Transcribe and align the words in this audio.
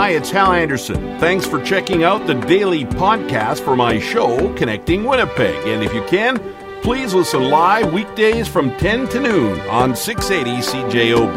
Hi, 0.00 0.12
it's 0.12 0.30
Hal 0.30 0.52
Anderson. 0.52 1.18
Thanks 1.20 1.44
for 1.44 1.62
checking 1.62 2.04
out 2.04 2.26
the 2.26 2.32
daily 2.32 2.86
podcast 2.86 3.62
for 3.62 3.76
my 3.76 3.98
show, 4.00 4.50
Connecting 4.54 5.04
Winnipeg. 5.04 5.68
And 5.68 5.84
if 5.84 5.92
you 5.92 6.02
can, 6.06 6.38
please 6.80 7.12
listen 7.12 7.50
live 7.50 7.92
weekdays 7.92 8.48
from 8.48 8.74
10 8.78 9.08
to 9.10 9.20
noon 9.20 9.60
on 9.68 9.94
680 9.94 10.62
CJOB. 10.62 11.28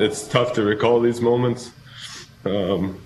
It's 0.00 0.26
tough 0.26 0.54
to 0.54 0.62
recall 0.62 0.98
these 0.98 1.20
moments. 1.20 1.72
Um, 2.46 2.98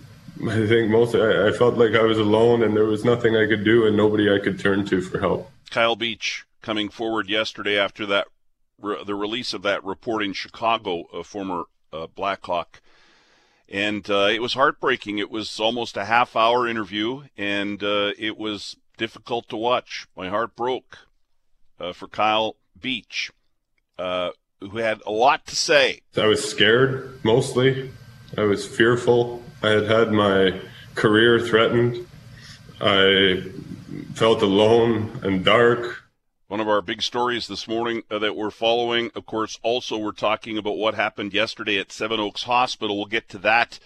I 0.49 0.65
think 0.69 0.93
most 0.93 1.17
I, 1.17 1.49
I 1.49 1.51
felt 1.51 1.75
like 1.77 1.97
I 1.97 2.03
was 2.03 2.19
alone 2.19 2.63
and 2.63 2.77
there 2.77 2.85
was 2.85 3.05
nothing 3.05 3.35
I 3.37 3.49
could 3.49 3.65
do 3.65 3.85
and 3.89 3.97
nobody 3.97 4.33
I 4.33 4.39
could 4.39 4.61
turn 4.61 4.85
to 4.87 5.01
for 5.01 5.19
help. 5.19 5.51
Kyle 5.71 5.97
Beach 5.97 6.46
coming 6.63 6.89
forward 6.89 7.29
yesterday 7.29 7.79
after 7.79 8.07
that 8.07 8.27
re- 8.81 9.03
the 9.05 9.15
release 9.15 9.53
of 9.53 9.63
that 9.63 9.85
report 9.85 10.23
in 10.23 10.33
Chicago, 10.33 11.05
a 11.13 11.25
former 11.25 11.65
uh, 11.93 12.07
Blackhawk, 12.07 12.81
and 13.69 14.09
uh, 14.11 14.29
it 14.31 14.41
was 14.41 14.55
heartbreaking. 14.55 15.19
It 15.19 15.31
was 15.31 15.59
almost 15.59 15.97
a 15.97 16.05
half 16.05 16.37
hour 16.37 16.69
interview, 16.69 17.25
and 17.37 17.83
uh, 17.83 18.13
it 18.19 18.37
was 18.37 18.77
difficult 18.97 19.49
to 19.49 19.57
watch. 19.57 20.07
My 20.17 20.29
heart 20.29 20.57
broke 20.57 20.99
uh, 21.81 21.93
for 21.93 22.09
Kyle 22.09 22.57
Beach, 22.81 23.31
uh, 23.99 24.31
who 24.61 24.79
had 24.79 25.01
a 25.07 25.11
lot 25.11 25.47
to 25.47 25.57
say. 25.57 26.01
I 26.17 26.27
was 26.27 26.49
scared 26.49 27.25
mostly. 27.25 27.91
I 28.37 28.43
was 28.43 28.67
fearful. 28.67 29.43
I 29.63 29.71
had 29.71 29.85
had 29.85 30.13
my 30.13 30.61
career 30.95 31.41
threatened. 31.41 32.07
I 32.81 33.45
felt 34.15 34.43
alone 34.43 35.21
and 35.23 35.45
dark. 35.45 36.05
One 36.49 36.61
of 36.61 36.69
our 36.69 36.81
big 36.81 37.03
stories 37.03 37.49
this 37.49 37.67
morning 37.67 38.05
uh, 38.09 38.21
that 38.21 38.37
we're 38.37 38.53
following, 38.53 39.11
of 39.17 39.27
course, 39.27 39.59
also 39.65 39.99
we're 39.99 40.13
talking 40.13 40.57
about 40.57 40.77
what 40.77 40.95
happened 40.95 41.35
yesterday 41.35 41.77
at 41.77 41.91
Seven 41.91 42.21
Oaks 42.21 42.45
Hospital. 42.45 42.97
We'll 42.97 43.07
get 43.07 43.29
to 43.31 43.39
that 43.39 43.81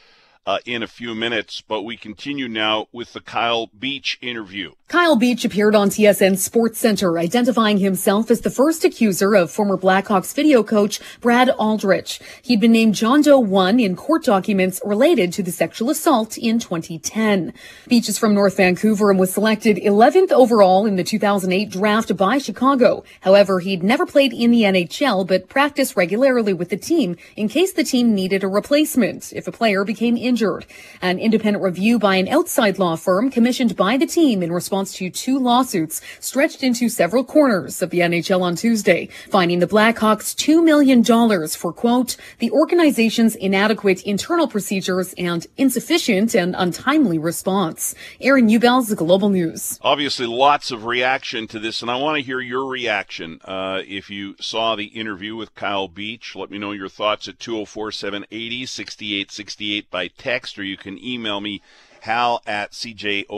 uh, 0.45 0.59
in 0.67 0.83
a 0.83 0.87
few 0.87 1.15
minutes, 1.15 1.63
but 1.63 1.85
we 1.85 1.97
continue 1.97 2.49
now 2.49 2.89
with 2.93 3.15
the 3.15 3.23
Kyle 3.23 3.69
Beach 3.69 4.19
interview. 4.21 4.73
Kyle 4.91 5.15
Beach 5.15 5.45
appeared 5.45 5.77
on 5.77 5.89
TSN 5.89 6.37
Sports 6.37 6.81
Center, 6.81 7.17
identifying 7.17 7.79
himself 7.79 8.29
as 8.29 8.41
the 8.41 8.51
first 8.51 8.85
accuser 8.85 9.37
of 9.37 9.49
former 9.49 9.79
Blackhawks 9.79 10.35
video 10.35 10.65
coach 10.65 10.99
Brad 11.21 11.49
Aldrich. 11.49 12.19
He'd 12.43 12.61
been 12.61 12.73
named 12.73 12.97
John 12.97 13.23
Doe 13.23 13.39
1 13.39 13.79
in 13.79 13.95
court 13.95 14.25
documents 14.25 14.81
related 14.85 15.33
to 15.35 15.45
the 15.45 15.53
sexual 15.53 15.91
assault 15.91 16.37
in 16.37 16.59
2010. 16.59 17.55
Beach 17.87 18.09
is 18.09 18.19
from 18.19 18.35
North 18.35 18.57
Vancouver 18.57 19.13
and 19.13 19.21
was 19.21 19.33
selected 19.33 19.77
11th 19.77 20.33
overall 20.33 20.87
in 20.87 20.97
the 20.97 21.05
2008 21.05 21.71
draft 21.71 22.17
by 22.17 22.39
Chicago. 22.39 23.05
However, 23.21 23.61
he'd 23.61 23.85
never 23.85 24.07
played 24.07 24.33
in 24.33 24.51
the 24.51 24.63
NHL, 24.63 25.25
but 25.25 25.49
practiced 25.49 25.97
regularly 25.97 26.53
with 26.53 26.71
the 26.71 26.77
team 26.77 27.15
in 27.37 27.47
case 27.47 27.73
the 27.73 27.85
team 27.85 28.13
needed 28.13 28.43
a 28.43 28.49
replacement 28.49 29.33
if 29.35 29.47
a 29.47 29.53
player 29.53 29.85
became 29.85 30.17
injured. 30.17 30.67
An 31.01 31.21
independent 31.21 31.63
review 31.63 32.01
by 32.01 32.17
an 32.17 32.27
outside 32.27 32.81
law 32.81 32.97
firm 32.97 33.31
commissioned 33.31 33.77
by 33.77 33.97
the 33.97 34.05
team 34.05 34.43
in 34.43 34.51
response 34.51 34.80
response 34.81 34.97
to 34.97 35.11
two 35.11 35.39
lawsuits 35.39 36.01
stretched 36.21 36.63
into 36.63 36.89
several 36.89 37.23
corners 37.23 37.83
of 37.83 37.91
the 37.91 37.99
NHL 37.99 38.41
on 38.41 38.57
Tuesday, 38.57 39.09
finding 39.29 39.59
the 39.59 39.67
Blackhawks 39.67 40.35
$2 40.35 40.65
million 40.65 41.05
for, 41.49 41.73
quote, 41.73 42.17
the 42.39 42.51
organization's 42.51 43.37
inadequate 43.37 44.03
internal 44.05 44.49
procedures 44.49 45.13
and 45.19 45.47
insufficient 45.59 46.35
and 46.35 46.55
untimely 46.57 47.19
response. 47.19 47.95
Aaron 48.23 48.49
Ubels, 48.49 48.97
Global 48.97 49.29
News. 49.29 49.79
Obviously, 49.83 50.27
lots 50.27 50.71
of 50.71 50.87
reaction 50.87 51.47
to 51.49 51.59
this, 51.59 51.83
and 51.83 51.91
I 51.91 51.97
want 51.97 52.17
to 52.17 52.25
hear 52.25 52.41
your 52.41 52.67
reaction. 52.67 53.39
Uh, 53.45 53.83
if 53.87 54.09
you 54.09 54.35
saw 54.41 54.77
the 54.77 54.87
interview 54.87 55.37
with 55.37 55.55
Kyle 55.55 55.89
Beach, 55.89 56.35
let 56.35 56.51
me 56.51 56.57
know 56.57 56.73
your 56.73 56.89
thoughts 56.89 57.29
at 57.29 57.39
204 57.39 57.93
780 57.93 58.65
6868 58.65 59.91
by 59.91 60.09
text, 60.09 60.59
or 60.59 60.65
you 60.65 60.79
can 60.79 60.97
email 61.05 61.41
me 61.41 61.61
hal 62.03 62.43
at 62.47 62.73
cjob.com. 62.73 63.31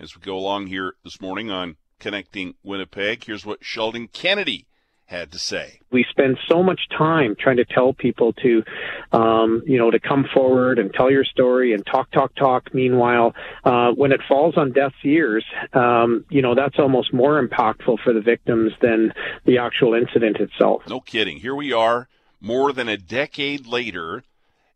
As 0.00 0.14
we 0.14 0.22
go 0.22 0.36
along 0.36 0.66
here 0.68 0.94
this 1.04 1.20
morning 1.20 1.50
on 1.50 1.76
Connecting 2.00 2.54
Winnipeg, 2.62 3.24
here's 3.24 3.46
what 3.46 3.64
Sheldon 3.64 4.08
Kennedy 4.08 4.66
had 5.06 5.32
to 5.32 5.38
say. 5.38 5.80
We 5.92 6.04
spend 6.10 6.38
so 6.48 6.62
much 6.62 6.80
time 6.96 7.36
trying 7.38 7.58
to 7.58 7.64
tell 7.64 7.92
people 7.92 8.32
to, 8.34 8.64
um, 9.12 9.62
you 9.66 9.78
know, 9.78 9.90
to 9.90 10.00
come 10.00 10.26
forward 10.32 10.78
and 10.78 10.92
tell 10.92 11.10
your 11.10 11.24
story 11.24 11.74
and 11.74 11.84
talk, 11.84 12.10
talk, 12.10 12.34
talk. 12.34 12.74
Meanwhile, 12.74 13.34
uh, 13.64 13.90
when 13.92 14.12
it 14.12 14.20
falls 14.26 14.56
on 14.56 14.72
deaf 14.72 14.92
ears, 15.04 15.44
um, 15.72 16.24
you 16.30 16.42
know, 16.42 16.54
that's 16.54 16.78
almost 16.78 17.12
more 17.12 17.40
impactful 17.40 17.98
for 18.02 18.12
the 18.12 18.20
victims 18.20 18.72
than 18.80 19.12
the 19.44 19.58
actual 19.58 19.94
incident 19.94 20.38
itself. 20.38 20.82
No 20.88 21.00
kidding. 21.00 21.38
Here 21.38 21.54
we 21.54 21.72
are, 21.72 22.08
more 22.40 22.72
than 22.72 22.88
a 22.88 22.96
decade 22.96 23.66
later, 23.66 24.24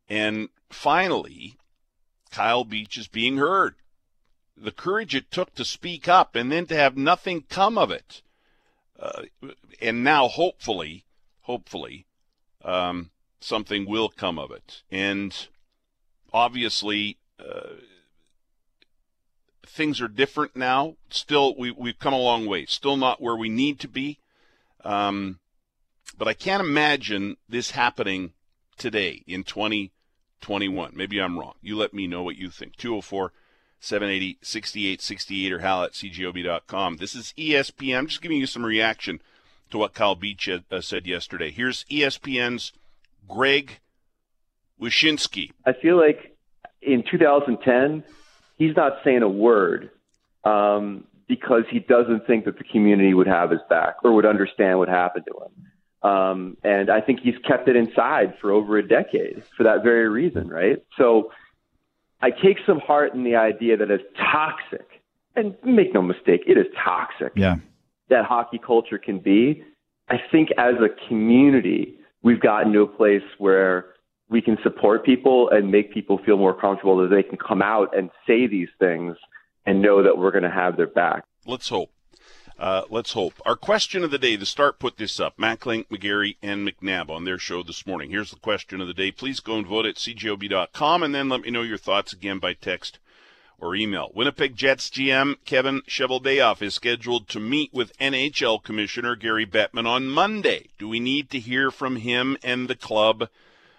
and 0.09 0.49
finally, 0.71 1.58
Kyle 2.31 2.65
Beach 2.65 2.97
is 2.97 3.09
being 3.09 3.39
heard. 3.39 3.75
The 4.56 4.72
courage 4.72 5.15
it 5.15 5.31
took 5.31 5.55
to 5.55 5.65
speak 5.65 6.09
up 6.09 6.34
and 6.34 6.50
then 6.50 6.66
to 6.66 6.77
have 6.77 6.97
nothing 6.97 7.44
come 7.49 7.78
of 7.78 7.91
it. 7.91 8.22
Uh, 8.99 9.22
and 9.81 10.03
now, 10.03 10.27
hopefully, 10.27 11.05
hopefully, 11.43 12.06
um, 12.65 13.11
something 13.41 13.87
will 13.87 14.09
come 14.09 14.39
of 14.39 14.50
it. 14.50 14.83
And 14.91 15.34
obviously, 16.33 17.19
uh, 17.39 17.75
things 19.65 20.00
are 20.00 20.09
different 20.09 20.56
now. 20.56 20.97
Still, 21.10 21.55
we, 21.56 21.71
we've 21.71 21.99
come 21.99 22.15
a 22.15 22.19
long 22.19 22.47
way. 22.47 22.66
Still 22.66 22.97
not 22.97 23.21
where 23.21 23.37
we 23.37 23.49
need 23.49 23.78
to 23.81 23.89
be. 23.89 24.19
Um, 24.84 25.39
but 26.16 26.27
I 26.27 26.34
can't 26.34 26.62
imagine 26.62 27.37
this 27.49 27.72
happening 27.72 28.33
today 28.77 29.22
in 29.27 29.45
20- 29.45 29.91
21. 30.41 30.93
Maybe 30.94 31.21
I'm 31.21 31.38
wrong. 31.38 31.54
You 31.60 31.76
let 31.76 31.94
me 31.94 32.06
know 32.06 32.22
what 32.22 32.37
you 32.37 32.50
think. 32.50 32.76
204 32.76 33.32
780 33.81 34.38
6868 34.43 35.53
or 35.53 35.59
hal 35.60 35.84
at 35.84 35.93
cjob.com. 35.93 36.97
This 36.97 37.15
is 37.15 37.32
ESPN. 37.38 37.99
I'm 37.99 38.06
just 38.06 38.22
giving 38.22 38.38
you 38.38 38.47
some 38.47 38.65
reaction 38.65 39.21
to 39.71 39.78
what 39.78 39.94
Kyle 39.94 40.15
Beach 40.15 40.48
uh, 40.48 40.81
said 40.81 41.06
yesterday. 41.06 41.50
Here's 41.50 41.84
ESPN's 41.84 42.72
Greg 43.28 43.81
Wyshynski. 44.81 45.50
I 45.66 45.72
feel 45.72 45.97
like 45.97 46.37
in 46.81 47.04
2010, 47.09 48.04
he's 48.56 48.77
not 48.77 48.98
saying 49.04 49.22
a 49.22 49.28
word 49.28 49.91
um, 50.44 51.04
because 51.28 51.65
he 51.71 51.81
doesn't 51.81 52.27
think 52.27 52.47
that 52.47 52.59
the 52.59 52.65
community 52.65 53.15
would 53.15 53.27
have 53.27 53.50
his 53.50 53.60
back 53.69 53.97
or 54.03 54.12
would 54.12 54.27
understand 54.27 54.78
what 54.78 54.88
happened 54.88 55.25
to 55.27 55.44
him. 55.44 55.71
Um, 56.03 56.56
and 56.62 56.91
I 56.91 57.00
think 57.00 57.20
he's 57.20 57.38
kept 57.47 57.69
it 57.69 57.76
inside 57.76 58.34
for 58.41 58.53
over 58.53 58.78
a 58.78 58.86
decade 58.86 59.42
for 59.56 59.64
that 59.64 59.82
very 59.82 60.09
reason, 60.09 60.48
right? 60.48 60.84
So 60.97 61.32
I 62.20 62.31
take 62.31 62.59
some 62.66 62.78
heart 62.78 63.14
in 63.14 63.25
the 63.25 63.36
idea 63.36 63.76
that 63.76 63.91
it's 63.91 64.04
toxic, 64.16 64.86
and 65.34 65.56
make 65.64 65.94
no 65.94 66.03
mistake, 66.03 66.42
it 66.47 66.59
is 66.59 66.66
toxic. 66.84 67.32
Yeah. 67.36 67.56
That 68.10 68.25
hockey 68.25 68.59
culture 68.64 68.98
can 68.98 69.19
be. 69.19 69.64
I 70.09 70.16
think 70.32 70.50
as 70.56 70.75
a 70.76 70.88
community, 71.09 71.98
we've 72.22 72.41
gotten 72.41 72.72
to 72.72 72.80
a 72.80 72.86
place 72.86 73.22
where 73.38 73.94
we 74.28 74.41
can 74.41 74.56
support 74.62 75.04
people 75.04 75.48
and 75.50 75.70
make 75.70 75.92
people 75.92 76.19
feel 76.25 76.36
more 76.36 76.59
comfortable 76.59 76.97
that 76.98 77.15
they 77.15 77.22
can 77.22 77.38
come 77.38 77.62
out 77.62 77.97
and 77.97 78.10
say 78.26 78.47
these 78.47 78.69
things 78.78 79.16
and 79.66 79.82
know 79.82 80.03
that 80.03 80.16
we're 80.19 80.30
going 80.30 80.44
to 80.44 80.50
have 80.50 80.76
their 80.76 80.86
back. 80.86 81.25
Let's 81.47 81.69
hope. 81.69 81.91
Uh, 82.59 82.83
let's 82.91 83.13
hope. 83.13 83.35
Our 83.47 83.55
question 83.55 84.03
of 84.03 84.11
the 84.11 84.19
day, 84.19 84.35
the 84.35 84.45
start 84.45 84.81
put 84.81 84.97
this 84.97 85.21
up. 85.21 85.37
Mackling, 85.37 85.87
McGarry, 85.87 86.37
and 86.43 86.67
McNabb 86.67 87.09
on 87.09 87.25
their 87.25 87.39
show 87.39 87.63
this 87.63 87.87
morning. 87.87 88.11
Here's 88.11 88.33
the 88.33 88.37
question 88.37 88.81
of 88.81 88.89
the 88.89 88.95
day. 88.95 89.13
Please 89.13 89.39
go 89.39 89.57
and 89.59 89.67
vote 89.67 89.87
at 89.87 89.95
cjob.com 89.95 91.03
and 91.05 91.15
then 91.15 91.29
let 91.29 91.43
me 91.43 91.51
know 91.51 91.63
your 91.63 91.79
thoughts 91.79 92.13
again 92.13 92.41
by 92.41 92.55
text 92.55 92.99
or 93.61 93.77
email. 93.77 94.11
Winnipeg 94.13 94.57
Jets 94.57 94.91
GM 94.91 95.37
Kevin 95.45 95.83
Cheveldayoff 95.83 96.61
is 96.61 96.75
scheduled 96.75 97.28
to 97.28 97.39
meet 97.39 97.72
with 97.72 97.97
NHL 97.99 98.63
Commissioner 98.63 99.15
Gary 99.15 99.47
Bettman 99.47 99.87
on 99.87 100.09
Monday. 100.09 100.66
Do 100.78 100.89
we 100.89 100.99
need 100.99 101.31
to 101.31 101.39
hear 101.39 101.71
from 101.71 101.97
him 101.97 102.37
and 102.43 102.66
the 102.66 102.77
club 102.77 103.28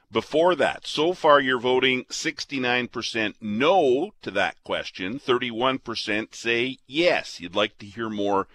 before 0.10 0.56
that? 0.56 0.88
So 0.88 1.14
far, 1.14 1.42
you're 1.42 1.60
voting 1.60 2.06
69% 2.06 3.36
no 3.42 4.14
to 4.22 4.32
that 4.32 4.56
question. 4.64 5.20
31% 5.20 6.34
say 6.34 6.78
yes. 6.88 7.42
You'd 7.42 7.56
like 7.56 7.78
to 7.80 7.86
hear 7.86 8.10
more 8.10 8.48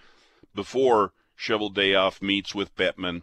before 0.55 1.11
Cheveldayoff 1.37 2.21
meets 2.21 2.55
with 2.55 2.75
Bettman 2.75 3.21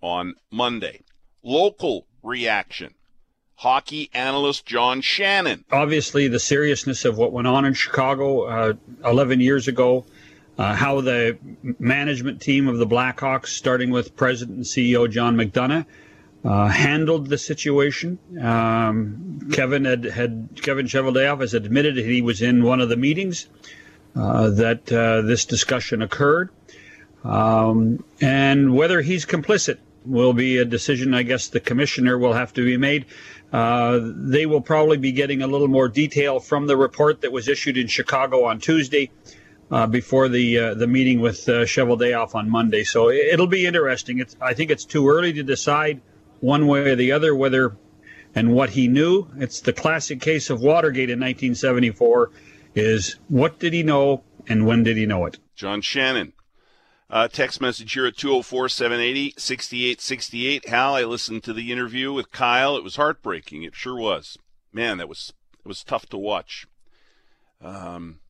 on 0.00 0.34
Monday. 0.50 1.00
Local 1.42 2.06
reaction. 2.22 2.94
Hockey 3.56 4.10
analyst 4.12 4.66
John 4.66 5.00
Shannon. 5.00 5.64
Obviously, 5.70 6.28
the 6.28 6.40
seriousness 6.40 7.04
of 7.04 7.16
what 7.16 7.32
went 7.32 7.46
on 7.46 7.64
in 7.64 7.74
Chicago 7.74 8.42
uh, 8.42 8.74
11 9.04 9.40
years 9.40 9.68
ago, 9.68 10.04
uh, 10.58 10.74
how 10.74 11.00
the 11.00 11.38
management 11.78 12.40
team 12.40 12.68
of 12.68 12.78
the 12.78 12.86
Blackhawks, 12.86 13.46
starting 13.46 13.90
with 13.90 14.16
President 14.16 14.56
and 14.56 14.66
CEO 14.66 15.10
John 15.10 15.36
McDonough, 15.36 15.86
uh, 16.44 16.68
handled 16.68 17.28
the 17.28 17.38
situation. 17.38 18.18
Um, 18.40 19.48
Kevin 19.52 19.84
had, 19.84 20.04
had 20.04 20.60
Kevin 20.60 20.86
Cheveldayoff 20.86 21.40
has 21.40 21.54
admitted 21.54 21.96
he 21.96 22.20
was 22.20 22.42
in 22.42 22.62
one 22.62 22.80
of 22.80 22.88
the 22.88 22.96
meetings 22.96 23.48
uh, 24.14 24.50
that 24.50 24.92
uh, 24.92 25.22
this 25.22 25.46
discussion 25.46 26.02
occurred. 26.02 26.50
Um, 27.24 28.04
and 28.20 28.74
whether 28.74 29.00
he's 29.00 29.24
complicit 29.24 29.78
will 30.04 30.34
be 30.34 30.58
a 30.58 30.64
decision, 30.64 31.14
I 31.14 31.22
guess, 31.22 31.48
the 31.48 31.60
commissioner 31.60 32.18
will 32.18 32.34
have 32.34 32.52
to 32.54 32.64
be 32.64 32.76
made. 32.76 33.06
Uh, 33.52 34.00
they 34.02 34.46
will 34.46 34.60
probably 34.60 34.98
be 34.98 35.12
getting 35.12 35.40
a 35.40 35.46
little 35.46 35.68
more 35.68 35.88
detail 35.88 36.40
from 36.40 36.66
the 36.66 36.76
report 36.76 37.22
that 37.22 37.32
was 37.32 37.48
issued 37.48 37.78
in 37.78 37.86
Chicago 37.86 38.44
on 38.44 38.60
Tuesday 38.60 39.10
uh, 39.70 39.86
before 39.86 40.28
the 40.28 40.58
uh, 40.58 40.74
the 40.74 40.86
meeting 40.86 41.20
with 41.20 41.48
uh, 41.48 41.64
Cheveldayoff 41.64 42.34
on 42.34 42.50
Monday. 42.50 42.84
So 42.84 43.10
it'll 43.10 43.46
be 43.46 43.64
interesting. 43.64 44.18
It's, 44.18 44.36
I 44.40 44.54
think 44.54 44.70
it's 44.70 44.84
too 44.84 45.08
early 45.08 45.32
to 45.34 45.42
decide 45.42 46.00
one 46.40 46.66
way 46.66 46.90
or 46.90 46.96
the 46.96 47.12
other 47.12 47.34
whether 47.34 47.76
and 48.34 48.52
what 48.52 48.70
he 48.70 48.88
knew. 48.88 49.28
It's 49.36 49.60
the 49.60 49.72
classic 49.72 50.20
case 50.20 50.50
of 50.50 50.60
Watergate 50.60 51.10
in 51.10 51.20
1974 51.20 52.30
is 52.74 53.16
what 53.28 53.58
did 53.58 53.72
he 53.72 53.82
know 53.82 54.24
and 54.48 54.66
when 54.66 54.82
did 54.82 54.96
he 54.96 55.06
know 55.06 55.26
it? 55.26 55.38
John 55.54 55.80
Shannon. 55.80 56.32
Uh, 57.10 57.28
text 57.28 57.60
message 57.60 57.92
here 57.92 58.06
at 58.06 58.16
204 58.16 58.68
780 58.68 59.34
6868. 59.36 60.68
Hal, 60.68 60.94
I 60.94 61.04
listened 61.04 61.44
to 61.44 61.52
the 61.52 61.70
interview 61.70 62.12
with 62.12 62.32
Kyle. 62.32 62.76
It 62.76 62.84
was 62.84 62.96
heartbreaking. 62.96 63.62
It 63.62 63.74
sure 63.74 63.96
was. 63.96 64.38
Man, 64.72 64.98
that 64.98 65.08
was 65.08 65.32
it 65.64 65.68
was 65.68 65.84
tough 65.84 66.06
to 66.06 66.18
watch. 66.18 66.66
Um, 67.62 68.20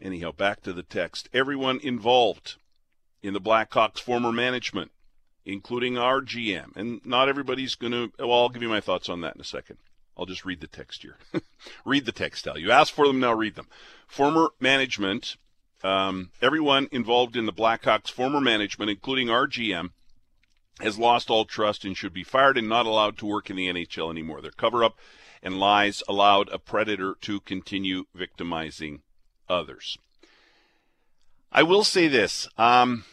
anyhow, 0.00 0.32
back 0.32 0.62
to 0.62 0.72
the 0.72 0.82
text. 0.82 1.28
Everyone 1.32 1.80
involved 1.80 2.56
in 3.22 3.34
the 3.34 3.40
Blackhawks' 3.40 4.00
former 4.00 4.32
management 4.32 4.90
including 5.44 5.98
our 5.98 6.20
GM. 6.20 6.76
And 6.76 7.04
not 7.04 7.28
everybody's 7.28 7.74
going 7.74 7.92
to, 7.92 8.12
well, 8.18 8.32
I'll 8.32 8.48
give 8.48 8.62
you 8.62 8.68
my 8.68 8.80
thoughts 8.80 9.08
on 9.08 9.20
that 9.22 9.34
in 9.34 9.40
a 9.40 9.44
second. 9.44 9.78
I'll 10.16 10.26
just 10.26 10.44
read 10.44 10.60
the 10.60 10.66
text 10.66 11.02
here. 11.02 11.16
read 11.84 12.04
the 12.04 12.12
text, 12.12 12.46
Al. 12.46 12.58
You 12.58 12.70
asked 12.70 12.92
for 12.92 13.06
them, 13.06 13.20
now 13.20 13.32
read 13.32 13.54
them. 13.54 13.68
Former 14.06 14.48
management, 14.60 15.36
um, 15.82 16.30
everyone 16.42 16.88
involved 16.92 17.36
in 17.36 17.46
the 17.46 17.52
Blackhawks' 17.52 18.10
former 18.10 18.40
management, 18.40 18.90
including 18.90 19.30
our 19.30 19.46
GM, 19.46 19.90
has 20.80 20.98
lost 20.98 21.30
all 21.30 21.44
trust 21.44 21.84
and 21.84 21.96
should 21.96 22.12
be 22.12 22.24
fired 22.24 22.56
and 22.56 22.68
not 22.68 22.86
allowed 22.86 23.18
to 23.18 23.26
work 23.26 23.50
in 23.50 23.56
the 23.56 23.68
NHL 23.68 24.10
anymore. 24.10 24.40
Their 24.40 24.50
cover 24.50 24.82
up 24.82 24.96
and 25.42 25.58
lies 25.58 26.02
allowed 26.08 26.48
a 26.50 26.58
predator 26.58 27.14
to 27.22 27.40
continue 27.40 28.04
victimizing 28.14 29.02
others. 29.48 29.98
I 31.52 31.62
will 31.62 31.84
say 31.84 32.08
this. 32.08 32.48
Um, 32.56 33.04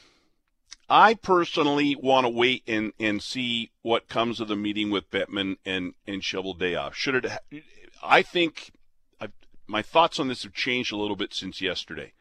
I 0.89 1.15
personally 1.15 1.95
want 1.95 2.25
to 2.25 2.29
wait 2.29 2.63
and, 2.67 2.93
and 2.99 3.21
see 3.21 3.71
what 3.81 4.07
comes 4.07 4.39
of 4.39 4.47
the 4.47 4.55
meeting 4.55 4.89
with 4.89 5.11
Bettman 5.11 5.57
and, 5.65 5.93
and 6.05 6.21
Cheveldayoff. 6.21 6.93
Should 6.93 7.25
it, 7.25 7.63
I 8.03 8.21
think 8.21 8.71
I've, 9.19 9.33
my 9.65 9.81
thoughts 9.81 10.19
on 10.19 10.27
this 10.27 10.43
have 10.43 10.53
changed 10.53 10.93
a 10.93 10.97
little 10.97 11.15
bit 11.15 11.33
since 11.33 11.61
yesterday. 11.61 12.13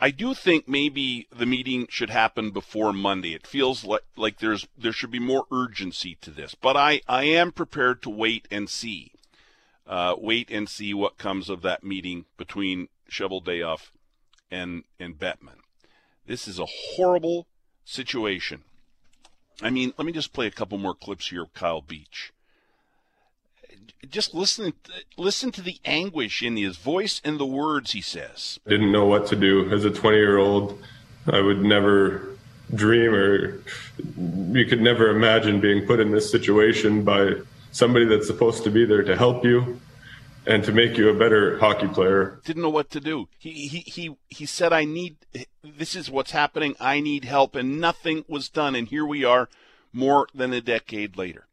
I 0.00 0.10
do 0.10 0.32
think 0.32 0.68
maybe 0.68 1.26
the 1.36 1.46
meeting 1.46 1.86
should 1.90 2.10
happen 2.10 2.50
before 2.50 2.92
Monday. 2.92 3.34
It 3.34 3.46
feels 3.46 3.84
like, 3.84 4.04
like 4.16 4.38
there's, 4.38 4.68
there 4.76 4.92
should 4.92 5.10
be 5.10 5.18
more 5.18 5.46
urgency 5.50 6.16
to 6.20 6.30
this, 6.30 6.54
but 6.54 6.76
I, 6.76 7.00
I 7.08 7.24
am 7.24 7.50
prepared 7.50 8.02
to 8.02 8.10
wait 8.10 8.46
and 8.50 8.70
see, 8.70 9.12
uh, 9.86 10.14
wait 10.16 10.50
and 10.50 10.68
see 10.68 10.94
what 10.94 11.18
comes 11.18 11.50
of 11.50 11.62
that 11.62 11.82
meeting 11.82 12.26
between 12.36 12.88
Cheveldayoff 13.10 13.90
and, 14.52 14.84
and 15.00 15.18
Bettman. 15.18 15.58
This 16.26 16.46
is 16.46 16.60
a 16.60 16.66
horrible 16.66 17.48
situation. 17.84 18.62
I 19.60 19.70
mean, 19.70 19.94
let 19.98 20.06
me 20.06 20.12
just 20.12 20.32
play 20.32 20.46
a 20.46 20.52
couple 20.52 20.78
more 20.78 20.94
clips 20.94 21.30
here 21.30 21.42
of 21.42 21.54
Kyle 21.54 21.82
Beach. 21.82 22.32
Just 24.08 24.34
listen, 24.34 24.72
listen 25.16 25.52
to 25.52 25.62
the 25.62 25.78
anguish 25.84 26.42
in 26.42 26.56
his 26.56 26.76
voice 26.76 27.20
and 27.24 27.38
the 27.38 27.46
words 27.46 27.92
he 27.92 28.00
says. 28.00 28.58
I 28.66 28.70
didn't 28.70 28.92
know 28.92 29.06
what 29.06 29.26
to 29.28 29.36
do 29.36 29.70
as 29.72 29.84
a 29.84 29.90
20 29.90 30.16
year 30.16 30.38
old. 30.38 30.82
I 31.26 31.40
would 31.40 31.62
never 31.62 32.36
dream 32.74 33.14
or 33.14 33.62
you 34.52 34.66
could 34.66 34.80
never 34.80 35.08
imagine 35.10 35.60
being 35.60 35.86
put 35.86 36.00
in 36.00 36.10
this 36.10 36.30
situation 36.30 37.02
by 37.02 37.32
somebody 37.72 38.04
that's 38.04 38.26
supposed 38.26 38.64
to 38.64 38.70
be 38.70 38.84
there 38.84 39.02
to 39.02 39.16
help 39.16 39.44
you 39.44 39.80
and 40.46 40.64
to 40.64 40.72
make 40.72 40.96
you 40.96 41.08
a 41.10 41.14
better 41.14 41.58
hockey 41.58 41.88
player. 41.88 42.40
Didn't 42.44 42.62
know 42.62 42.70
what 42.70 42.90
to 42.90 43.00
do. 43.00 43.28
He 43.38 43.68
he 43.68 43.78
he 43.80 44.16
he 44.28 44.46
said 44.46 44.72
I 44.72 44.84
need 44.84 45.16
this 45.62 45.94
is 45.94 46.10
what's 46.10 46.30
happening. 46.30 46.74
I 46.80 47.00
need 47.00 47.24
help 47.24 47.54
and 47.54 47.80
nothing 47.80 48.24
was 48.28 48.48
done 48.48 48.74
and 48.74 48.88
here 48.88 49.04
we 49.04 49.24
are 49.24 49.48
more 49.92 50.28
than 50.34 50.52
a 50.52 50.60
decade 50.60 51.16
later. 51.16 51.47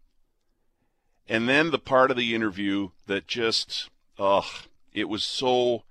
And 1.27 1.50
then 1.50 1.72
the 1.72 1.80
part 1.80 2.12
of 2.12 2.18
the 2.18 2.36
interview 2.36 2.89
that 3.07 3.27
just 3.27 3.89
ugh, 4.19 4.45
it 4.94 5.10
was 5.10 5.24
so 5.24 5.83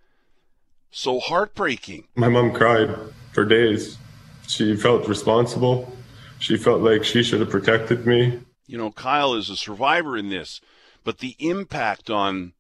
so 0.91 1.19
heartbreaking. 1.19 2.07
My 2.15 2.29
mom 2.29 2.53
cried 2.53 2.97
for 3.33 3.45
days. 3.45 3.99
She 4.47 4.77
felt 4.77 5.09
responsible. 5.09 5.93
She 6.39 6.57
felt 6.57 6.83
like 6.83 7.05
she 7.05 7.23
should 7.23 7.41
have 7.41 7.51
protected 7.51 8.07
me. 8.07 8.41
You 8.67 8.79
know, 8.79 8.93
Kyle 8.93 9.35
is 9.35 9.51
a 9.51 9.57
survivor 9.57 10.17
in 10.17 10.29
this, 10.29 10.61
but 11.03 11.19
the 11.19 11.37
impact 11.39 12.11
on 12.11 12.53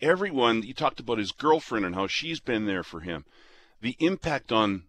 everyone, 0.00 0.62
you 0.62 0.74
talked 0.74 1.00
about 1.00 1.18
his 1.18 1.32
girlfriend 1.32 1.84
and 1.84 1.94
how 1.94 2.06
she's 2.06 2.40
been 2.40 2.66
there 2.66 2.82
for 2.82 3.00
him. 3.00 3.24
The 3.80 3.96
impact 3.98 4.52
on 4.52 4.84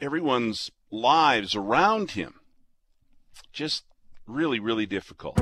everyone's 0.00 0.70
lives 0.90 1.54
around 1.54 2.12
him, 2.12 2.34
just 3.52 3.84
really, 4.26 4.60
really 4.60 4.86
difficult. 4.86 5.38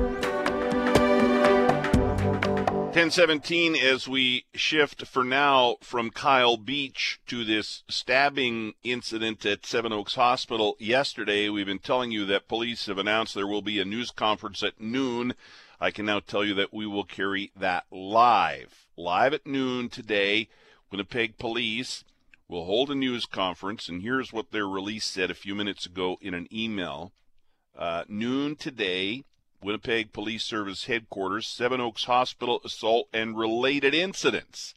1017 2.93 3.75
as 3.75 4.07
we 4.07 4.45
shift 4.53 5.07
for 5.07 5.23
now 5.23 5.77
from 5.81 6.11
Kyle 6.11 6.57
Beach 6.57 7.19
to 7.25 7.43
this 7.43 7.81
stabbing 7.89 8.75
incident 8.83 9.43
at 9.47 9.65
Seven 9.65 9.91
Oaks 9.91 10.13
Hospital 10.13 10.75
yesterday. 10.77 11.49
We've 11.49 11.65
been 11.65 11.79
telling 11.79 12.11
you 12.11 12.23
that 12.27 12.47
police 12.47 12.85
have 12.85 12.99
announced 12.99 13.33
there 13.33 13.47
will 13.47 13.63
be 13.63 13.79
a 13.79 13.83
news 13.83 14.11
conference 14.11 14.61
at 14.61 14.79
noon. 14.79 15.33
I 15.81 15.89
can 15.89 16.05
now 16.05 16.19
tell 16.19 16.45
you 16.45 16.53
that 16.53 16.71
we 16.71 16.85
will 16.85 17.03
carry 17.03 17.51
that 17.55 17.85
live 17.89 18.85
live 18.95 19.33
at 19.33 19.47
noon 19.47 19.89
today. 19.89 20.47
Winnipeg 20.91 21.39
Police 21.39 22.03
will 22.47 22.65
hold 22.65 22.91
a 22.91 22.95
news 22.95 23.25
conference, 23.25 23.89
and 23.89 24.03
here's 24.03 24.31
what 24.31 24.51
their 24.51 24.67
release 24.67 25.05
said 25.05 25.31
a 25.31 25.33
few 25.33 25.55
minutes 25.55 25.87
ago 25.87 26.19
in 26.21 26.35
an 26.35 26.47
email. 26.53 27.11
Uh, 27.75 28.03
noon 28.07 28.55
today, 28.55 29.23
Winnipeg 29.63 30.11
Police 30.11 30.43
Service 30.43 30.85
headquarters, 30.85 31.47
Seven 31.47 31.79
Oaks 31.79 32.03
Hospital 32.03 32.59
assault 32.65 33.07
and 33.13 33.37
related 33.37 33.93
incidents. 33.93 34.73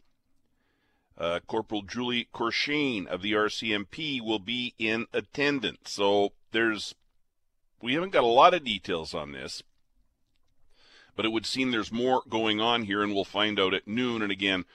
Uh, 1.18 1.40
Corporal 1.46 1.82
Julie 1.82 2.28
Courchaine 2.32 3.06
of 3.06 3.22
the 3.22 3.32
RCMP 3.32 4.20
will 4.20 4.38
be 4.38 4.74
in 4.78 5.06
attendance. 5.12 5.90
So 5.90 6.32
there's, 6.52 6.94
we 7.82 7.94
haven't 7.94 8.12
got 8.12 8.22
a 8.22 8.28
lot 8.28 8.54
of 8.54 8.64
details 8.64 9.12
on 9.12 9.32
this, 9.32 9.62
but 11.16 11.24
it 11.24 11.32
would 11.32 11.46
seem 11.46 11.70
there's 11.70 11.90
more 11.90 12.22
going 12.28 12.60
on 12.60 12.84
here, 12.84 13.02
and 13.02 13.14
we'll 13.14 13.24
find 13.24 13.58
out 13.58 13.74
at 13.74 13.88
noon. 13.88 14.22
And 14.22 14.30
again, 14.30 14.66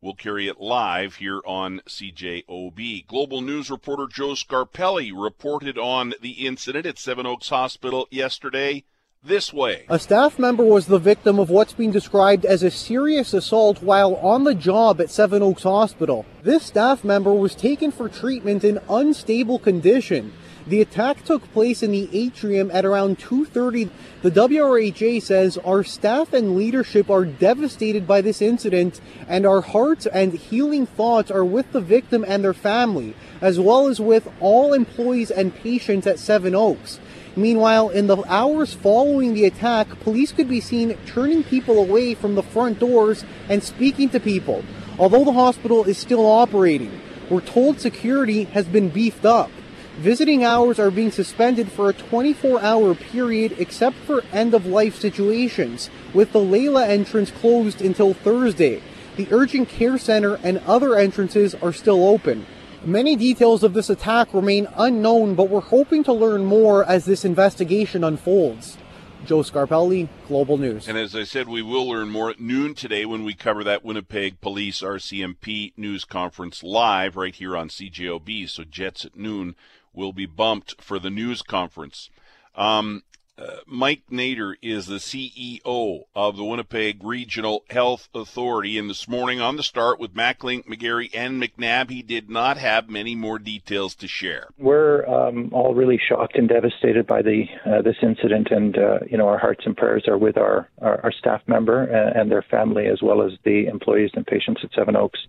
we'll 0.00 0.14
carry 0.14 0.46
it 0.48 0.60
live 0.60 1.16
here 1.16 1.42
on 1.44 1.80
CJOB. 1.80 3.06
Global 3.06 3.42
News 3.42 3.70
reporter 3.70 4.06
Joe 4.06 4.34
Scarpelli 4.34 5.12
reported 5.14 5.76
on 5.76 6.14
the 6.22 6.46
incident 6.46 6.86
at 6.86 6.98
Seven 6.98 7.26
Oaks 7.26 7.48
Hospital 7.48 8.06
yesterday 8.10 8.84
this 9.28 9.52
way. 9.52 9.84
A 9.88 9.98
staff 9.98 10.38
member 10.38 10.64
was 10.64 10.86
the 10.86 10.98
victim 10.98 11.38
of 11.38 11.50
what's 11.50 11.74
been 11.74 11.90
described 11.90 12.44
as 12.44 12.62
a 12.62 12.70
serious 12.70 13.32
assault 13.32 13.82
while 13.82 14.16
on 14.16 14.44
the 14.44 14.54
job 14.54 15.00
at 15.00 15.10
Seven 15.10 15.42
Oaks 15.42 15.62
Hospital. 15.62 16.26
This 16.42 16.64
staff 16.64 17.04
member 17.04 17.32
was 17.32 17.54
taken 17.54 17.92
for 17.92 18.08
treatment 18.08 18.64
in 18.64 18.80
unstable 18.88 19.58
condition. 19.58 20.32
The 20.66 20.82
attack 20.82 21.24
took 21.24 21.50
place 21.54 21.82
in 21.82 21.92
the 21.92 22.10
atrium 22.12 22.70
at 22.70 22.84
around 22.84 23.18
2:30. 23.18 23.88
The 24.20 24.30
WRHA 24.30 25.22
says 25.22 25.56
our 25.64 25.82
staff 25.82 26.34
and 26.34 26.56
leadership 26.56 27.08
are 27.08 27.24
devastated 27.24 28.06
by 28.06 28.20
this 28.20 28.42
incident 28.42 29.00
and 29.26 29.46
our 29.46 29.62
hearts 29.62 30.04
and 30.06 30.34
healing 30.34 30.84
thoughts 30.84 31.30
are 31.30 31.44
with 31.44 31.72
the 31.72 31.80
victim 31.80 32.22
and 32.26 32.44
their 32.44 32.52
family, 32.52 33.14
as 33.40 33.58
well 33.58 33.88
as 33.88 33.98
with 33.98 34.28
all 34.40 34.74
employees 34.74 35.30
and 35.30 35.54
patients 35.54 36.06
at 36.06 36.18
Seven 36.18 36.54
Oaks. 36.54 37.00
Meanwhile, 37.36 37.90
in 37.90 38.06
the 38.06 38.22
hours 38.26 38.74
following 38.74 39.34
the 39.34 39.44
attack, 39.44 40.00
police 40.00 40.32
could 40.32 40.48
be 40.48 40.60
seen 40.60 40.96
turning 41.06 41.44
people 41.44 41.78
away 41.78 42.14
from 42.14 42.34
the 42.34 42.42
front 42.42 42.78
doors 42.78 43.24
and 43.48 43.62
speaking 43.62 44.08
to 44.10 44.20
people. 44.20 44.64
Although 44.98 45.24
the 45.24 45.32
hospital 45.32 45.84
is 45.84 45.98
still 45.98 46.26
operating, 46.26 47.00
we're 47.30 47.40
told 47.40 47.80
security 47.80 48.44
has 48.44 48.66
been 48.66 48.88
beefed 48.88 49.24
up. 49.24 49.50
Visiting 49.98 50.44
hours 50.44 50.78
are 50.78 50.92
being 50.92 51.10
suspended 51.10 51.72
for 51.72 51.88
a 51.88 51.92
24 51.92 52.60
hour 52.60 52.94
period 52.94 53.56
except 53.58 53.96
for 53.96 54.22
end 54.32 54.54
of 54.54 54.64
life 54.64 54.96
situations, 54.96 55.90
with 56.14 56.32
the 56.32 56.40
Leila 56.40 56.86
entrance 56.86 57.30
closed 57.32 57.82
until 57.82 58.14
Thursday. 58.14 58.80
The 59.16 59.26
urgent 59.32 59.68
care 59.68 59.98
center 59.98 60.36
and 60.44 60.58
other 60.58 60.96
entrances 60.96 61.54
are 61.56 61.72
still 61.72 62.06
open. 62.06 62.46
Many 62.88 63.16
details 63.16 63.62
of 63.62 63.74
this 63.74 63.90
attack 63.90 64.32
remain 64.32 64.66
unknown, 64.74 65.34
but 65.34 65.50
we're 65.50 65.60
hoping 65.60 66.02
to 66.04 66.12
learn 66.14 66.46
more 66.46 66.86
as 66.86 67.04
this 67.04 67.22
investigation 67.22 68.02
unfolds. 68.02 68.78
Joe 69.26 69.40
Scarpelli, 69.40 70.08
Global 70.26 70.56
News. 70.56 70.88
And 70.88 70.96
as 70.96 71.14
I 71.14 71.24
said, 71.24 71.50
we 71.50 71.60
will 71.60 71.86
learn 71.86 72.08
more 72.08 72.30
at 72.30 72.40
noon 72.40 72.74
today 72.74 73.04
when 73.04 73.24
we 73.24 73.34
cover 73.34 73.62
that 73.62 73.84
Winnipeg 73.84 74.40
Police 74.40 74.80
RCMP 74.80 75.74
news 75.76 76.06
conference 76.06 76.62
live 76.62 77.14
right 77.14 77.34
here 77.34 77.54
on 77.58 77.68
CJOB. 77.68 78.48
So 78.48 78.64
Jets 78.64 79.04
at 79.04 79.14
noon 79.14 79.54
will 79.92 80.14
be 80.14 80.24
bumped 80.24 80.80
for 80.80 80.98
the 80.98 81.10
news 81.10 81.42
conference. 81.42 82.08
Um, 82.54 83.02
uh, 83.38 83.58
Mike 83.66 84.02
Nader 84.10 84.54
is 84.62 84.86
the 84.86 84.96
CEO 84.96 86.02
of 86.14 86.36
the 86.36 86.44
Winnipeg 86.44 87.04
Regional 87.04 87.64
Health 87.70 88.08
Authority. 88.14 88.78
And 88.78 88.90
this 88.90 89.06
morning 89.06 89.40
on 89.40 89.56
the 89.56 89.62
start 89.62 90.00
with 90.00 90.14
Mackling, 90.14 90.64
McGarry, 90.66 91.10
and 91.14 91.40
McNabb, 91.40 91.90
he 91.90 92.02
did 92.02 92.28
not 92.28 92.58
have 92.58 92.90
many 92.90 93.14
more 93.14 93.38
details 93.38 93.94
to 93.96 94.08
share. 94.08 94.48
We're 94.58 95.06
um, 95.06 95.50
all 95.52 95.74
really 95.74 96.00
shocked 96.08 96.36
and 96.36 96.48
devastated 96.48 97.06
by 97.06 97.22
the 97.22 97.44
uh, 97.64 97.82
this 97.82 97.96
incident, 98.02 98.48
and 98.50 98.76
uh, 98.76 98.98
you 99.08 99.16
know 99.16 99.28
our 99.28 99.38
hearts 99.38 99.62
and 99.66 99.76
prayers 99.76 100.04
are 100.08 100.18
with 100.18 100.36
our 100.36 100.68
our, 100.80 101.00
our 101.04 101.12
staff 101.12 101.42
member 101.46 101.84
and, 101.84 102.16
and, 102.16 102.30
their 102.30 102.42
family, 102.42 102.86
as 102.86 103.00
well 103.02 103.22
as 103.22 103.32
the 103.44 103.66
employees 103.66 104.10
and 104.14 104.26
patients 104.26 104.62
at 104.64 104.70
Seven 104.74 104.96
Oaks. 104.96 105.20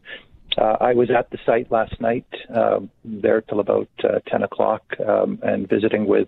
Uh, 0.58 0.78
I 0.82 0.94
was 0.94 1.10
at 1.12 1.30
the 1.30 1.38
site 1.46 1.72
last 1.72 2.02
night, 2.02 2.26
uh, 2.54 2.80
there 3.06 3.42
till 3.42 3.60
about 3.60 3.88
uh, 4.04 4.20
10 4.28 4.44
o'clock, 4.44 4.82
um, 5.08 5.40
and 5.44 5.70
visiting 5.70 6.08
with 6.08 6.28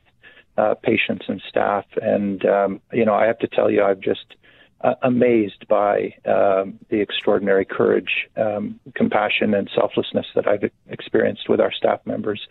uh, 0.57 0.75
patients 0.75 1.25
and 1.27 1.41
staff. 1.47 1.85
And, 2.01 2.45
um, 2.45 2.81
you 2.91 3.05
know, 3.05 3.13
I 3.13 3.25
have 3.25 3.39
to 3.39 3.47
tell 3.47 3.69
you, 3.71 3.83
I'm 3.83 4.01
just 4.01 4.35
uh, 4.81 4.95
amazed 5.03 5.67
by 5.67 6.15
um, 6.25 6.79
the 6.89 6.99
extraordinary 6.99 7.65
courage, 7.65 8.27
um, 8.35 8.79
compassion, 8.95 9.53
and 9.53 9.69
selflessness 9.75 10.25
that 10.35 10.47
I've 10.47 10.69
experienced 10.89 11.47
with 11.49 11.59
our 11.59 11.71
staff 11.71 11.99
members 12.05 12.41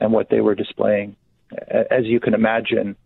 and 0.00 0.12
what 0.12 0.30
they 0.30 0.40
were 0.40 0.54
displaying. 0.54 1.16
As 1.68 2.04
you 2.04 2.20
can 2.20 2.34
imagine, 2.34 2.96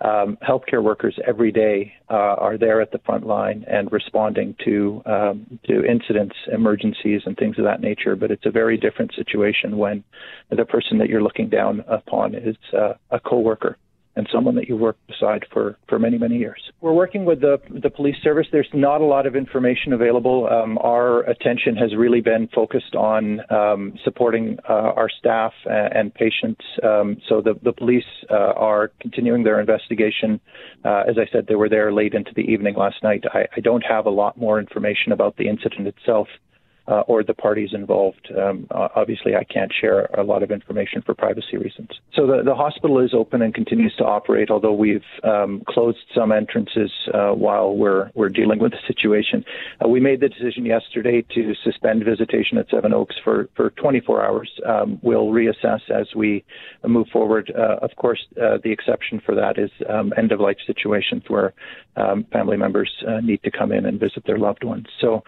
um, 0.00 0.36
healthcare 0.46 0.82
workers 0.82 1.18
every 1.26 1.52
day 1.52 1.94
uh, 2.10 2.14
are 2.14 2.58
there 2.58 2.80
at 2.80 2.90
the 2.90 2.98
front 2.98 3.26
line 3.26 3.64
and 3.68 3.90
responding 3.92 4.56
to 4.64 5.00
um, 5.06 5.60
to 5.66 5.84
incidents, 5.84 6.34
emergencies, 6.52 7.22
and 7.24 7.36
things 7.36 7.58
of 7.58 7.64
that 7.64 7.80
nature. 7.80 8.16
But 8.16 8.30
it's 8.30 8.44
a 8.44 8.50
very 8.50 8.76
different 8.76 9.14
situation 9.14 9.78
when 9.78 10.02
the 10.50 10.64
person 10.64 10.98
that 10.98 11.08
you're 11.08 11.22
looking 11.22 11.48
down 11.48 11.84
upon 11.86 12.34
is 12.34 12.56
uh, 12.76 12.94
a 13.10 13.20
coworker 13.20 13.78
and 14.16 14.28
someone 14.32 14.54
that 14.54 14.68
you 14.68 14.76
worked 14.76 15.04
beside 15.06 15.44
for, 15.52 15.76
for 15.88 15.98
many, 15.98 16.18
many 16.18 16.36
years. 16.36 16.60
We're 16.80 16.92
working 16.92 17.24
with 17.24 17.40
the, 17.40 17.58
the 17.68 17.90
police 17.90 18.16
service. 18.22 18.46
There's 18.52 18.68
not 18.72 19.00
a 19.00 19.04
lot 19.04 19.26
of 19.26 19.34
information 19.34 19.92
available. 19.92 20.48
Um, 20.50 20.78
our 20.78 21.20
attention 21.22 21.76
has 21.76 21.94
really 21.96 22.20
been 22.20 22.48
focused 22.54 22.94
on 22.94 23.40
um, 23.50 23.94
supporting 24.04 24.58
uh, 24.68 24.72
our 24.72 25.08
staff 25.18 25.52
and, 25.64 25.94
and 25.94 26.14
patients. 26.14 26.64
Um, 26.82 27.16
so 27.28 27.40
the, 27.40 27.54
the 27.62 27.72
police 27.72 28.04
uh, 28.30 28.34
are 28.34 28.92
continuing 29.00 29.42
their 29.42 29.60
investigation. 29.60 30.40
Uh, 30.84 31.02
as 31.08 31.16
I 31.18 31.26
said, 31.32 31.46
they 31.48 31.54
were 31.54 31.68
there 31.68 31.92
late 31.92 32.14
into 32.14 32.32
the 32.34 32.42
evening 32.42 32.76
last 32.76 33.02
night. 33.02 33.24
I, 33.32 33.46
I 33.56 33.60
don't 33.60 33.82
have 33.82 34.06
a 34.06 34.10
lot 34.10 34.38
more 34.38 34.60
information 34.60 35.12
about 35.12 35.36
the 35.36 35.48
incident 35.48 35.88
itself 35.88 36.28
uh, 36.86 37.00
or 37.06 37.22
the 37.24 37.34
parties 37.34 37.70
involved. 37.72 38.30
Um, 38.36 38.66
obviously, 38.70 39.34
I 39.34 39.44
can't 39.44 39.72
share 39.72 40.06
a 40.18 40.22
lot 40.22 40.42
of 40.42 40.50
information 40.50 41.02
for 41.02 41.14
privacy 41.14 41.56
reasons. 41.56 41.88
So 42.14 42.26
the, 42.26 42.42
the 42.44 42.54
hospital 42.54 42.98
is 42.98 43.14
open 43.14 43.42
and 43.42 43.54
continues 43.54 43.94
to 43.96 44.04
operate, 44.04 44.50
although 44.50 44.72
we've 44.72 45.02
um, 45.22 45.62
closed 45.68 45.98
some 46.14 46.32
entrances 46.32 46.90
uh, 47.12 47.30
while 47.30 47.74
we're 47.74 48.10
we're 48.14 48.28
dealing 48.28 48.58
with 48.58 48.72
the 48.72 48.78
situation. 48.86 49.44
Uh, 49.82 49.88
we 49.88 50.00
made 50.00 50.20
the 50.20 50.28
decision 50.28 50.66
yesterday 50.66 51.24
to 51.34 51.54
suspend 51.62 52.04
visitation 52.04 52.58
at 52.58 52.66
Seven 52.70 52.92
Oaks 52.92 53.16
for 53.24 53.48
for 53.56 53.70
24 53.70 54.24
hours. 54.24 54.50
Um, 54.66 54.98
we'll 55.02 55.28
reassess 55.28 55.80
as 55.90 56.08
we 56.14 56.44
move 56.86 57.06
forward. 57.12 57.52
Uh, 57.56 57.76
of 57.82 57.90
course, 57.96 58.24
uh, 58.40 58.58
the 58.62 58.70
exception 58.70 59.20
for 59.24 59.34
that 59.34 59.58
is 59.58 59.70
um, 59.88 60.12
end 60.16 60.32
of 60.32 60.40
life 60.40 60.58
situations 60.66 61.22
where 61.28 61.54
um, 61.96 62.24
family 62.32 62.56
members 62.56 62.90
uh, 63.06 63.20
need 63.20 63.42
to 63.42 63.50
come 63.50 63.72
in 63.72 63.86
and 63.86 63.98
visit 64.00 64.24
their 64.26 64.38
loved 64.38 64.64
ones. 64.64 64.86
So 65.00 65.22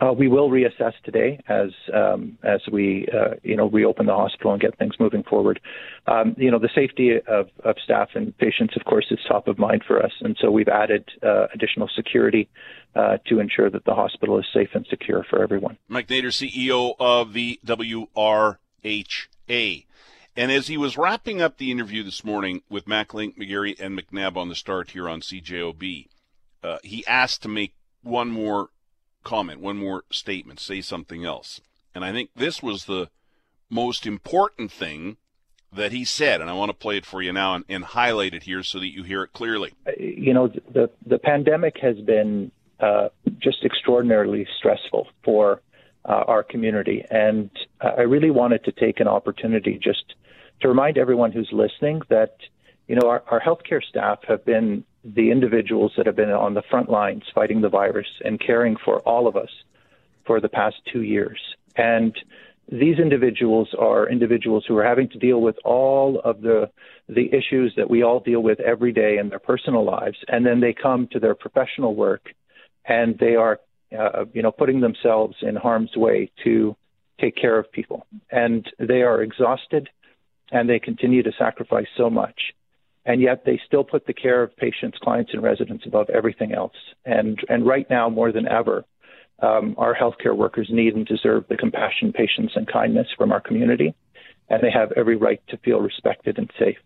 uh, 0.00 0.12
we 0.12 0.28
will 0.28 0.50
reassess 0.50 0.92
today 1.04 1.40
as 1.48 1.70
um, 1.94 2.38
as 2.42 2.60
we 2.70 3.08
uh, 3.12 3.34
you 3.42 3.56
know 3.56 3.68
reopen 3.68 4.06
the 4.06 4.14
hospital 4.14 4.52
and 4.52 4.60
get 4.60 4.76
things 4.78 4.94
moving 4.98 5.22
forward. 5.22 5.60
Um, 6.06 6.34
you 6.38 6.50
know 6.50 6.58
the 6.58 6.70
safety 6.74 7.12
of, 7.26 7.48
of 7.64 7.76
staff 7.82 8.10
and 8.14 8.36
patients, 8.38 8.76
of 8.76 8.84
course, 8.84 9.06
is 9.10 9.18
top 9.28 9.48
of 9.48 9.58
mind 9.58 9.84
for 9.86 10.02
us, 10.02 10.12
and 10.20 10.36
so 10.40 10.50
we've 10.50 10.68
added 10.68 11.08
uh, 11.22 11.46
additional 11.54 11.88
security 11.94 12.48
uh, 12.94 13.18
to 13.26 13.40
ensure 13.40 13.70
that 13.70 13.84
the 13.84 13.94
hospital 13.94 14.38
is 14.38 14.46
safe 14.52 14.70
and 14.74 14.86
secure 14.88 15.24
for 15.28 15.42
everyone. 15.42 15.78
Mike 15.88 16.08
Nader, 16.08 16.26
CEO 16.26 16.94
of 16.98 17.32
the 17.32 17.60
WRHA. 17.64 18.56
And 20.38 20.52
as 20.52 20.66
he 20.66 20.76
was 20.76 20.98
wrapping 20.98 21.40
up 21.40 21.56
the 21.56 21.70
interview 21.70 22.02
this 22.02 22.22
morning 22.22 22.60
with 22.68 22.84
Mackling, 22.84 23.34
McGarry, 23.38 23.74
and 23.80 23.98
McNabb 23.98 24.36
on 24.36 24.50
the 24.50 24.54
start 24.54 24.90
here 24.90 25.08
on 25.08 25.22
CJOB, 25.22 26.08
uh, 26.62 26.78
he 26.82 27.06
asked 27.06 27.42
to 27.42 27.48
make 27.48 27.74
one 28.02 28.30
more 28.30 28.68
comment, 29.26 29.60
one 29.60 29.76
more 29.76 30.04
statement, 30.10 30.60
say 30.60 30.80
something 30.80 31.24
else. 31.24 31.60
And 31.94 32.04
I 32.04 32.12
think 32.12 32.30
this 32.36 32.62
was 32.62 32.84
the 32.84 33.10
most 33.68 34.06
important 34.06 34.70
thing 34.70 35.16
that 35.72 35.90
he 35.90 36.04
said, 36.04 36.40
and 36.40 36.48
I 36.48 36.52
want 36.52 36.70
to 36.70 36.76
play 36.76 36.96
it 36.96 37.04
for 37.04 37.20
you 37.20 37.32
now 37.32 37.56
and, 37.56 37.64
and 37.68 37.84
highlight 37.84 38.34
it 38.34 38.44
here 38.44 38.62
so 38.62 38.78
that 38.78 38.94
you 38.94 39.02
hear 39.02 39.24
it 39.24 39.32
clearly. 39.32 39.72
You 39.98 40.32
know, 40.32 40.46
the 40.48 40.90
the 41.04 41.18
pandemic 41.18 41.76
has 41.82 41.98
been 41.98 42.52
uh, 42.78 43.08
just 43.38 43.64
extraordinarily 43.64 44.46
stressful 44.58 45.08
for 45.24 45.60
uh, 46.04 46.22
our 46.28 46.44
community, 46.44 47.04
and 47.10 47.50
I 47.80 48.02
really 48.02 48.30
wanted 48.30 48.64
to 48.64 48.72
take 48.72 49.00
an 49.00 49.08
opportunity 49.08 49.78
just 49.82 50.14
to 50.60 50.68
remind 50.68 50.98
everyone 50.98 51.32
who's 51.32 51.50
listening 51.52 52.02
that 52.10 52.36
you 52.86 52.94
know 52.94 53.08
our, 53.08 53.24
our 53.28 53.40
healthcare 53.40 53.82
staff 53.82 54.20
have 54.28 54.44
been 54.44 54.84
the 55.14 55.30
individuals 55.30 55.92
that 55.96 56.06
have 56.06 56.16
been 56.16 56.30
on 56.30 56.54
the 56.54 56.62
front 56.68 56.90
lines 56.90 57.22
fighting 57.34 57.60
the 57.60 57.68
virus 57.68 58.06
and 58.24 58.40
caring 58.40 58.76
for 58.84 59.00
all 59.00 59.28
of 59.28 59.36
us 59.36 59.50
for 60.26 60.40
the 60.40 60.48
past 60.48 60.76
two 60.92 61.02
years. 61.02 61.38
And 61.76 62.16
these 62.70 62.98
individuals 62.98 63.68
are 63.78 64.08
individuals 64.08 64.64
who 64.66 64.76
are 64.76 64.84
having 64.84 65.08
to 65.10 65.18
deal 65.18 65.40
with 65.40 65.56
all 65.64 66.20
of 66.24 66.40
the 66.40 66.70
the 67.08 67.32
issues 67.32 67.72
that 67.76 67.88
we 67.88 68.02
all 68.02 68.18
deal 68.18 68.42
with 68.42 68.58
every 68.58 68.92
day 68.92 69.18
in 69.18 69.28
their 69.28 69.38
personal 69.38 69.84
lives, 69.84 70.16
and 70.26 70.44
then 70.44 70.58
they 70.58 70.74
come 70.74 71.06
to 71.12 71.20
their 71.20 71.36
professional 71.36 71.94
work, 71.94 72.34
and 72.84 73.16
they 73.20 73.36
are, 73.36 73.60
uh, 73.96 74.24
you 74.32 74.42
know, 74.42 74.50
putting 74.50 74.80
themselves 74.80 75.36
in 75.42 75.54
harm's 75.54 75.94
way 75.94 76.28
to 76.42 76.74
take 77.20 77.36
care 77.36 77.56
of 77.56 77.70
people, 77.70 78.04
and 78.28 78.66
they 78.80 79.02
are 79.02 79.22
exhausted, 79.22 79.88
and 80.50 80.68
they 80.68 80.80
continue 80.80 81.22
to 81.22 81.30
sacrifice 81.38 81.86
so 81.96 82.10
much 82.10 82.52
and 83.06 83.22
yet 83.22 83.44
they 83.46 83.60
still 83.64 83.84
put 83.84 84.06
the 84.06 84.12
care 84.12 84.42
of 84.42 84.54
patients, 84.56 84.98
clients, 85.00 85.32
and 85.32 85.42
residents 85.42 85.86
above 85.86 86.10
everything 86.10 86.52
else. 86.52 86.74
And 87.04 87.38
and 87.48 87.64
right 87.64 87.88
now, 87.88 88.10
more 88.10 88.32
than 88.32 88.48
ever, 88.48 88.84
um, 89.40 89.76
our 89.78 89.94
healthcare 89.94 90.36
workers 90.36 90.68
need 90.70 90.94
and 90.94 91.06
deserve 91.06 91.44
the 91.48 91.56
compassion, 91.56 92.12
patience, 92.12 92.52
and 92.56 92.66
kindness 92.66 93.06
from 93.16 93.32
our 93.32 93.40
community, 93.40 93.94
and 94.50 94.62
they 94.62 94.72
have 94.72 94.92
every 94.92 95.16
right 95.16 95.40
to 95.48 95.56
feel 95.58 95.80
respected 95.80 96.36
and 96.36 96.50
safe, 96.58 96.78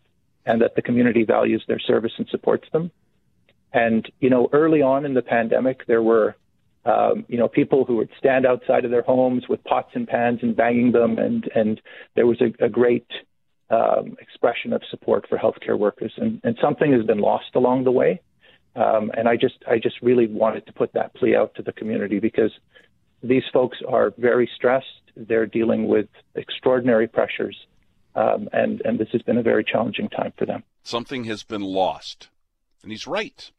and 0.44 0.60
that 0.60 0.76
the 0.76 0.82
community 0.82 1.24
values 1.24 1.64
their 1.66 1.80
service 1.80 2.12
and 2.18 2.28
supports 2.28 2.68
them. 2.72 2.90
And 3.72 4.08
you 4.20 4.28
know, 4.28 4.50
early 4.52 4.82
on 4.82 5.06
in 5.06 5.14
the 5.14 5.22
pandemic, 5.22 5.86
there 5.86 6.02
were 6.02 6.36
um, 6.84 7.24
you 7.28 7.38
know, 7.38 7.48
people 7.48 7.84
who 7.84 7.96
would 7.96 8.10
stand 8.18 8.46
outside 8.46 8.84
of 8.84 8.90
their 8.90 9.02
homes 9.02 9.48
with 9.48 9.62
pots 9.64 9.90
and 9.94 10.08
pans 10.08 10.40
and 10.42 10.56
banging 10.56 10.92
them, 10.92 11.18
and 11.18 11.48
and 11.54 11.80
there 12.14 12.26
was 12.26 12.40
a, 12.40 12.64
a 12.64 12.68
great 12.68 13.06
um, 13.70 14.16
expression 14.20 14.72
of 14.72 14.82
support 14.90 15.26
for 15.28 15.38
healthcare 15.38 15.78
workers, 15.78 16.12
and, 16.16 16.40
and 16.42 16.58
something 16.60 16.92
has 16.92 17.04
been 17.04 17.18
lost 17.18 17.54
along 17.54 17.84
the 17.84 17.92
way. 17.92 18.20
Um, 18.76 19.10
and 19.16 19.28
I 19.28 19.36
just 19.36 19.56
I 19.68 19.78
just 19.78 20.00
really 20.00 20.26
wanted 20.26 20.66
to 20.66 20.72
put 20.72 20.92
that 20.92 21.14
plea 21.14 21.34
out 21.34 21.54
to 21.56 21.62
the 21.62 21.72
community 21.72 22.20
because 22.20 22.52
these 23.22 23.42
folks 23.52 23.78
are 23.88 24.12
very 24.16 24.48
stressed. 24.54 24.86
They're 25.16 25.46
dealing 25.46 25.88
with 25.88 26.06
extraordinary 26.36 27.08
pressures, 27.08 27.56
um, 28.14 28.48
and 28.52 28.80
and 28.84 28.98
this 28.98 29.08
has 29.12 29.22
been 29.22 29.38
a 29.38 29.42
very 29.42 29.64
challenging 29.64 30.08
time 30.08 30.32
for 30.38 30.46
them. 30.46 30.62
Something 30.84 31.24
has 31.24 31.42
been 31.42 31.62
lost, 31.62 32.28
and 32.82 32.92
he's 32.92 33.06
right. 33.06 33.50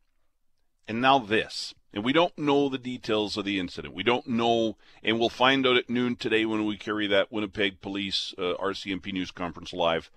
And 0.87 1.01
now 1.01 1.19
this. 1.19 1.73
And 1.93 2.05
we 2.05 2.13
don't 2.13 2.37
know 2.37 2.69
the 2.69 2.77
details 2.77 3.35
of 3.35 3.43
the 3.43 3.59
incident. 3.59 3.93
We 3.93 4.03
don't 4.03 4.27
know, 4.27 4.77
and 5.03 5.19
we'll 5.19 5.29
find 5.29 5.67
out 5.67 5.75
at 5.75 5.89
noon 5.89 6.15
today 6.15 6.45
when 6.45 6.65
we 6.65 6.77
carry 6.77 7.05
that 7.07 7.31
Winnipeg 7.31 7.81
Police 7.81 8.33
uh, 8.37 8.53
RCMP 8.59 9.11
news 9.11 9.31
conference 9.31 9.73
live 9.73 10.09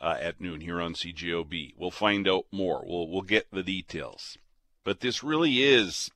uh, 0.00 0.16
at 0.20 0.40
noon 0.40 0.60
here 0.60 0.80
on 0.80 0.92
CJOB. 0.92 1.74
We'll 1.78 1.90
find 1.90 2.28
out 2.28 2.44
more. 2.52 2.84
We'll 2.86 3.08
we'll 3.08 3.22
get 3.22 3.50
the 3.50 3.62
details. 3.62 4.36
But 4.84 5.00
this 5.00 5.22
really 5.22 5.62
is, 5.62 6.10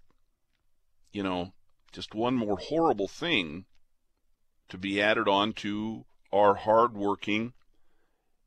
you 1.12 1.22
know, 1.22 1.52
just 1.90 2.14
one 2.14 2.34
more 2.34 2.58
horrible 2.58 3.08
thing 3.08 3.64
to 4.68 4.78
be 4.78 5.00
added 5.00 5.28
on 5.28 5.52
to 5.52 6.04
our 6.32 6.54
hardworking 6.54 7.52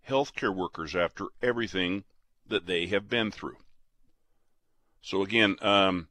healthcare 0.08 0.56
workers 0.56 0.96
after 0.96 1.26
everything 1.42 2.04
that 2.48 2.66
they 2.66 2.88
have 2.88 3.10
been 3.10 3.32
through. 3.32 3.58
So 5.02 5.22
again, 5.22 5.56
um, 5.62 6.08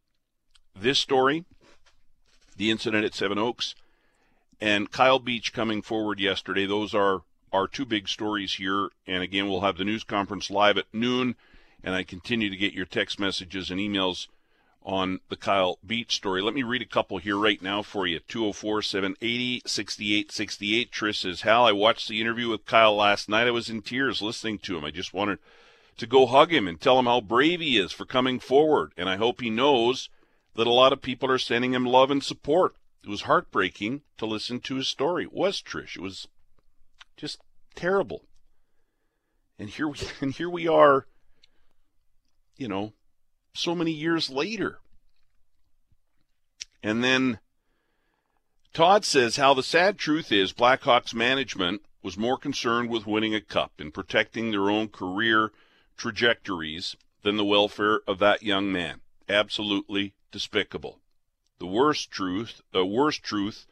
this 0.74 0.98
story, 0.98 1.44
the 2.56 2.70
incident 2.70 3.04
at 3.04 3.14
Seven 3.14 3.38
Oaks, 3.38 3.74
and 4.60 4.90
Kyle 4.90 5.18
Beach 5.18 5.52
coming 5.52 5.82
forward 5.82 6.20
yesterday. 6.20 6.66
Those 6.66 6.94
are 6.94 7.22
our 7.52 7.68
two 7.68 7.84
big 7.84 8.08
stories 8.08 8.54
here. 8.54 8.88
And 9.06 9.22
again, 9.22 9.48
we'll 9.48 9.60
have 9.60 9.78
the 9.78 9.84
news 9.84 10.04
conference 10.04 10.50
live 10.50 10.76
at 10.76 10.92
noon. 10.92 11.36
and 11.82 11.94
I 11.94 12.02
continue 12.02 12.48
to 12.48 12.56
get 12.56 12.72
your 12.72 12.86
text 12.86 13.20
messages 13.20 13.70
and 13.70 13.78
emails 13.78 14.26
on 14.82 15.20
the 15.28 15.36
Kyle 15.36 15.78
Beach 15.86 16.14
story. 16.14 16.42
Let 16.42 16.54
me 16.54 16.62
read 16.62 16.82
a 16.82 16.86
couple 16.86 17.18
here 17.18 17.36
right 17.36 17.60
now 17.60 17.82
for 17.82 18.06
you. 18.06 18.20
204 18.20 18.82
780 18.82 19.62
6868. 19.66 20.90
Trish 20.90 21.20
says, 21.20 21.42
Hal, 21.42 21.66
I 21.66 21.72
watched 21.72 22.08
the 22.08 22.20
interview 22.20 22.48
with 22.48 22.66
Kyle 22.66 22.96
last 22.96 23.28
night. 23.28 23.46
I 23.46 23.50
was 23.50 23.70
in 23.70 23.82
tears 23.82 24.22
listening 24.22 24.58
to 24.60 24.76
him. 24.76 24.84
I 24.84 24.90
just 24.90 25.14
wanted 25.14 25.38
to 25.96 26.06
go 26.06 26.26
hug 26.26 26.52
him 26.52 26.66
and 26.66 26.80
tell 26.80 26.98
him 26.98 27.06
how 27.06 27.20
brave 27.20 27.60
he 27.60 27.78
is 27.78 27.92
for 27.92 28.04
coming 28.04 28.40
forward. 28.40 28.92
And 28.96 29.08
I 29.08 29.16
hope 29.16 29.40
he 29.40 29.50
knows 29.50 30.08
that 30.54 30.66
a 30.66 30.72
lot 30.72 30.92
of 30.92 31.02
people 31.02 31.30
are 31.30 31.38
sending 31.38 31.74
him 31.74 31.84
love 31.84 32.10
and 32.10 32.22
support. 32.22 32.76
It 33.02 33.08
was 33.08 33.22
heartbreaking 33.22 34.02
to 34.18 34.26
listen 34.26 34.60
to 34.60 34.76
his 34.76 34.88
story. 34.88 35.24
It 35.24 35.32
was 35.32 35.60
Trish. 35.60 35.96
It 35.96 36.02
was 36.02 36.28
just 37.16 37.40
terrible. 37.74 38.24
And 39.58 39.68
here 39.68 39.88
we 39.88 39.98
and 40.20 40.32
here 40.32 40.50
we 40.50 40.66
are, 40.66 41.06
you 42.56 42.68
know, 42.68 42.92
so 43.54 43.74
many 43.74 43.92
years 43.92 44.30
later. 44.30 44.78
And 46.82 47.02
then 47.02 47.38
Todd 48.74 49.04
says 49.04 49.36
how 49.36 49.54
the 49.54 49.62
sad 49.62 49.98
truth 49.98 50.32
is 50.32 50.52
Blackhawks 50.52 51.14
management 51.14 51.82
was 52.02 52.18
more 52.18 52.36
concerned 52.36 52.90
with 52.90 53.06
winning 53.06 53.34
a 53.34 53.40
cup 53.40 53.72
and 53.78 53.94
protecting 53.94 54.50
their 54.50 54.70
own 54.70 54.88
career 54.88 55.52
trajectories 55.96 56.96
than 57.22 57.36
the 57.36 57.44
welfare 57.44 58.00
of 58.06 58.18
that 58.18 58.42
young 58.42 58.70
man. 58.70 59.00
Absolutely 59.28 60.14
despicable. 60.34 60.98
The 61.58 61.66
worst 61.66 62.10
truth, 62.10 62.60
the 62.72 62.84
worst 62.84 63.22
truth 63.22 63.66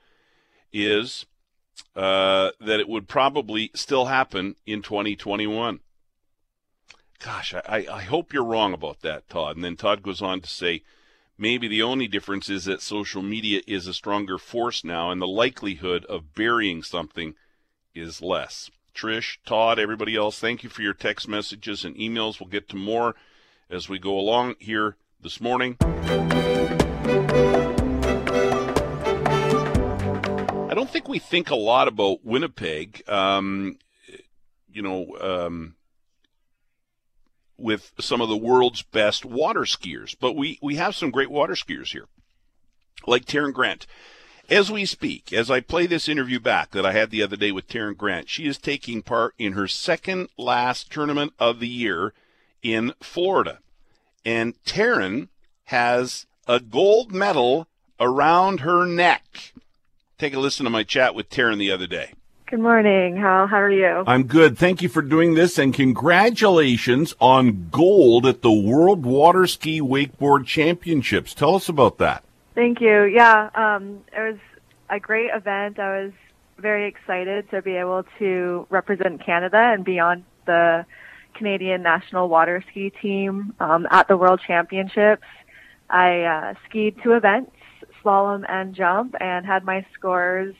is 0.72 1.26
uh, 1.94 2.52
that 2.58 2.80
it 2.80 2.88
would 2.88 3.06
probably 3.06 3.70
still 3.74 4.06
happen 4.06 4.56
in 4.64 4.80
2021 4.80 5.80
gosh, 7.22 7.54
I, 7.54 7.86
I 7.90 8.02
hope 8.02 8.32
you're 8.32 8.44
wrong 8.44 8.72
about 8.72 9.00
that, 9.02 9.28
Todd. 9.28 9.56
And 9.56 9.64
then 9.64 9.76
Todd 9.76 10.02
goes 10.02 10.20
on 10.20 10.40
to 10.40 10.48
say, 10.48 10.82
maybe 11.38 11.68
the 11.68 11.82
only 11.82 12.08
difference 12.08 12.48
is 12.48 12.64
that 12.64 12.82
social 12.82 13.22
media 13.22 13.60
is 13.66 13.86
a 13.86 13.94
stronger 13.94 14.38
force 14.38 14.84
now, 14.84 15.10
and 15.10 15.20
the 15.20 15.26
likelihood 15.26 16.04
of 16.06 16.34
burying 16.34 16.82
something 16.82 17.34
is 17.94 18.22
less. 18.22 18.70
Trish, 18.94 19.38
Todd, 19.46 19.78
everybody 19.78 20.16
else, 20.16 20.38
thank 20.38 20.62
you 20.62 20.68
for 20.68 20.82
your 20.82 20.94
text 20.94 21.28
messages 21.28 21.84
and 21.84 21.96
emails. 21.96 22.40
We'll 22.40 22.50
get 22.50 22.68
to 22.70 22.76
more 22.76 23.14
as 23.70 23.88
we 23.88 23.98
go 23.98 24.18
along 24.18 24.56
here 24.58 24.96
this 25.22 25.40
morning. 25.40 25.76
I 30.70 30.74
don't 30.74 30.90
think 30.90 31.08
we 31.08 31.18
think 31.18 31.50
a 31.50 31.56
lot 31.56 31.88
about 31.88 32.24
Winnipeg. 32.24 33.02
Um, 33.08 33.78
you 34.72 34.82
know, 34.82 35.16
um, 35.20 35.76
with 37.62 37.92
some 38.00 38.20
of 38.20 38.28
the 38.28 38.36
world's 38.36 38.82
best 38.82 39.24
water 39.24 39.60
skiers. 39.60 40.16
But 40.18 40.34
we, 40.34 40.58
we 40.60 40.76
have 40.76 40.94
some 40.94 41.10
great 41.10 41.30
water 41.30 41.54
skiers 41.54 41.92
here, 41.92 42.06
like 43.06 43.24
Taryn 43.24 43.52
Grant. 43.52 43.86
As 44.50 44.70
we 44.70 44.84
speak, 44.84 45.32
as 45.32 45.50
I 45.50 45.60
play 45.60 45.86
this 45.86 46.08
interview 46.08 46.40
back 46.40 46.72
that 46.72 46.84
I 46.84 46.92
had 46.92 47.10
the 47.10 47.22
other 47.22 47.36
day 47.36 47.52
with 47.52 47.68
Taryn 47.68 47.96
Grant, 47.96 48.28
she 48.28 48.46
is 48.46 48.58
taking 48.58 49.00
part 49.00 49.34
in 49.38 49.52
her 49.52 49.68
second 49.68 50.28
last 50.36 50.90
tournament 50.90 51.32
of 51.38 51.60
the 51.60 51.68
year 51.68 52.12
in 52.62 52.92
Florida. 53.00 53.60
And 54.24 54.54
Taryn 54.64 55.28
has 55.64 56.26
a 56.46 56.60
gold 56.60 57.12
medal 57.12 57.66
around 57.98 58.60
her 58.60 58.86
neck. 58.86 59.52
Take 60.18 60.34
a 60.34 60.38
listen 60.38 60.64
to 60.64 60.70
my 60.70 60.84
chat 60.84 61.14
with 61.14 61.30
Taryn 61.30 61.58
the 61.58 61.70
other 61.70 61.86
day. 61.86 62.12
Good 62.52 62.60
morning, 62.60 63.16
Hal. 63.16 63.46
How 63.46 63.60
are 63.62 63.70
you? 63.70 64.04
I'm 64.06 64.24
good. 64.24 64.58
Thank 64.58 64.82
you 64.82 64.90
for 64.90 65.00
doing 65.00 65.34
this 65.34 65.58
and 65.58 65.72
congratulations 65.72 67.14
on 67.18 67.68
gold 67.70 68.26
at 68.26 68.42
the 68.42 68.52
World 68.52 69.06
Water 69.06 69.46
Ski 69.46 69.80
Wakeboard 69.80 70.44
Championships. 70.44 71.32
Tell 71.32 71.54
us 71.54 71.70
about 71.70 71.96
that. 71.96 72.22
Thank 72.54 72.82
you. 72.82 73.04
Yeah, 73.04 73.48
um, 73.54 74.00
it 74.14 74.20
was 74.20 74.38
a 74.90 75.00
great 75.00 75.30
event. 75.34 75.78
I 75.78 76.04
was 76.04 76.12
very 76.58 76.86
excited 76.86 77.50
to 77.50 77.62
be 77.62 77.76
able 77.76 78.04
to 78.18 78.66
represent 78.68 79.24
Canada 79.24 79.56
and 79.56 79.82
be 79.82 79.98
on 79.98 80.22
the 80.44 80.84
Canadian 81.34 81.82
national 81.82 82.28
water 82.28 82.64
ski 82.70 82.90
team 82.90 83.54
um, 83.60 83.86
at 83.90 84.08
the 84.08 84.16
World 84.16 84.40
Championships. 84.46 85.26
I 85.88 86.22
uh, 86.22 86.54
skied 86.68 86.96
two 87.02 87.12
events, 87.12 87.52
slalom 88.02 88.44
and 88.48 88.74
jump, 88.74 89.14
and 89.20 89.44
had 89.44 89.64
my 89.64 89.86
scores 89.94 90.54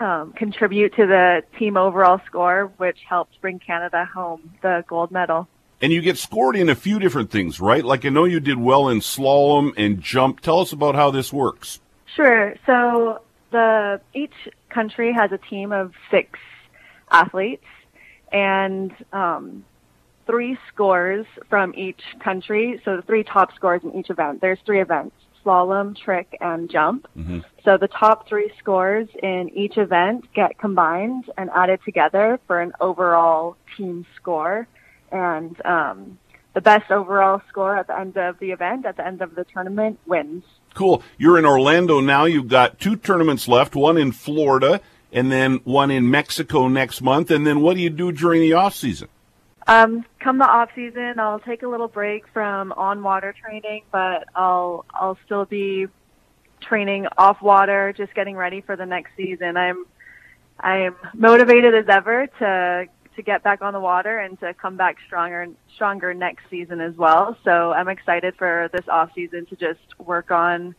um, 0.00 0.32
contribute 0.32 0.94
to 0.96 1.06
the 1.06 1.42
team 1.58 1.76
overall 1.76 2.20
score, 2.26 2.72
which 2.76 2.98
helped 3.08 3.40
bring 3.40 3.58
Canada 3.58 4.08
home 4.12 4.54
the 4.62 4.84
gold 4.88 5.10
medal. 5.10 5.48
And 5.80 5.92
you 5.92 6.00
get 6.00 6.18
scored 6.18 6.56
in 6.56 6.68
a 6.68 6.74
few 6.74 6.98
different 6.98 7.30
things, 7.30 7.60
right? 7.60 7.84
Like 7.84 8.04
I 8.04 8.08
know 8.08 8.24
you 8.24 8.40
did 8.40 8.58
well 8.58 8.88
in 8.88 9.00
slalom 9.00 9.72
and 9.76 10.00
jump. 10.00 10.40
Tell 10.40 10.60
us 10.60 10.72
about 10.72 10.94
how 10.94 11.10
this 11.10 11.32
works. 11.32 11.80
Sure. 12.14 12.54
So 12.66 13.22
the 13.50 14.00
each 14.14 14.34
country 14.68 15.12
has 15.12 15.32
a 15.32 15.38
team 15.38 15.72
of 15.72 15.92
six 16.10 16.38
athletes, 17.10 17.66
and 18.32 18.92
um, 19.12 19.64
three 20.32 20.56
scores 20.72 21.26
from 21.50 21.74
each 21.76 22.00
country. 22.18 22.80
So 22.86 22.96
the 22.96 23.02
three 23.02 23.22
top 23.22 23.54
scores 23.54 23.82
in 23.84 23.94
each 23.94 24.08
event. 24.08 24.40
There's 24.40 24.58
three 24.64 24.80
events 24.80 25.14
slalom, 25.44 25.94
trick, 25.94 26.38
and 26.40 26.70
jump. 26.70 27.06
Mm-hmm. 27.18 27.40
So 27.64 27.76
the 27.76 27.88
top 27.88 28.28
three 28.28 28.50
scores 28.58 29.08
in 29.22 29.50
each 29.54 29.76
event 29.76 30.32
get 30.32 30.56
combined 30.56 31.24
and 31.36 31.50
added 31.50 31.80
together 31.84 32.40
for 32.46 32.62
an 32.62 32.72
overall 32.80 33.56
team 33.76 34.06
score. 34.16 34.66
And 35.10 35.54
um, 35.66 36.18
the 36.54 36.62
best 36.62 36.90
overall 36.90 37.42
score 37.50 37.76
at 37.76 37.88
the 37.88 37.98
end 37.98 38.16
of 38.16 38.38
the 38.38 38.52
event, 38.52 38.86
at 38.86 38.96
the 38.96 39.06
end 39.06 39.20
of 39.20 39.34
the 39.34 39.44
tournament, 39.44 39.98
wins. 40.06 40.44
Cool. 40.72 41.02
You're 41.18 41.38
in 41.38 41.44
Orlando 41.44 42.00
now. 42.00 42.24
You've 42.24 42.48
got 42.48 42.78
two 42.78 42.96
tournaments 42.96 43.48
left, 43.48 43.74
one 43.74 43.98
in 43.98 44.12
Florida 44.12 44.80
and 45.12 45.30
then 45.30 45.56
one 45.64 45.90
in 45.90 46.10
Mexico 46.10 46.68
next 46.68 47.02
month. 47.02 47.30
And 47.30 47.46
then 47.46 47.60
what 47.60 47.74
do 47.74 47.82
you 47.82 47.90
do 47.90 48.12
during 48.12 48.40
the 48.40 48.54
off 48.54 48.74
season? 48.74 49.08
Um, 49.66 50.04
come 50.18 50.38
the 50.38 50.48
off 50.48 50.70
season, 50.74 51.18
I'll 51.18 51.40
take 51.40 51.62
a 51.62 51.68
little 51.68 51.88
break 51.88 52.24
from 52.32 52.72
on 52.72 53.02
water 53.02 53.34
training, 53.40 53.82
but 53.92 54.28
I'll 54.34 54.84
I'll 54.92 55.18
still 55.24 55.44
be 55.44 55.86
training 56.60 57.06
off 57.16 57.40
water, 57.42 57.92
just 57.96 58.14
getting 58.14 58.36
ready 58.36 58.60
for 58.60 58.76
the 58.76 58.86
next 58.86 59.12
season. 59.16 59.56
I'm 59.56 59.84
I'm 60.58 60.96
motivated 61.14 61.74
as 61.74 61.88
ever 61.88 62.26
to 62.38 62.88
to 63.14 63.22
get 63.22 63.42
back 63.42 63.62
on 63.62 63.72
the 63.72 63.80
water 63.80 64.18
and 64.18 64.38
to 64.40 64.54
come 64.54 64.76
back 64.76 64.96
stronger 65.06 65.46
stronger 65.74 66.14
next 66.14 66.44
season 66.50 66.80
as 66.80 66.96
well. 66.96 67.36
So 67.44 67.72
I'm 67.72 67.88
excited 67.88 68.34
for 68.36 68.68
this 68.72 68.88
off 68.88 69.10
season 69.14 69.46
to 69.46 69.56
just 69.56 69.98
work 69.98 70.30
on 70.30 70.74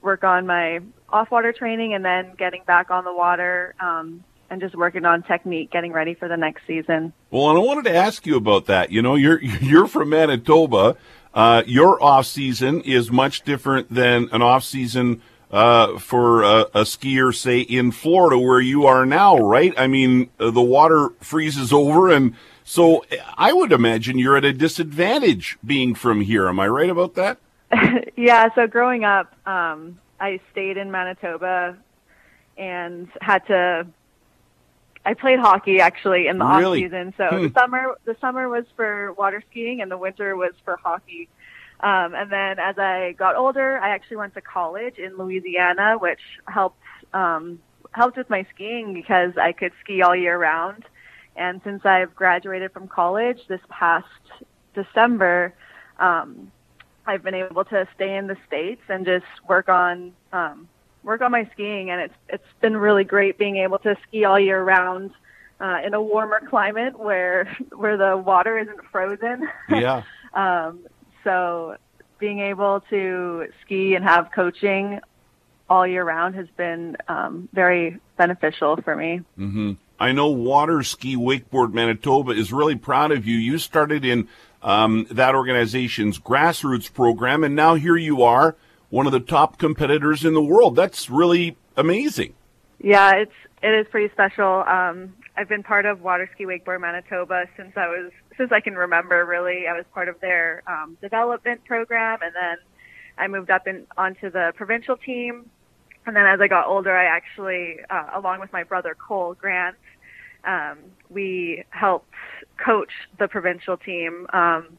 work 0.00 0.24
on 0.24 0.46
my 0.46 0.80
off 1.08 1.30
water 1.30 1.52
training 1.52 1.94
and 1.94 2.04
then 2.04 2.32
getting 2.36 2.62
back 2.64 2.90
on 2.90 3.04
the 3.04 3.12
water 3.12 3.74
um, 3.80 4.24
and 4.50 4.60
just 4.60 4.74
working 4.74 5.04
on 5.04 5.22
technique, 5.22 5.70
getting 5.70 5.92
ready 5.92 6.14
for 6.14 6.28
the 6.28 6.36
next 6.36 6.66
season. 6.66 7.12
Well, 7.30 7.50
and 7.50 7.58
I 7.58 7.62
wanted 7.62 7.84
to 7.84 7.94
ask 7.94 8.26
you 8.26 8.36
about 8.36 8.66
that. 8.66 8.90
You 8.90 9.02
know, 9.02 9.14
you're 9.14 9.40
you're 9.42 9.86
from 9.86 10.10
Manitoba. 10.10 10.96
Uh, 11.34 11.62
your 11.66 12.02
off 12.02 12.26
season 12.26 12.80
is 12.80 13.12
much 13.12 13.42
different 13.42 13.92
than 13.92 14.28
an 14.32 14.42
off 14.42 14.64
season 14.64 15.22
uh, 15.50 15.98
for 15.98 16.42
a, 16.42 16.60
a, 16.74 16.82
skier, 16.82 17.34
say 17.34 17.60
in 17.60 17.92
Florida, 17.92 18.38
where 18.38 18.60
you 18.60 18.86
are 18.86 19.06
now, 19.06 19.38
right? 19.38 19.72
I 19.78 19.86
mean, 19.86 20.30
uh, 20.40 20.50
the 20.50 20.62
water 20.62 21.10
freezes 21.20 21.72
over, 21.72 22.10
and 22.10 22.34
so 22.64 23.04
I 23.36 23.52
would 23.52 23.72
imagine 23.72 24.18
you're 24.18 24.36
at 24.36 24.44
a 24.44 24.52
disadvantage 24.52 25.58
being 25.64 25.94
from 25.94 26.22
here. 26.22 26.48
Am 26.48 26.58
I 26.60 26.68
right 26.68 26.90
about 26.90 27.14
that? 27.14 27.38
yeah. 28.16 28.48
So 28.54 28.66
growing 28.66 29.04
up, 29.04 29.34
um, 29.46 29.98
I 30.20 30.40
stayed 30.52 30.76
in 30.76 30.90
Manitoba 30.90 31.76
and 32.56 33.08
had 33.20 33.46
to 33.46 33.86
I 35.08 35.14
played 35.14 35.38
hockey 35.38 35.80
actually 35.80 36.26
in 36.26 36.36
the 36.36 36.44
really? 36.44 36.84
off 36.84 36.90
season. 36.90 37.14
So 37.16 37.28
hmm. 37.30 37.42
the 37.44 37.52
summer 37.58 37.94
the 38.04 38.16
summer 38.20 38.46
was 38.46 38.66
for 38.76 39.14
water 39.14 39.42
skiing 39.50 39.80
and 39.80 39.90
the 39.90 39.96
winter 39.96 40.36
was 40.36 40.52
for 40.66 40.76
hockey. 40.76 41.30
Um, 41.80 42.14
and 42.14 42.30
then 42.30 42.58
as 42.58 42.76
I 42.78 43.14
got 43.18 43.34
older, 43.34 43.78
I 43.78 43.90
actually 43.90 44.18
went 44.18 44.34
to 44.34 44.42
college 44.42 44.98
in 44.98 45.16
Louisiana, 45.16 45.96
which 45.96 46.20
helped 46.46 46.82
um, 47.14 47.58
helped 47.92 48.18
with 48.18 48.28
my 48.28 48.46
skiing 48.54 48.92
because 48.92 49.32
I 49.40 49.52
could 49.52 49.72
ski 49.82 50.02
all 50.02 50.14
year 50.14 50.36
round. 50.36 50.84
And 51.36 51.62
since 51.64 51.86
I've 51.86 52.14
graduated 52.14 52.72
from 52.72 52.86
college 52.86 53.38
this 53.48 53.62
past 53.70 54.06
December, 54.74 55.54
um, 55.98 56.52
I've 57.06 57.22
been 57.22 57.34
able 57.34 57.64
to 57.64 57.88
stay 57.94 58.14
in 58.14 58.26
the 58.26 58.36
states 58.46 58.82
and 58.90 59.06
just 59.06 59.24
work 59.48 59.70
on 59.70 60.12
um, 60.34 60.68
work 61.02 61.20
on 61.20 61.30
my 61.30 61.48
skiing, 61.52 61.90
and 61.90 62.00
it's 62.02 62.14
it's 62.28 62.60
been 62.60 62.76
really 62.76 63.04
great 63.04 63.38
being 63.38 63.56
able 63.56 63.78
to 63.80 63.96
ski 64.06 64.24
all 64.24 64.38
year 64.38 64.62
round 64.62 65.12
uh, 65.60 65.78
in 65.84 65.94
a 65.94 66.02
warmer 66.02 66.40
climate 66.48 66.98
where 66.98 67.56
where 67.74 67.96
the 67.96 68.16
water 68.16 68.58
isn't 68.58 68.84
frozen. 68.90 69.48
Yeah. 69.68 70.02
um, 70.34 70.80
so 71.24 71.76
being 72.18 72.40
able 72.40 72.80
to 72.90 73.46
ski 73.62 73.94
and 73.94 74.04
have 74.04 74.30
coaching 74.32 75.00
all 75.68 75.86
year 75.86 76.04
round 76.04 76.34
has 76.34 76.48
been 76.56 76.96
um, 77.08 77.48
very 77.52 77.98
beneficial 78.16 78.76
for 78.76 78.96
me. 78.96 79.20
Mm-hmm. 79.38 79.72
I 80.00 80.12
know 80.12 80.28
Water 80.28 80.82
Ski 80.82 81.16
Wakeboard 81.16 81.72
Manitoba 81.72 82.32
is 82.32 82.52
really 82.52 82.76
proud 82.76 83.10
of 83.10 83.26
you. 83.26 83.36
You 83.36 83.58
started 83.58 84.04
in 84.04 84.28
um, 84.62 85.06
that 85.10 85.34
organization's 85.34 86.18
grassroots 86.18 86.92
program, 86.92 87.44
and 87.44 87.54
now 87.54 87.74
here 87.74 87.96
you 87.96 88.22
are, 88.22 88.56
one 88.90 89.06
of 89.06 89.12
the 89.12 89.20
top 89.20 89.58
competitors 89.58 90.24
in 90.24 90.34
the 90.34 90.42
world. 90.42 90.76
That's 90.76 91.10
really 91.10 91.56
amazing. 91.76 92.34
Yeah, 92.80 93.12
it's 93.16 93.32
it 93.62 93.70
is 93.70 93.86
pretty 93.90 94.12
special. 94.12 94.64
Um, 94.66 95.14
I've 95.36 95.48
been 95.48 95.62
part 95.62 95.86
of 95.86 96.00
Water 96.00 96.28
Ski 96.34 96.46
Wakeboard 96.46 96.80
Manitoba 96.80 97.44
since 97.56 97.72
I 97.76 97.88
was 97.88 98.12
since 98.36 98.52
I 98.52 98.60
can 98.60 98.74
remember. 98.74 99.24
Really, 99.24 99.66
I 99.68 99.72
was 99.72 99.84
part 99.92 100.08
of 100.08 100.20
their 100.20 100.62
um, 100.66 100.96
development 101.00 101.64
program, 101.64 102.20
and 102.22 102.34
then 102.34 102.56
I 103.16 103.26
moved 103.28 103.50
up 103.50 103.66
in 103.66 103.86
onto 103.96 104.30
the 104.30 104.52
provincial 104.56 104.96
team. 104.96 105.50
And 106.06 106.16
then 106.16 106.24
as 106.26 106.40
I 106.40 106.48
got 106.48 106.66
older, 106.66 106.96
I 106.96 107.04
actually, 107.04 107.80
uh, 107.90 108.10
along 108.14 108.40
with 108.40 108.50
my 108.52 108.62
brother 108.62 108.96
Cole 108.96 109.34
Grant, 109.34 109.76
um, 110.44 110.78
we 111.10 111.64
helped 111.68 112.14
coach 112.64 112.92
the 113.18 113.28
provincial 113.28 113.76
team 113.76 114.26
um, 114.32 114.78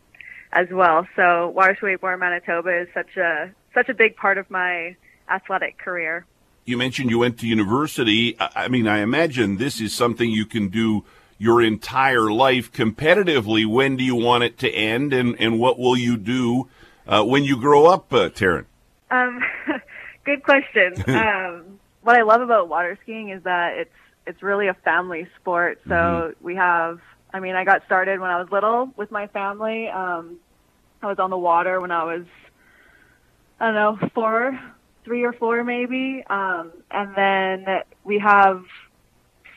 as 0.52 0.68
well. 0.72 1.08
So 1.16 1.50
Water 1.50 1.76
Ski 1.78 1.88
Wakeboard 1.88 2.20
Manitoba 2.20 2.82
is 2.82 2.88
such 2.94 3.16
a 3.18 3.52
such 3.80 3.90
a 3.90 3.94
big 3.94 4.16
part 4.18 4.38
of 4.38 4.50
my 4.50 4.96
athletic 5.30 5.78
career. 5.78 6.26
You 6.66 6.78
mentioned 6.78 7.10
you 7.10 7.20
went 7.20 7.40
to 7.40 7.48
university. 7.48 8.36
I 8.40 8.68
mean, 8.68 8.88
I 8.88 9.00
imagine 9.00 9.58
this 9.58 9.80
is 9.80 9.94
something 9.94 10.30
you 10.30 10.46
can 10.46 10.68
do 10.68 11.06
your 11.38 11.62
entire 11.62 12.30
life 12.30 12.72
competitively. 12.72 13.66
When 13.66 13.96
do 13.96 14.04
you 14.04 14.16
want 14.16 14.44
it 14.44 14.58
to 14.60 14.70
end, 14.70 15.14
and, 15.14 15.40
and 15.40 15.60
what 15.60 15.80
will 15.80 15.98
you 15.98 16.18
do 16.18 16.68
uh, 17.08 17.24
when 17.24 17.44
you 17.46 17.58
grow 17.58 17.86
up, 17.86 18.12
uh, 18.12 18.30
Taryn? 18.30 18.66
Um, 19.10 19.42
good 20.26 20.44
question. 20.44 21.02
um, 21.16 21.80
what 22.02 22.18
I 22.18 22.24
love 22.24 22.42
about 22.42 22.68
water 22.68 22.98
skiing 23.04 23.30
is 23.30 23.44
that 23.44 23.78
it's 23.78 23.96
it's 24.28 24.44
really 24.44 24.68
a 24.68 24.76
family 24.76 25.28
sport. 25.40 25.80
So 25.88 25.96
mm-hmm. 25.96 26.46
we 26.46 26.56
have. 26.56 27.00
I 27.34 27.40
mean, 27.40 27.56
I 27.56 27.64
got 27.64 27.86
started 27.86 28.20
when 28.20 28.30
I 28.30 28.42
was 28.42 28.52
little 28.52 28.92
with 28.98 29.12
my 29.12 29.28
family. 29.28 29.88
Um, 29.88 30.40
I 31.02 31.08
was 31.08 31.20
on 31.20 31.30
the 31.30 31.38
water 31.38 31.80
when 31.80 31.92
I 31.92 32.04
was, 32.04 32.26
I 33.60 33.66
don't 33.66 33.76
know, 33.76 34.10
four, 34.14 34.60
three 35.04 35.24
or 35.24 35.34
four 35.34 35.64
maybe. 35.64 36.24
Um, 36.30 36.72
and 36.92 37.16
then 37.16 37.66
we 38.04 38.20
have 38.20 38.64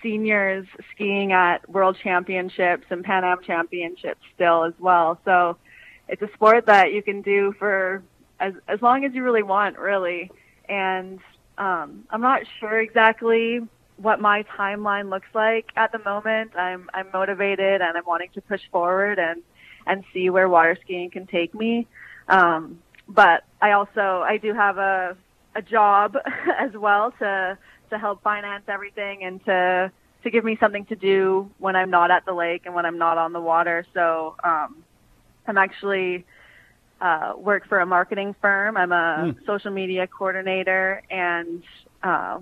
seniors 0.03 0.67
skiing 0.95 1.33
at 1.33 1.69
world 1.69 1.97
championships 2.03 2.85
and 2.91 3.05
Pan 3.05 3.25
Am 3.25 3.43
championships 3.43 4.21
still 4.35 4.65
as 4.65 4.75
well. 4.79 5.21
So 5.25 5.57
it's 6.09 6.23
a 6.23 6.29
sport 6.35 6.67
that 6.67 6.93
you 6.93 7.03
can 7.03 7.23
do 7.23 7.55
for 7.59 8.03
as 8.41 8.55
as 8.67 8.83
long 8.83 9.05
as 9.05 9.15
you 9.15 9.23
really 9.23 9.45
want, 9.45 9.79
really. 9.79 10.31
And 10.69 11.21
um, 11.59 12.05
I'm 12.11 12.21
not 12.21 12.43
sure 12.59 12.81
exactly 12.81 13.61
what 13.97 14.21
my 14.21 14.43
timeline 14.59 15.11
looks 15.11 15.29
like 15.35 15.71
at 15.77 15.93
the 15.93 15.99
moment. 15.99 16.57
I'm 16.57 16.91
I'm 16.93 17.09
motivated 17.13 17.81
and 17.81 17.97
I'm 17.97 18.05
wanting 18.05 18.31
to 18.35 18.41
push 18.41 18.63
forward 18.73 19.19
and 19.19 19.43
and 19.87 20.05
see 20.13 20.31
where 20.31 20.49
water 20.49 20.77
skiing 20.83 21.11
can 21.11 21.27
take 21.27 21.55
me. 21.55 21.87
Um, 22.29 22.81
but 23.15 23.45
I 23.61 23.73
also 23.73 24.25
I 24.27 24.39
do 24.39 24.55
have 24.55 24.79
a 24.79 25.17
a 25.55 25.63
job 25.63 26.17
as 26.59 26.73
well 26.73 27.13
to 27.19 27.59
to 27.91 27.99
help 27.99 28.23
finance 28.23 28.65
everything 28.69 29.23
and 29.25 29.45
to 29.45 29.93
to 30.23 30.31
give 30.31 30.45
me 30.45 30.57
something 30.61 30.85
to 30.87 30.97
do 30.97 31.51
when 31.59 31.77
I'm 31.77 31.91
not 31.91 32.11
at 32.11 32.25
the 32.25 32.33
lake 32.33 32.63
and 32.65 32.75
when 32.75 32.87
I'm 32.87 32.99
not 32.99 33.19
on 33.19 33.33
the 33.33 33.41
water. 33.41 33.85
So 33.93 34.37
um, 34.43 34.85
I'm 35.47 35.59
actually 35.59 36.25
uh, 37.01 37.33
work 37.37 37.67
for 37.69 37.81
a 37.81 37.87
marketing 37.87 38.35
firm. 38.41 38.77
I'm 38.77 38.93
a 38.93 39.35
mm. 39.35 39.47
social 39.47 39.73
media 39.73 40.07
coordinator, 40.07 41.03
and 41.11 41.65
uh, 42.03 42.39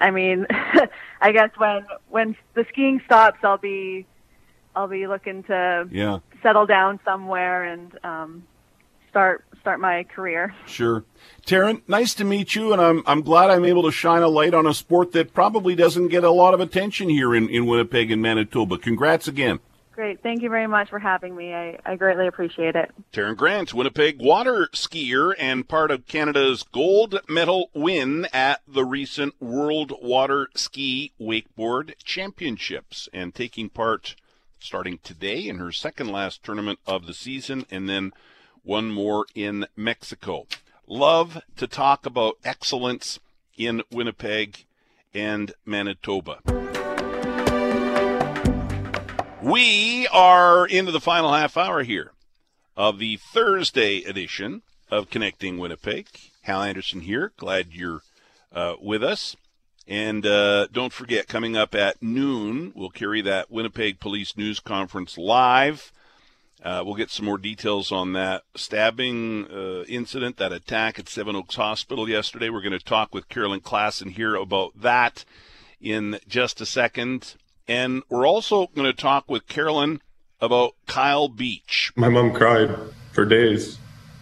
I 0.00 0.10
mean, 0.10 0.46
I 1.20 1.32
guess 1.32 1.50
when 1.56 1.86
when 2.08 2.36
the 2.54 2.64
skiing 2.70 3.02
stops, 3.04 3.38
I'll 3.42 3.58
be 3.58 4.06
I'll 4.74 4.88
be 4.88 5.06
looking 5.06 5.42
to 5.44 5.86
yeah. 5.90 6.20
settle 6.42 6.64
down 6.64 7.00
somewhere 7.04 7.64
and 7.64 7.98
um, 8.02 8.42
start 9.10 9.44
start 9.60 9.78
my 9.78 10.04
career. 10.04 10.54
Sure. 10.66 11.04
Taryn, 11.46 11.82
nice 11.86 12.14
to 12.14 12.24
meet 12.24 12.54
you, 12.54 12.72
and 12.72 12.80
I'm 12.80 13.02
I'm 13.06 13.22
glad 13.22 13.50
I'm 13.50 13.64
able 13.64 13.82
to 13.82 13.92
shine 13.92 14.22
a 14.22 14.28
light 14.28 14.54
on 14.54 14.66
a 14.66 14.72
sport 14.72 15.12
that 15.12 15.34
probably 15.34 15.74
doesn't 15.74 16.08
get 16.08 16.24
a 16.24 16.30
lot 16.30 16.54
of 16.54 16.60
attention 16.60 17.10
here 17.10 17.34
in, 17.34 17.48
in 17.48 17.66
Winnipeg 17.66 18.10
and 18.10 18.22
Manitoba. 18.22 18.78
Congrats 18.78 19.28
again. 19.28 19.60
Great. 19.92 20.22
Thank 20.22 20.40
you 20.40 20.48
very 20.48 20.66
much 20.66 20.88
for 20.88 20.98
having 20.98 21.36
me. 21.36 21.52
I, 21.52 21.78
I 21.84 21.96
greatly 21.96 22.26
appreciate 22.26 22.74
it. 22.74 22.90
Taryn 23.12 23.36
Grant, 23.36 23.74
Winnipeg 23.74 24.18
water 24.18 24.66
skier 24.72 25.34
and 25.38 25.68
part 25.68 25.90
of 25.90 26.06
Canada's 26.06 26.62
gold 26.62 27.20
medal 27.28 27.68
win 27.74 28.26
at 28.32 28.62
the 28.66 28.84
recent 28.84 29.34
World 29.42 29.92
Water 30.00 30.48
Ski 30.54 31.12
Wakeboard 31.20 31.98
Championships 32.02 33.10
and 33.12 33.34
taking 33.34 33.68
part 33.68 34.14
starting 34.58 35.00
today 35.02 35.46
in 35.46 35.58
her 35.58 35.70
second 35.70 36.08
last 36.08 36.42
tournament 36.42 36.78
of 36.86 37.06
the 37.06 37.14
season 37.14 37.66
and 37.70 37.86
then 37.86 38.12
one 38.62 38.90
more 38.90 39.26
in 39.34 39.66
Mexico. 39.76 40.46
Love 40.86 41.42
to 41.56 41.66
talk 41.66 42.06
about 42.06 42.36
excellence 42.44 43.18
in 43.56 43.82
Winnipeg 43.90 44.64
and 45.14 45.52
Manitoba. 45.64 46.38
We 49.42 50.06
are 50.08 50.66
into 50.66 50.92
the 50.92 51.00
final 51.00 51.32
half 51.32 51.56
hour 51.56 51.82
here 51.82 52.12
of 52.76 52.98
the 52.98 53.16
Thursday 53.16 54.02
edition 54.02 54.62
of 54.90 55.10
Connecting 55.10 55.58
Winnipeg. 55.58 56.08
Hal 56.42 56.62
Anderson 56.62 57.00
here. 57.00 57.32
Glad 57.36 57.68
you're 57.72 58.02
uh, 58.52 58.74
with 58.80 59.02
us. 59.02 59.36
And 59.86 60.24
uh, 60.24 60.68
don't 60.68 60.92
forget, 60.92 61.26
coming 61.26 61.56
up 61.56 61.74
at 61.74 62.02
noon, 62.02 62.72
we'll 62.74 62.90
carry 62.90 63.22
that 63.22 63.50
Winnipeg 63.50 63.98
Police 63.98 64.36
News 64.36 64.60
Conference 64.60 65.18
live. 65.18 65.92
Uh, 66.62 66.82
we'll 66.84 66.94
get 66.94 67.10
some 67.10 67.24
more 67.24 67.38
details 67.38 67.90
on 67.90 68.12
that 68.12 68.42
stabbing 68.54 69.46
uh, 69.50 69.82
incident, 69.88 70.36
that 70.36 70.52
attack 70.52 70.98
at 70.98 71.08
Seven 71.08 71.34
Oaks 71.34 71.56
Hospital 71.56 72.08
yesterday. 72.08 72.50
We're 72.50 72.60
going 72.60 72.78
to 72.78 72.84
talk 72.84 73.14
with 73.14 73.28
Carolyn 73.30 73.60
Klassen 73.60 74.12
here 74.12 74.34
about 74.34 74.78
that 74.78 75.24
in 75.80 76.18
just 76.28 76.60
a 76.60 76.66
second. 76.66 77.34
And 77.66 78.02
we're 78.10 78.26
also 78.26 78.66
going 78.74 78.86
to 78.86 78.92
talk 78.92 79.30
with 79.30 79.46
Carolyn 79.46 80.02
about 80.38 80.74
Kyle 80.86 81.28
Beach. 81.28 81.92
My 81.96 82.10
mom 82.10 82.34
cried 82.34 82.76
for 83.12 83.24
days. 83.24 83.78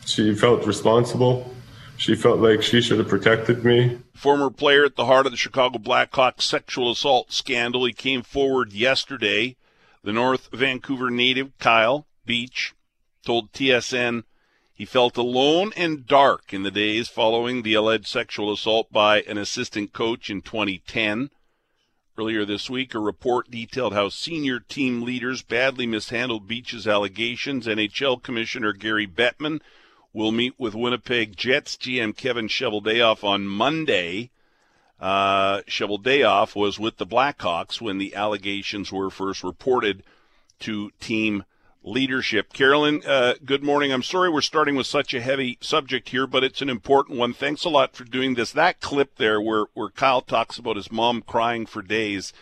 She 0.06 0.32
felt 0.34 0.64
responsible. 0.64 1.52
She 1.96 2.14
felt 2.14 2.38
like 2.38 2.62
she 2.62 2.80
should 2.80 2.98
have 2.98 3.08
protected 3.08 3.64
me. 3.64 3.98
Former 4.14 4.50
player 4.50 4.84
at 4.84 4.94
the 4.94 5.06
heart 5.06 5.26
of 5.26 5.32
the 5.32 5.38
Chicago 5.38 5.78
Blackhawks 5.80 6.42
sexual 6.42 6.92
assault 6.92 7.32
scandal. 7.32 7.84
He 7.84 7.92
came 7.92 8.22
forward 8.22 8.72
yesterday. 8.72 9.56
The 10.04 10.12
North 10.12 10.48
Vancouver 10.52 11.10
native, 11.10 11.56
Kyle 11.58 12.06
Beach, 12.28 12.74
told 13.24 13.52
TSN 13.52 14.24
he 14.74 14.84
felt 14.84 15.16
alone 15.16 15.72
and 15.76 16.06
dark 16.06 16.52
in 16.52 16.62
the 16.62 16.70
days 16.70 17.08
following 17.08 17.62
the 17.62 17.72
alleged 17.72 18.06
sexual 18.06 18.52
assault 18.52 18.92
by 18.92 19.22
an 19.22 19.38
assistant 19.38 19.94
coach 19.94 20.28
in 20.28 20.42
2010. 20.42 21.30
Earlier 22.18 22.44
this 22.44 22.68
week, 22.68 22.94
a 22.94 23.00
report 23.00 23.50
detailed 23.50 23.94
how 23.94 24.10
senior 24.10 24.60
team 24.60 25.02
leaders 25.02 25.40
badly 25.40 25.86
mishandled 25.86 26.46
Beach's 26.46 26.86
allegations. 26.86 27.66
NHL 27.66 28.22
Commissioner 28.22 28.74
Gary 28.74 29.06
Bettman 29.06 29.62
will 30.12 30.30
meet 30.30 30.54
with 30.58 30.74
Winnipeg 30.74 31.34
Jets 31.34 31.76
GM 31.76 32.14
Kevin 32.14 32.46
Cheveldayoff 32.46 33.24
on 33.24 33.48
Monday. 33.48 34.30
Uh, 35.00 35.62
Cheveldayoff 35.62 36.54
was 36.54 36.78
with 36.78 36.98
the 36.98 37.06
Blackhawks 37.06 37.80
when 37.80 37.96
the 37.96 38.14
allegations 38.14 38.92
were 38.92 39.10
first 39.10 39.42
reported 39.42 40.02
to 40.60 40.90
team 41.00 41.44
leadership. 41.82 42.52
Carolyn, 42.52 43.02
uh, 43.06 43.34
good 43.44 43.62
morning. 43.62 43.92
I'm 43.92 44.02
sorry 44.02 44.30
we're 44.30 44.40
starting 44.40 44.76
with 44.76 44.86
such 44.86 45.14
a 45.14 45.20
heavy 45.20 45.58
subject 45.60 46.10
here, 46.10 46.26
but 46.26 46.44
it's 46.44 46.60
an 46.62 46.68
important 46.68 47.18
one. 47.18 47.32
Thanks 47.32 47.64
a 47.64 47.68
lot 47.68 47.94
for 47.94 48.04
doing 48.04 48.34
this. 48.34 48.52
That 48.52 48.80
clip 48.80 49.16
there 49.16 49.40
where, 49.40 49.66
where 49.74 49.88
Kyle 49.88 50.20
talks 50.20 50.58
about 50.58 50.76
his 50.76 50.92
mom 50.92 51.22
crying 51.22 51.66
for 51.66 51.82
days, 51.82 52.32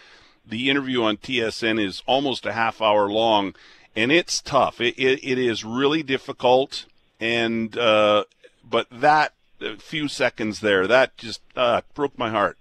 the 0.47 0.71
interview 0.71 1.03
on 1.03 1.17
TSN 1.17 1.85
is 1.85 2.03
almost 2.07 2.47
a 2.47 2.53
half 2.53 2.81
hour 2.81 3.09
long, 3.11 3.55
and 3.95 4.11
it's 4.13 4.41
tough. 4.41 4.81
It, 4.81 4.99
it, 4.99 5.21
it 5.23 5.39
is 5.39 5.65
really 5.65 6.03
difficult, 6.03 6.87
and 7.21 7.77
uh, 7.77 8.25
but 8.69 8.87
that 8.91 9.33
few 9.79 10.09
seconds 10.09 10.61
there, 10.61 10.87
that 10.87 11.17
just 11.17 11.41
uh, 11.57 11.81
broke 11.95 12.19
my 12.19 12.31
heart 12.31 12.59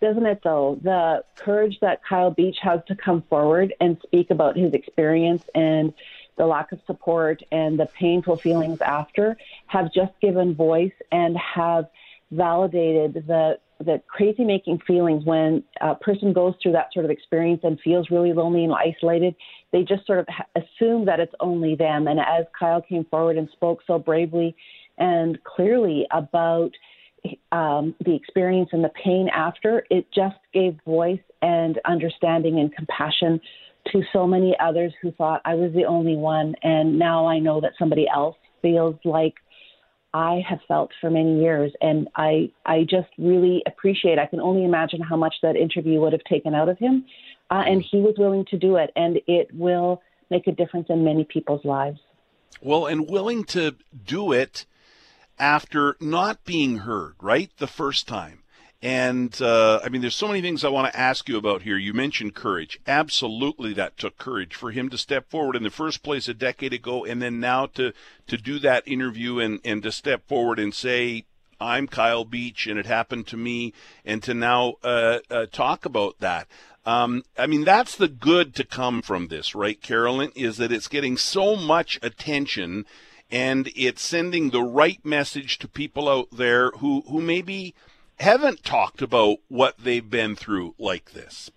doesn't 0.00 0.26
it 0.26 0.40
though? 0.42 0.78
The 0.82 1.24
courage 1.36 1.78
that 1.80 2.04
Kyle 2.04 2.30
Beach 2.30 2.58
has 2.62 2.80
to 2.88 2.96
come 2.96 3.22
forward 3.22 3.74
and 3.80 3.98
speak 4.02 4.30
about 4.30 4.56
his 4.56 4.72
experience 4.72 5.44
and 5.54 5.92
the 6.36 6.46
lack 6.46 6.72
of 6.72 6.80
support 6.86 7.42
and 7.50 7.78
the 7.78 7.86
painful 7.86 8.36
feelings 8.36 8.80
after 8.80 9.36
have 9.66 9.92
just 9.92 10.12
given 10.20 10.54
voice 10.54 10.92
and 11.10 11.36
have 11.36 11.88
validated 12.30 13.14
the 13.26 13.58
the 13.80 14.02
crazy 14.08 14.44
making 14.44 14.80
feelings 14.80 15.24
when 15.24 15.62
a 15.80 15.94
person 15.94 16.32
goes 16.32 16.54
through 16.60 16.72
that 16.72 16.92
sort 16.92 17.04
of 17.04 17.12
experience 17.12 17.60
and 17.62 17.80
feels 17.80 18.10
really 18.10 18.32
lonely 18.32 18.64
and 18.64 18.72
isolated 18.74 19.34
they 19.72 19.82
just 19.84 20.04
sort 20.04 20.18
of 20.18 20.26
assume 20.56 21.04
that 21.04 21.20
it's 21.20 21.34
only 21.40 21.74
them 21.76 22.08
and 22.08 22.18
as 22.18 22.44
Kyle 22.58 22.82
came 22.82 23.04
forward 23.04 23.36
and 23.36 23.48
spoke 23.50 23.80
so 23.86 23.98
bravely 23.98 24.56
and 24.98 25.42
clearly 25.44 26.06
about 26.10 26.72
um, 27.52 27.94
the 28.04 28.14
experience 28.14 28.70
and 28.72 28.84
the 28.84 28.90
pain 28.90 29.28
after, 29.32 29.84
it 29.90 30.06
just 30.12 30.36
gave 30.52 30.78
voice 30.84 31.20
and 31.42 31.80
understanding 31.84 32.58
and 32.58 32.74
compassion 32.74 33.40
to 33.92 34.02
so 34.12 34.26
many 34.26 34.56
others 34.60 34.92
who 35.00 35.12
thought 35.12 35.40
I 35.44 35.54
was 35.54 35.72
the 35.72 35.84
only 35.84 36.16
one. 36.16 36.54
And 36.62 36.98
now 36.98 37.26
I 37.26 37.38
know 37.38 37.60
that 37.60 37.72
somebody 37.78 38.06
else 38.08 38.36
feels 38.60 38.96
like 39.04 39.34
I 40.12 40.42
have 40.48 40.60
felt 40.66 40.90
for 41.00 41.10
many 41.10 41.40
years. 41.40 41.72
And 41.80 42.08
I, 42.16 42.50
I 42.66 42.82
just 42.82 43.08
really 43.18 43.62
appreciate, 43.66 44.18
I 44.18 44.26
can 44.26 44.40
only 44.40 44.64
imagine 44.64 45.00
how 45.00 45.16
much 45.16 45.36
that 45.42 45.56
interview 45.56 46.00
would 46.00 46.12
have 46.12 46.24
taken 46.24 46.54
out 46.54 46.68
of 46.68 46.78
him. 46.78 47.04
Uh, 47.50 47.64
and 47.66 47.82
he 47.82 47.98
was 47.98 48.14
willing 48.18 48.44
to 48.50 48.58
do 48.58 48.76
it. 48.76 48.90
And 48.96 49.20
it 49.26 49.48
will 49.54 50.02
make 50.30 50.46
a 50.46 50.52
difference 50.52 50.86
in 50.90 51.04
many 51.04 51.24
people's 51.24 51.64
lives. 51.64 52.00
Well, 52.60 52.86
and 52.86 53.08
willing 53.08 53.44
to 53.44 53.76
do 54.04 54.32
it 54.32 54.66
after 55.38 55.96
not 56.00 56.44
being 56.44 56.78
heard, 56.78 57.14
right? 57.20 57.50
The 57.58 57.66
first 57.66 58.06
time. 58.08 58.42
And 58.80 59.40
uh, 59.42 59.80
I 59.82 59.88
mean, 59.88 60.02
there's 60.02 60.14
so 60.14 60.28
many 60.28 60.40
things 60.40 60.64
I 60.64 60.68
want 60.68 60.92
to 60.92 60.98
ask 60.98 61.28
you 61.28 61.36
about 61.36 61.62
here. 61.62 61.76
You 61.76 61.92
mentioned 61.92 62.34
courage. 62.36 62.78
Absolutely, 62.86 63.72
that 63.72 63.96
took 63.96 64.18
courage 64.18 64.54
for 64.54 64.70
him 64.70 64.88
to 64.90 64.98
step 64.98 65.28
forward 65.28 65.56
in 65.56 65.64
the 65.64 65.70
first 65.70 66.04
place 66.04 66.28
a 66.28 66.34
decade 66.34 66.72
ago, 66.72 67.04
and 67.04 67.20
then 67.20 67.40
now 67.40 67.66
to 67.66 67.92
to 68.28 68.36
do 68.36 68.60
that 68.60 68.86
interview 68.86 69.40
and 69.40 69.58
and 69.64 69.82
to 69.82 69.90
step 69.90 70.28
forward 70.28 70.60
and 70.60 70.72
say, 70.72 71.24
"I'm 71.60 71.88
Kyle 71.88 72.24
Beach, 72.24 72.68
and 72.68 72.78
it 72.78 72.86
happened 72.86 73.26
to 73.28 73.36
me," 73.36 73.72
and 74.04 74.22
to 74.22 74.32
now 74.32 74.74
uh, 74.84 75.18
uh, 75.28 75.46
talk 75.50 75.84
about 75.84 76.20
that. 76.20 76.46
Um, 76.86 77.24
I 77.36 77.48
mean, 77.48 77.64
that's 77.64 77.96
the 77.96 78.08
good 78.08 78.54
to 78.54 78.64
come 78.64 79.02
from 79.02 79.26
this, 79.26 79.56
right, 79.56 79.82
Carolyn? 79.82 80.30
Is 80.36 80.56
that 80.58 80.72
it's 80.72 80.88
getting 80.88 81.16
so 81.16 81.56
much 81.56 81.98
attention, 82.00 82.86
and 83.30 83.70
it's 83.76 84.02
sending 84.02 84.50
the 84.50 84.62
right 84.62 85.04
message 85.04 85.58
to 85.58 85.68
people 85.68 86.08
out 86.08 86.28
there 86.32 86.70
who 86.72 87.02
who 87.08 87.20
maybe 87.20 87.74
haven't 88.18 88.64
talked 88.64 89.02
about 89.02 89.38
what 89.48 89.78
they've 89.78 90.10
been 90.10 90.34
through 90.34 90.74
like 90.78 91.12
this. 91.12 91.50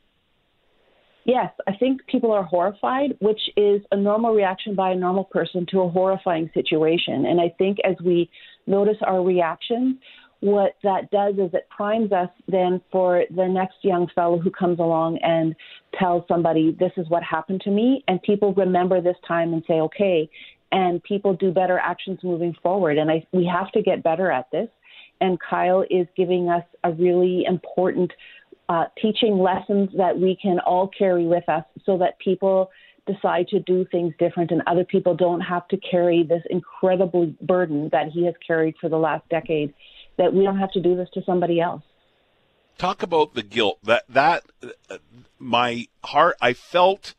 Yes, 1.23 1.51
I 1.67 1.75
think 1.75 2.05
people 2.07 2.31
are 2.31 2.43
horrified, 2.43 3.15
which 3.19 3.41
is 3.55 3.81
a 3.91 3.97
normal 3.97 4.34
reaction 4.34 4.73
by 4.73 4.91
a 4.91 4.95
normal 4.95 5.23
person 5.25 5.67
to 5.71 5.81
a 5.81 5.89
horrifying 5.89 6.49
situation. 6.53 7.25
And 7.25 7.39
I 7.39 7.53
think 7.57 7.77
as 7.84 7.95
we 8.03 8.29
notice 8.65 8.97
our 9.03 9.23
reactions, 9.23 9.97
what 10.39 10.75
that 10.81 11.12
does 11.12 11.36
is 11.36 11.53
it 11.53 11.69
primes 11.69 12.12
us 12.12 12.29
then 12.47 12.81
for 12.91 13.23
the 13.29 13.47
next 13.47 13.75
young 13.84 14.07
fellow 14.15 14.39
who 14.39 14.49
comes 14.49 14.79
along 14.79 15.19
and 15.21 15.55
tells 15.99 16.27
somebody, 16.27 16.75
This 16.79 16.91
is 16.97 17.07
what 17.10 17.21
happened 17.21 17.62
to 17.62 17.69
me. 17.69 18.03
And 18.07 18.19
people 18.23 18.53
remember 18.55 19.01
this 19.01 19.17
time 19.27 19.53
and 19.53 19.63
say, 19.67 19.75
Okay. 19.75 20.29
And 20.71 21.03
people 21.03 21.34
do 21.34 21.51
better 21.51 21.77
actions 21.77 22.19
moving 22.23 22.55
forward. 22.63 22.97
And 22.97 23.12
I, 23.12 23.25
we 23.31 23.45
have 23.45 23.71
to 23.73 23.81
get 23.81 24.03
better 24.03 24.31
at 24.31 24.49
this. 24.51 24.69
And 25.19 25.38
Kyle 25.39 25.84
is 25.89 26.07
giving 26.15 26.49
us 26.49 26.63
a 26.84 26.91
really 26.91 27.43
important 27.45 28.12
uh, 28.69 28.86
teaching 29.01 29.38
lessons 29.38 29.89
that 29.97 30.17
we 30.17 30.38
can 30.41 30.60
all 30.60 30.88
carry 30.88 31.27
with 31.27 31.47
us 31.49 31.65
so 31.86 31.97
that 31.97 32.17
people 32.19 32.71
decide 33.05 33.47
to 33.49 33.60
do 33.60 33.86
things 33.91 34.13
different 34.19 34.51
and 34.51 34.62
other 34.67 34.86
people 34.86 35.15
don't 35.15 35.41
have 35.41 35.67
to 35.67 35.77
carry 35.77 36.23
this 36.23 36.43
incredible 36.49 37.34
burden 37.41 37.89
that 37.91 38.07
he 38.13 38.25
has 38.25 38.36
carried 38.45 38.75
for 38.79 38.89
the 38.89 38.97
last 38.97 39.27
decade 39.29 39.73
that 40.17 40.34
we 40.34 40.43
don't 40.43 40.60
have 40.60 40.71
to 40.71 40.81
do 40.81 40.95
this 40.95 41.10
to 41.13 41.21
somebody 41.25 41.60
else. 41.60 41.81
Talk 42.77 43.03
about 43.03 43.34
the 43.34 43.43
guilt. 43.43 43.79
That 43.84 44.03
that 44.10 44.43
uh, 44.89 44.97
my 45.38 45.88
heart 46.03 46.36
i 46.41 46.53
felt 46.53 47.15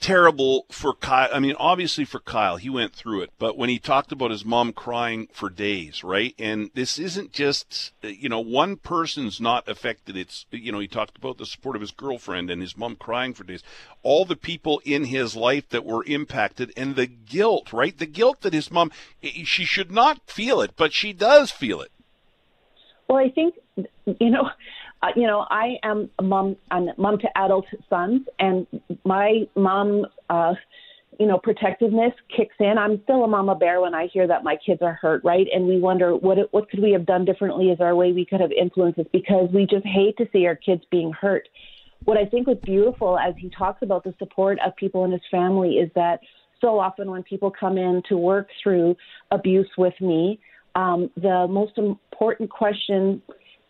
terrible 0.00 0.66
for 0.70 0.92
Kyle. 0.94 1.28
I 1.32 1.40
mean, 1.40 1.54
obviously 1.58 2.04
for 2.04 2.20
Kyle, 2.20 2.56
he 2.56 2.70
went 2.70 2.94
through 2.94 3.22
it, 3.22 3.30
but 3.38 3.56
when 3.56 3.68
he 3.68 3.78
talked 3.78 4.12
about 4.12 4.30
his 4.30 4.44
mom 4.44 4.72
crying 4.72 5.28
for 5.32 5.50
days, 5.50 6.04
right? 6.04 6.34
And 6.38 6.70
this 6.74 6.98
isn't 6.98 7.32
just, 7.32 7.92
you 8.02 8.28
know, 8.28 8.40
one 8.40 8.76
person's 8.76 9.40
not 9.40 9.68
affected. 9.68 10.16
It's, 10.16 10.46
you 10.50 10.72
know, 10.72 10.78
he 10.78 10.88
talked 10.88 11.16
about 11.16 11.38
the 11.38 11.46
support 11.46 11.76
of 11.76 11.82
his 11.82 11.90
girlfriend 11.90 12.50
and 12.50 12.62
his 12.62 12.76
mom 12.76 12.96
crying 12.96 13.34
for 13.34 13.44
days. 13.44 13.62
All 14.02 14.24
the 14.24 14.36
people 14.36 14.80
in 14.84 15.04
his 15.04 15.34
life 15.34 15.68
that 15.70 15.84
were 15.84 16.04
impacted 16.04 16.72
and 16.76 16.96
the 16.96 17.06
guilt, 17.06 17.72
right? 17.72 17.96
The 17.96 18.06
guilt 18.06 18.42
that 18.42 18.52
his 18.52 18.70
mom, 18.70 18.92
she 19.22 19.64
should 19.64 19.90
not 19.90 20.20
feel 20.30 20.60
it, 20.60 20.72
but 20.76 20.92
she 20.92 21.12
does 21.12 21.50
feel 21.50 21.80
it. 21.80 21.90
Well, 23.08 23.18
I 23.18 23.30
think, 23.30 23.54
you 23.76 24.30
know, 24.30 24.50
uh, 25.02 25.08
you 25.14 25.26
know, 25.26 25.46
I 25.50 25.76
am 25.82 26.10
a 26.18 26.22
mom, 26.22 26.56
I'm 26.70 26.88
a 26.88 26.94
mom 26.96 27.18
to 27.18 27.38
adult 27.38 27.66
sons, 27.88 28.22
and 28.38 28.66
my 29.04 29.46
mom, 29.54 30.06
uh, 30.28 30.54
you 31.20 31.26
know, 31.26 31.38
protectiveness 31.38 32.12
kicks 32.36 32.54
in. 32.58 32.76
I'm 32.78 33.00
still 33.04 33.24
a 33.24 33.28
mama 33.28 33.54
bear 33.54 33.80
when 33.80 33.94
I 33.94 34.06
hear 34.06 34.26
that 34.26 34.44
my 34.44 34.56
kids 34.64 34.82
are 34.82 34.94
hurt, 34.94 35.22
right? 35.24 35.46
And 35.52 35.66
we 35.66 35.78
wonder 35.78 36.16
what 36.16 36.38
what 36.52 36.68
could 36.68 36.80
we 36.80 36.92
have 36.92 37.06
done 37.06 37.24
differently? 37.24 37.70
Is 37.70 37.78
there 37.78 37.90
a 37.90 37.96
way 37.96 38.12
we 38.12 38.24
could 38.24 38.40
have 38.40 38.52
influenced 38.52 38.96
this? 38.96 39.06
Because 39.12 39.48
we 39.52 39.66
just 39.66 39.86
hate 39.86 40.16
to 40.18 40.28
see 40.32 40.46
our 40.46 40.56
kids 40.56 40.82
being 40.90 41.12
hurt. 41.12 41.48
What 42.04 42.16
I 42.16 42.24
think 42.24 42.46
was 42.46 42.58
beautiful 42.64 43.18
as 43.18 43.34
he 43.38 43.50
talks 43.50 43.82
about 43.82 44.04
the 44.04 44.14
support 44.18 44.58
of 44.64 44.74
people 44.76 45.04
in 45.04 45.12
his 45.12 45.20
family 45.30 45.74
is 45.74 45.90
that 45.94 46.20
so 46.60 46.78
often 46.78 47.10
when 47.10 47.22
people 47.22 47.52
come 47.52 47.78
in 47.78 48.02
to 48.08 48.16
work 48.16 48.48
through 48.62 48.96
abuse 49.30 49.68
with 49.76 49.94
me, 50.00 50.40
um, 50.74 51.10
the 51.16 51.46
most 51.48 51.78
important 51.78 52.50
question 52.50 53.22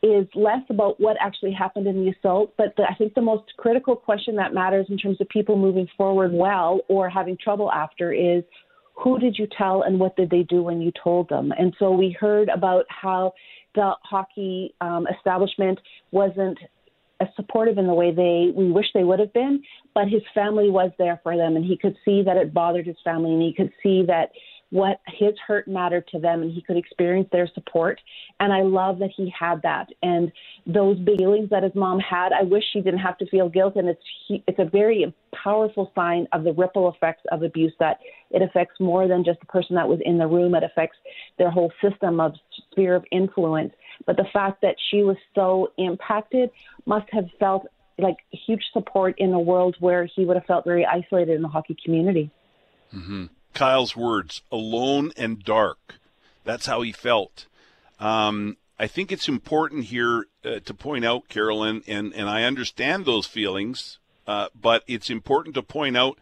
is 0.02 0.26
less 0.34 0.62
about 0.70 1.00
what 1.00 1.16
actually 1.20 1.52
happened 1.52 1.86
in 1.86 2.04
the 2.04 2.10
assault, 2.10 2.54
but 2.56 2.74
the, 2.76 2.84
I 2.88 2.94
think 2.94 3.14
the 3.14 3.20
most 3.22 3.44
critical 3.56 3.96
question 3.96 4.36
that 4.36 4.54
matters 4.54 4.86
in 4.88 4.98
terms 4.98 5.20
of 5.20 5.28
people 5.28 5.56
moving 5.56 5.88
forward 5.96 6.32
well 6.32 6.80
or 6.88 7.08
having 7.08 7.36
trouble 7.42 7.70
after 7.72 8.12
is 8.12 8.44
who 8.94 9.18
did 9.18 9.36
you 9.38 9.46
tell 9.56 9.82
and 9.82 9.98
what 9.98 10.16
did 10.16 10.30
they 10.30 10.42
do 10.42 10.62
when 10.62 10.80
you 10.80 10.92
told 11.02 11.28
them? 11.28 11.52
And 11.56 11.74
so 11.78 11.90
we 11.90 12.16
heard 12.18 12.48
about 12.48 12.84
how 12.88 13.32
the 13.74 13.92
hockey 14.02 14.74
um, 14.80 15.06
establishment 15.16 15.78
wasn't 16.10 16.58
as 17.20 17.28
supportive 17.36 17.78
in 17.78 17.86
the 17.86 17.94
way 17.94 18.12
they 18.14 18.52
we 18.54 18.70
wish 18.70 18.86
they 18.94 19.04
would 19.04 19.18
have 19.18 19.32
been, 19.32 19.62
but 19.94 20.08
his 20.08 20.22
family 20.34 20.70
was 20.70 20.90
there 20.98 21.20
for 21.22 21.36
them, 21.36 21.56
and 21.56 21.64
he 21.64 21.76
could 21.76 21.96
see 22.04 22.22
that 22.22 22.36
it 22.36 22.54
bothered 22.54 22.86
his 22.86 22.96
family, 23.02 23.32
and 23.32 23.42
he 23.42 23.52
could 23.52 23.72
see 23.82 24.04
that 24.06 24.30
what 24.70 25.00
his 25.06 25.32
hurt 25.46 25.66
mattered 25.66 26.06
to 26.08 26.18
them 26.18 26.42
and 26.42 26.52
he 26.52 26.60
could 26.60 26.76
experience 26.76 27.28
their 27.32 27.48
support. 27.54 28.00
And 28.38 28.52
I 28.52 28.62
love 28.62 28.98
that 28.98 29.10
he 29.16 29.32
had 29.36 29.62
that. 29.62 29.88
And 30.02 30.30
those 30.66 30.98
feelings 31.04 31.48
that 31.50 31.62
his 31.62 31.74
mom 31.74 31.98
had, 32.00 32.32
I 32.32 32.42
wish 32.42 32.64
she 32.72 32.80
didn't 32.80 33.00
have 33.00 33.16
to 33.18 33.26
feel 33.28 33.48
guilt. 33.48 33.76
And 33.76 33.88
it's, 33.88 34.02
it's 34.28 34.58
a 34.58 34.66
very 34.66 35.12
powerful 35.42 35.90
sign 35.94 36.28
of 36.32 36.44
the 36.44 36.52
ripple 36.52 36.90
effects 36.90 37.22
of 37.32 37.42
abuse 37.42 37.72
that 37.80 37.98
it 38.30 38.42
affects 38.42 38.78
more 38.78 39.08
than 39.08 39.24
just 39.24 39.40
the 39.40 39.46
person 39.46 39.74
that 39.76 39.88
was 39.88 40.00
in 40.04 40.18
the 40.18 40.26
room. 40.26 40.54
It 40.54 40.62
affects 40.62 40.98
their 41.38 41.50
whole 41.50 41.72
system 41.82 42.20
of 42.20 42.34
sphere 42.70 42.94
of 42.94 43.04
influence. 43.10 43.72
But 44.04 44.16
the 44.16 44.26
fact 44.32 44.60
that 44.62 44.76
she 44.90 45.02
was 45.02 45.16
so 45.34 45.72
impacted 45.78 46.50
must 46.84 47.06
have 47.12 47.24
felt 47.40 47.66
like 47.98 48.16
huge 48.30 48.62
support 48.72 49.14
in 49.18 49.32
a 49.32 49.40
world 49.40 49.76
where 49.80 50.04
he 50.04 50.24
would 50.24 50.36
have 50.36 50.44
felt 50.44 50.64
very 50.64 50.84
isolated 50.86 51.34
in 51.34 51.42
the 51.42 51.48
hockey 51.48 51.76
community. 51.84 52.30
Mm-hmm. 52.94 53.26
Kyle's 53.58 53.96
words, 53.96 54.42
alone 54.52 55.10
and 55.16 55.42
dark. 55.42 55.96
That's 56.44 56.66
how 56.66 56.82
he 56.82 56.92
felt. 56.92 57.46
Um, 57.98 58.56
I 58.78 58.86
think 58.86 59.10
it's 59.10 59.28
important 59.28 59.86
here 59.86 60.28
uh, 60.44 60.60
to 60.60 60.72
point 60.72 61.04
out, 61.04 61.28
Carolyn, 61.28 61.82
and, 61.88 62.14
and 62.14 62.30
I 62.30 62.44
understand 62.44 63.04
those 63.04 63.26
feelings, 63.26 63.98
uh, 64.28 64.46
but 64.54 64.84
it's 64.86 65.10
important 65.10 65.56
to 65.56 65.62
point 65.62 65.96
out 65.96 66.18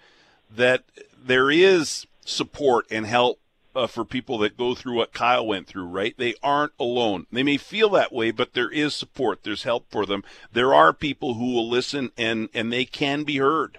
that 0.50 0.84
there 1.22 1.50
is 1.50 2.06
support 2.24 2.86
and 2.90 3.04
help 3.04 3.38
uh, 3.74 3.86
for 3.86 4.06
people 4.06 4.38
that 4.38 4.56
go 4.56 4.74
through 4.74 4.94
what 4.94 5.12
Kyle 5.12 5.46
went 5.46 5.66
through, 5.66 5.88
right? 5.88 6.14
They 6.16 6.36
aren't 6.42 6.72
alone. 6.80 7.26
They 7.30 7.42
may 7.42 7.58
feel 7.58 7.90
that 7.90 8.14
way, 8.14 8.30
but 8.30 8.54
there 8.54 8.70
is 8.70 8.94
support. 8.94 9.42
There's 9.42 9.64
help 9.64 9.90
for 9.90 10.06
them. 10.06 10.24
There 10.50 10.72
are 10.72 10.94
people 10.94 11.34
who 11.34 11.52
will 11.52 11.68
listen 11.68 12.12
and, 12.16 12.48
and 12.54 12.72
they 12.72 12.86
can 12.86 13.24
be 13.24 13.36
heard. 13.36 13.78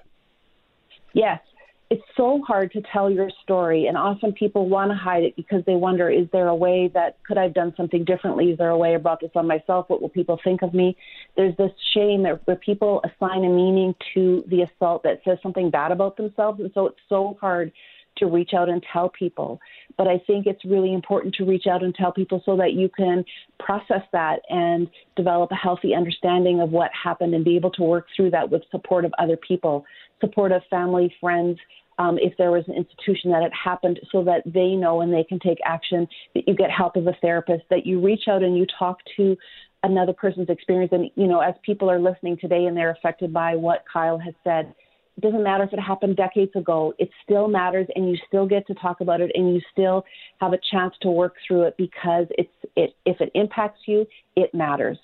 Yes, 1.13 1.41
it's 1.89 2.03
so 2.17 2.41
hard 2.45 2.71
to 2.73 2.81
tell 2.91 3.09
your 3.09 3.29
story 3.43 3.87
and 3.87 3.95
often 3.95 4.33
people 4.33 4.67
want 4.67 4.91
to 4.91 4.95
hide 4.95 5.23
it 5.23 5.35
because 5.35 5.63
they 5.65 5.75
wonder 5.75 6.09
is 6.09 6.27
there 6.33 6.47
a 6.47 6.55
way 6.55 6.91
that 6.93 7.17
could 7.25 7.37
i've 7.37 7.53
done 7.53 7.73
something 7.77 8.03
differently? 8.03 8.51
Is 8.51 8.57
there 8.57 8.69
a 8.69 8.77
way 8.77 8.93
i 8.93 8.97
brought 8.97 9.21
this 9.21 9.31
on 9.35 9.47
myself? 9.47 9.89
What 9.89 10.01
will 10.01 10.09
people 10.09 10.39
think 10.43 10.61
of 10.61 10.73
me? 10.73 10.97
There's 11.35 11.55
this 11.57 11.71
shame 11.93 12.23
that 12.23 12.45
where 12.45 12.57
people 12.57 13.03
assign 13.03 13.45
a 13.45 13.49
meaning 13.49 13.95
to 14.13 14.43
the 14.47 14.63
assault 14.63 15.03
that 15.03 15.21
says 15.23 15.37
something 15.41 15.69
bad 15.69 15.91
about 15.91 16.17
themselves 16.17 16.59
and 16.59 16.71
so 16.73 16.87
it's 16.87 16.99
so 17.07 17.37
hard 17.39 17.71
to 18.17 18.25
reach 18.25 18.51
out 18.55 18.69
and 18.69 18.83
tell 18.91 19.09
people 19.09 19.59
but 19.97 20.07
i 20.07 20.21
think 20.27 20.45
it's 20.45 20.63
really 20.65 20.93
important 20.93 21.33
to 21.33 21.45
reach 21.45 21.65
out 21.67 21.83
and 21.83 21.95
tell 21.95 22.11
people 22.11 22.41
so 22.45 22.57
that 22.57 22.73
you 22.73 22.89
can 22.89 23.23
process 23.59 24.01
that 24.11 24.39
and 24.49 24.89
develop 25.15 25.51
a 25.51 25.55
healthy 25.55 25.93
understanding 25.95 26.59
of 26.61 26.71
what 26.71 26.91
happened 26.91 27.33
and 27.33 27.45
be 27.45 27.55
able 27.55 27.71
to 27.71 27.83
work 27.83 28.07
through 28.15 28.29
that 28.29 28.49
with 28.49 28.61
support 28.71 29.05
of 29.05 29.13
other 29.19 29.37
people 29.37 29.85
support 30.21 30.51
of 30.51 30.61
family, 30.69 31.13
friends, 31.19 31.57
um, 31.99 32.17
if 32.19 32.33
there 32.37 32.51
was 32.51 32.63
an 32.67 32.75
institution 32.75 33.31
that 33.31 33.43
it 33.43 33.51
happened 33.53 33.99
so 34.11 34.23
that 34.23 34.43
they 34.45 34.75
know 34.75 35.01
and 35.01 35.11
they 35.11 35.23
can 35.23 35.39
take 35.39 35.57
action, 35.65 36.07
that 36.35 36.47
you 36.47 36.55
get 36.55 36.69
help 36.69 36.95
as 36.95 37.05
a 37.05 37.15
therapist, 37.21 37.63
that 37.69 37.85
you 37.85 37.99
reach 37.99 38.23
out 38.27 38.43
and 38.43 38.57
you 38.57 38.65
talk 38.77 38.99
to 39.17 39.35
another 39.83 40.13
person's 40.13 40.49
experience. 40.49 40.91
And, 40.91 41.09
you 41.15 41.27
know, 41.27 41.39
as 41.39 41.55
people 41.63 41.89
are 41.89 41.99
listening 41.99 42.37
today 42.39 42.65
and 42.65 42.77
they're 42.77 42.91
affected 42.91 43.33
by 43.33 43.55
what 43.55 43.83
Kyle 43.91 44.19
has 44.19 44.35
said, 44.43 44.73
doesn't 45.21 45.43
matter 45.43 45.63
if 45.63 45.73
it 45.73 45.79
happened 45.79 46.15
decades 46.15 46.55
ago. 46.55 46.93
It 46.99 47.09
still 47.23 47.47
matters, 47.47 47.87
and 47.95 48.09
you 48.09 48.17
still 48.27 48.45
get 48.45 48.67
to 48.67 48.75
talk 48.75 49.01
about 49.01 49.21
it, 49.21 49.31
and 49.33 49.53
you 49.53 49.61
still 49.71 50.05
have 50.39 50.53
a 50.53 50.59
chance 50.71 50.93
to 51.01 51.09
work 51.09 51.35
through 51.47 51.63
it 51.63 51.75
because 51.77 52.27
it's 52.37 52.53
it. 52.75 52.95
If 53.05 53.19
it 53.19 53.31
impacts 53.33 53.81
you, 53.87 54.05
it 54.35 54.53
matters. 54.53 54.97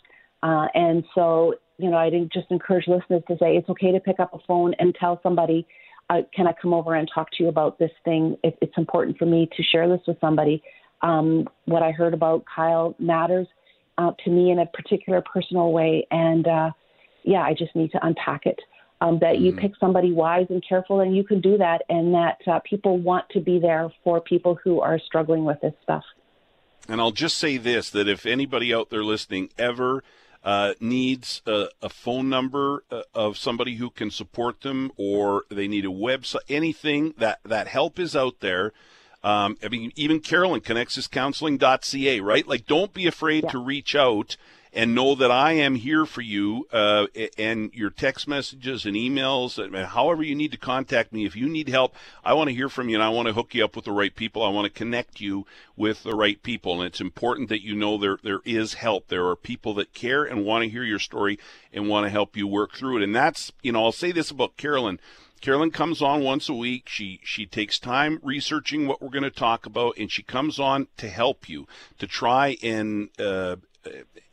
Uh, 0.43 0.67
and 0.73 1.04
so, 1.15 1.56
you 1.78 1.89
know, 1.89 1.97
I 1.97 2.10
just 2.32 2.52
encourage 2.52 2.88
listeners 2.88 3.23
to 3.28 3.38
say 3.38 3.56
it's 3.58 3.69
okay 3.69 3.91
to 3.91 3.99
pick 3.99 4.19
up 4.19 4.34
a 4.34 4.39
phone 4.47 4.73
and 4.78 4.93
tell 4.93 5.19
somebody, 5.23 5.65
uh, 6.10 6.21
"Can 6.36 6.47
I 6.47 6.54
come 6.62 6.73
over 6.73 6.95
and 6.95 7.10
talk 7.13 7.32
to 7.32 7.43
you 7.43 7.49
about 7.49 7.80
this 7.80 7.91
thing? 8.06 8.38
It, 8.43 8.58
it's 8.62 8.78
important 8.78 9.17
for 9.17 9.26
me 9.26 9.49
to 9.56 9.63
share 9.63 9.88
this 9.89 10.02
with 10.08 10.19
somebody." 10.21 10.62
Um, 11.02 11.49
what 11.65 11.82
I 11.82 11.91
heard 11.91 12.13
about 12.13 12.45
Kyle 12.54 12.95
matters 12.99 13.47
uh, 13.97 14.12
to 14.23 14.30
me 14.30 14.52
in 14.52 14.60
a 14.60 14.65
particular 14.67 15.21
personal 15.21 15.71
way, 15.71 16.06
and 16.12 16.47
uh, 16.47 16.71
yeah, 17.23 17.41
I 17.41 17.54
just 17.54 17.76
need 17.76 17.91
to 17.91 18.06
unpack 18.06 18.45
it 18.45 18.60
um, 19.04 19.20
that 19.20 19.39
you 19.39 19.52
mm-hmm. 19.52 19.60
pick 19.60 19.74
somebody 19.80 20.13
wise 20.13 20.48
and 20.50 20.63
careful, 20.68 21.02
and 21.02 21.16
you 21.16 21.26
can 21.26 21.42
do 21.42 21.58
that, 21.58 21.82
and 21.89 22.13
that 22.13 22.38
uh, 22.48 22.60
people 22.60 22.98
want 22.98 23.28
to 23.32 23.42
be 23.42 23.60
there 23.60 23.92
for 24.04 24.22
people 24.22 24.58
who 24.63 24.80
are 24.80 24.98
struggling 24.98 25.44
with 25.44 25.60
this 25.62 25.74
stuff. 25.84 26.04
And 26.88 27.02
I'll 27.02 27.12
just 27.12 27.38
say 27.38 27.58
this 27.58 27.89
that 27.89 28.08
if 28.08 28.26
anybody 28.26 28.74
out 28.74 28.89
there 28.89 29.04
listening 29.04 29.50
ever 29.58 30.04
uh, 30.44 30.74
needs 30.80 31.42
a, 31.46 31.68
a, 31.82 31.89
phone 31.89 32.30
number 32.30 32.84
uh, 32.92 33.02
of 33.13 33.38
somebody 33.38 33.76
who 33.76 33.89
can 33.89 34.10
support 34.10 34.62
them, 34.62 34.92
or 34.96 35.44
they 35.50 35.68
need 35.68 35.86
a 35.86 35.89
website, 35.89 36.38
anything 36.48 37.13
that 37.18 37.39
that 37.44 37.68
help 37.68 38.00
is 38.00 38.16
out 38.16 38.39
there. 38.39 38.72
Um, 39.22 39.58
I 39.63 39.70
mean, 39.70 39.94
even 39.96 40.20
Carolyn, 40.20 40.60
connexuscounseling.ca, 40.60 42.20
right? 42.20 42.46
Like, 42.46 42.68
don't 42.68 42.94
be 42.94 43.08
afraid 43.08 43.46
yeah. 43.46 43.52
to 43.52 43.58
reach 43.58 43.96
out 43.96 44.36
and 44.73 44.95
know 44.95 45.15
that 45.15 45.31
I 45.31 45.53
am 45.53 45.75
here 45.75 46.05
for 46.05 46.21
you. 46.21 46.67
Uh, 46.71 47.07
and 47.38 47.73
your 47.73 47.89
text 47.89 48.27
messages 48.27 48.86
and 48.86 48.95
emails, 48.95 49.63
and 49.63 49.75
however 49.75 50.23
you 50.23 50.36
need 50.36 50.51
to 50.51 50.57
contact 50.57 51.13
me. 51.13 51.25
If 51.25 51.36
you 51.36 51.47
need 51.47 51.69
help, 51.69 51.95
I 52.23 52.33
want 52.33 52.49
to 52.49 52.55
hear 52.55 52.69
from 52.69 52.89
you, 52.89 52.95
and 52.95 53.03
I 53.03 53.09
want 53.09 53.27
to 53.27 53.33
hook 53.33 53.53
you 53.53 53.63
up 53.63 53.75
with 53.75 53.86
the 53.86 53.91
right 53.91 54.13
people. 54.13 54.43
I 54.43 54.49
want 54.49 54.65
to 54.65 54.77
connect 54.77 55.21
you 55.21 55.45
with 55.75 56.03
the 56.03 56.15
right 56.15 56.41
people, 56.41 56.79
and 56.81 56.88
it's 56.88 57.01
important 57.01 57.49
that 57.49 57.63
you 57.63 57.75
know 57.75 57.97
there 57.97 58.17
there 58.23 58.41
is 58.45 58.75
help. 58.75 59.07
There 59.07 59.27
are 59.27 59.36
people 59.36 59.73
that 59.75 59.93
care 59.93 60.23
and 60.23 60.45
want 60.45 60.63
to 60.63 60.69
hear 60.69 60.83
your 60.83 60.99
story 60.99 61.39
and 61.71 61.88
want 61.88 62.05
to 62.05 62.09
help 62.09 62.36
you 62.36 62.47
work 62.47 62.73
through 62.75 62.97
it. 62.97 63.03
And 63.03 63.15
that's 63.15 63.51
you 63.62 63.71
know 63.71 63.86
I'll 63.86 63.91
say 63.91 64.12
this 64.12 64.31
about 64.31 64.57
Carolyn. 64.57 64.99
Carolyn 65.43 65.71
comes 65.71 66.01
on 66.01 66.23
once 66.23 66.47
a 66.47 66.53
week. 66.53 66.88
She 66.88 67.19
she 67.21 67.45
takes 67.45 67.77
time 67.77 68.19
researching 68.23 68.88
what 68.88 69.01
we're 69.01 69.09
going 69.09 69.23
to 69.23 69.29
talk 69.29 69.65
about, 69.65 69.97
and 69.97 70.09
she 70.09 70.23
comes 70.23 70.57
on 70.57 70.88
to 70.95 71.09
help 71.09 71.49
you 71.49 71.67
to 71.99 72.07
try 72.07 72.55
and 72.63 73.09
uh, 73.19 73.57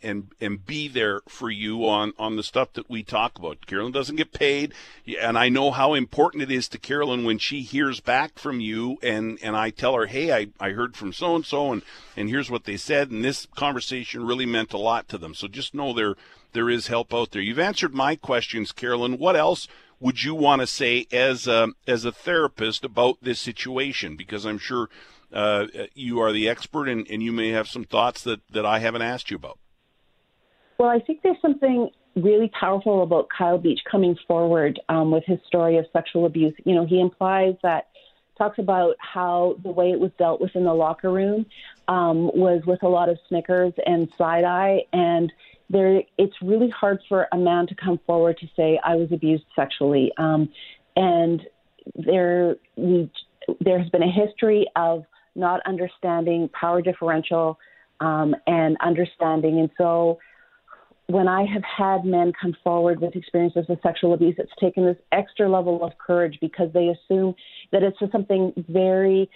and 0.03 0.29
and 0.41 0.65
be 0.65 0.89
there 0.89 1.21
for 1.29 1.51
you 1.51 1.87
on 1.87 2.13
on 2.19 2.37
the 2.37 2.43
stuff 2.43 2.73
that 2.75 2.89
we 2.89 3.03
talk 3.03 3.39
about. 3.39 3.67
Carolyn 3.67 3.93
doesn't 3.93 4.17
get 4.17 4.33
paid, 4.33 4.73
and 5.21 5.39
I 5.39 5.49
know 5.49 5.71
how 5.71 5.95
important 5.95 6.43
it 6.43 6.51
is 6.51 6.69
to 6.69 6.79
Carolyn 6.79 7.25
when 7.25 7.39
she 7.39 7.63
hears 7.63 8.01
back 8.01 8.39
from 8.39 8.61
you 8.61 8.99
and 9.03 9.39
and 9.43 9.57
I 9.57 9.71
tell 9.71 9.95
her, 9.95 10.07
"Hey, 10.07 10.33
I 10.33 10.49
I 10.59 10.71
heard 10.71 10.97
from 10.97 11.13
so 11.13 11.35
and 11.37 11.45
so 11.45 11.73
and 11.73 11.83
and 12.17 12.29
here's 12.29 12.51
what 12.51 12.65
they 12.65 12.77
said 12.77 13.11
and 13.11 13.25
this 13.25 13.47
conversation 13.57 14.27
really 14.27 14.47
meant 14.47 14.73
a 14.73 14.79
lot 14.79 15.09
to 15.09 15.19
them." 15.19 15.35
So 15.35 15.49
just 15.49 15.75
know 15.75 15.93
there 15.93 16.17
there 16.53 16.71
is 16.71 16.89
help 16.89 17.15
out 17.15 17.31
there. 17.31 17.43
You've 17.43 17.59
answered 17.59 17.95
my 17.95 18.17
questions, 18.17 18.73
Carolyn. 18.73 19.19
What 19.19 19.37
else 19.37 19.69
would 20.01 20.25
you 20.25 20.35
want 20.35 20.61
to 20.61 20.67
say 20.67 21.07
as 21.13 21.47
a, 21.47 21.69
as 21.87 22.05
a 22.05 22.13
therapist 22.13 22.85
about 22.85 23.19
this 23.23 23.39
situation? 23.39 24.17
Because 24.17 24.45
I'm 24.45 24.59
sure 24.59 24.89
uh, 25.33 25.67
you 25.95 26.21
are 26.21 26.33
the 26.33 26.49
expert 26.49 26.89
and, 26.89 27.07
and 27.11 27.23
you 27.23 27.33
may 27.33 27.51
have 27.51 27.69
some 27.69 27.85
thoughts 27.85 28.23
that, 28.25 28.41
that 28.51 28.67
I 28.67 28.79
haven't 28.79 29.03
asked 29.03 29.31
you 29.31 29.37
about. 29.37 29.59
Well, 30.79 30.89
I 30.89 30.99
think 30.99 31.23
there's 31.23 31.41
something 31.43 31.91
really 32.17 32.51
powerful 32.59 33.03
about 33.03 33.29
Kyle 33.37 33.59
Beach 33.59 33.81
coming 33.91 34.17
forward 34.27 34.81
um, 34.89 35.11
with 35.11 35.25
his 35.25 35.39
story 35.47 35.77
of 35.77 35.87
sexual 35.93 36.27
abuse. 36.27 36.55
You 36.65 36.75
know, 36.75 36.87
he 36.87 37.01
implies 37.01 37.55
that 37.63 37.89
talks 38.41 38.59
about 38.59 38.97
how 38.99 39.57
the 39.63 39.71
way 39.71 39.91
it 39.91 40.01
was 40.01 40.11
dealt 40.19 40.41
with 40.41 40.57
in 40.57 40.65
the 40.65 40.73
locker 40.73 41.11
room 41.11 41.45
um, 41.89 42.25
was 42.35 42.63
with 42.67 42.83
a 42.83 42.89
lot 42.89 43.09
of 43.09 43.19
snickers 43.29 43.75
and 43.85 44.09
side 44.17 44.45
eye, 44.45 44.81
and 44.93 45.31
there 45.69 46.03
it's 46.17 46.35
really 46.43 46.71
hard 46.71 47.01
for 47.09 47.29
a 47.33 47.37
man 47.37 47.67
to 47.67 47.75
come 47.75 48.01
forward 48.07 48.39
to 48.39 48.49
say 48.57 48.81
I 48.83 48.97
was 48.97 49.13
abused 49.13 49.45
sexually, 49.55 50.13
um, 50.17 50.49
and 50.97 51.43
there 51.95 52.57
we 52.77 53.11
there 53.61 53.79
has 53.79 53.91
been 53.91 54.03
a 54.03 54.11
history 54.11 54.67
of 54.75 55.05
not 55.41 55.61
understanding 55.67 56.49
power 56.59 56.83
differential 56.83 57.59
um, 58.01 58.35
and 58.47 58.77
understanding, 58.81 59.59
and 59.59 59.71
so 59.77 60.19
when 61.11 61.27
I 61.27 61.45
have 61.45 61.65
had 61.65 62.05
men 62.05 62.33
come 62.41 62.57
forward 62.63 63.01
with 63.01 63.17
experiences 63.17 63.67
of 63.69 63.79
sexual 63.83 64.15
abuse, 64.15 64.37
it's 64.39 64.53
taken 64.61 64.85
this 64.85 64.97
extra 65.11 65.49
level 65.49 65.85
of 65.85 65.93
courage 65.99 66.39
because 66.41 66.73
they 66.73 66.89
assume 66.89 67.35
that 67.73 67.83
it's 67.83 67.99
just 67.99 68.13
something 68.13 68.53
very 68.69 69.29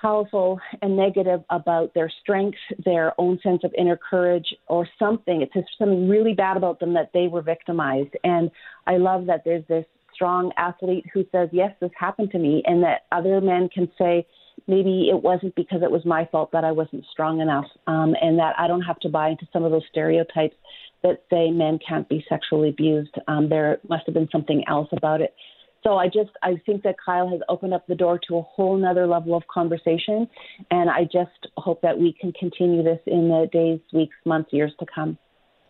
powerful 0.00 0.60
and 0.82 0.96
negative 0.96 1.42
about 1.50 1.94
their 1.94 2.10
strength, 2.22 2.58
their 2.84 3.18
own 3.20 3.40
sense 3.42 3.62
of 3.64 3.72
inner 3.76 3.98
courage, 3.98 4.54
or 4.68 4.86
something. 4.98 5.42
It's 5.42 5.52
just 5.54 5.66
something 5.78 6.08
really 6.08 6.34
bad 6.34 6.56
about 6.56 6.80
them 6.80 6.94
that 6.94 7.10
they 7.12 7.28
were 7.28 7.42
victimized. 7.42 8.14
And 8.22 8.50
I 8.86 8.98
love 8.98 9.26
that 9.26 9.42
there's 9.44 9.66
this 9.68 9.86
strong 10.14 10.52
athlete 10.56 11.04
who 11.12 11.24
says, 11.32 11.48
Yes, 11.52 11.72
this 11.80 11.90
happened 11.98 12.30
to 12.32 12.38
me, 12.38 12.62
and 12.66 12.82
that 12.82 13.06
other 13.10 13.40
men 13.40 13.68
can 13.68 13.90
say, 13.98 14.26
maybe 14.66 15.08
it 15.10 15.22
wasn't 15.22 15.54
because 15.54 15.82
it 15.82 15.90
was 15.90 16.04
my 16.04 16.28
fault 16.30 16.50
that 16.52 16.64
I 16.64 16.72
wasn't 16.72 17.04
strong 17.10 17.40
enough, 17.40 17.66
um, 17.86 18.14
and 18.20 18.38
that 18.38 18.54
I 18.58 18.66
don't 18.66 18.82
have 18.82 18.98
to 19.00 19.08
buy 19.08 19.30
into 19.30 19.46
some 19.52 19.64
of 19.64 19.70
those 19.70 19.84
stereotypes 19.90 20.56
that 21.02 21.22
say 21.30 21.50
men 21.50 21.78
can't 21.86 22.08
be 22.08 22.24
sexually 22.28 22.70
abused. 22.70 23.14
Um, 23.28 23.48
there 23.48 23.78
must 23.88 24.06
have 24.06 24.14
been 24.14 24.28
something 24.32 24.64
else 24.68 24.88
about 24.92 25.20
it. 25.20 25.34
So 25.82 25.98
I 25.98 26.06
just 26.06 26.30
I 26.42 26.60
think 26.66 26.82
that 26.82 26.96
Kyle 27.04 27.28
has 27.28 27.40
opened 27.48 27.72
up 27.72 27.86
the 27.86 27.94
door 27.94 28.18
to 28.26 28.38
a 28.38 28.42
whole 28.42 28.76
nother 28.76 29.06
level 29.06 29.36
of 29.36 29.46
conversation, 29.46 30.28
and 30.70 30.90
I 30.90 31.04
just 31.04 31.46
hope 31.56 31.80
that 31.82 31.96
we 31.96 32.12
can 32.12 32.32
continue 32.32 32.82
this 32.82 32.98
in 33.06 33.28
the 33.28 33.48
days, 33.52 33.78
weeks, 33.92 34.16
months, 34.24 34.52
years 34.52 34.72
to 34.80 34.86
come. 34.92 35.16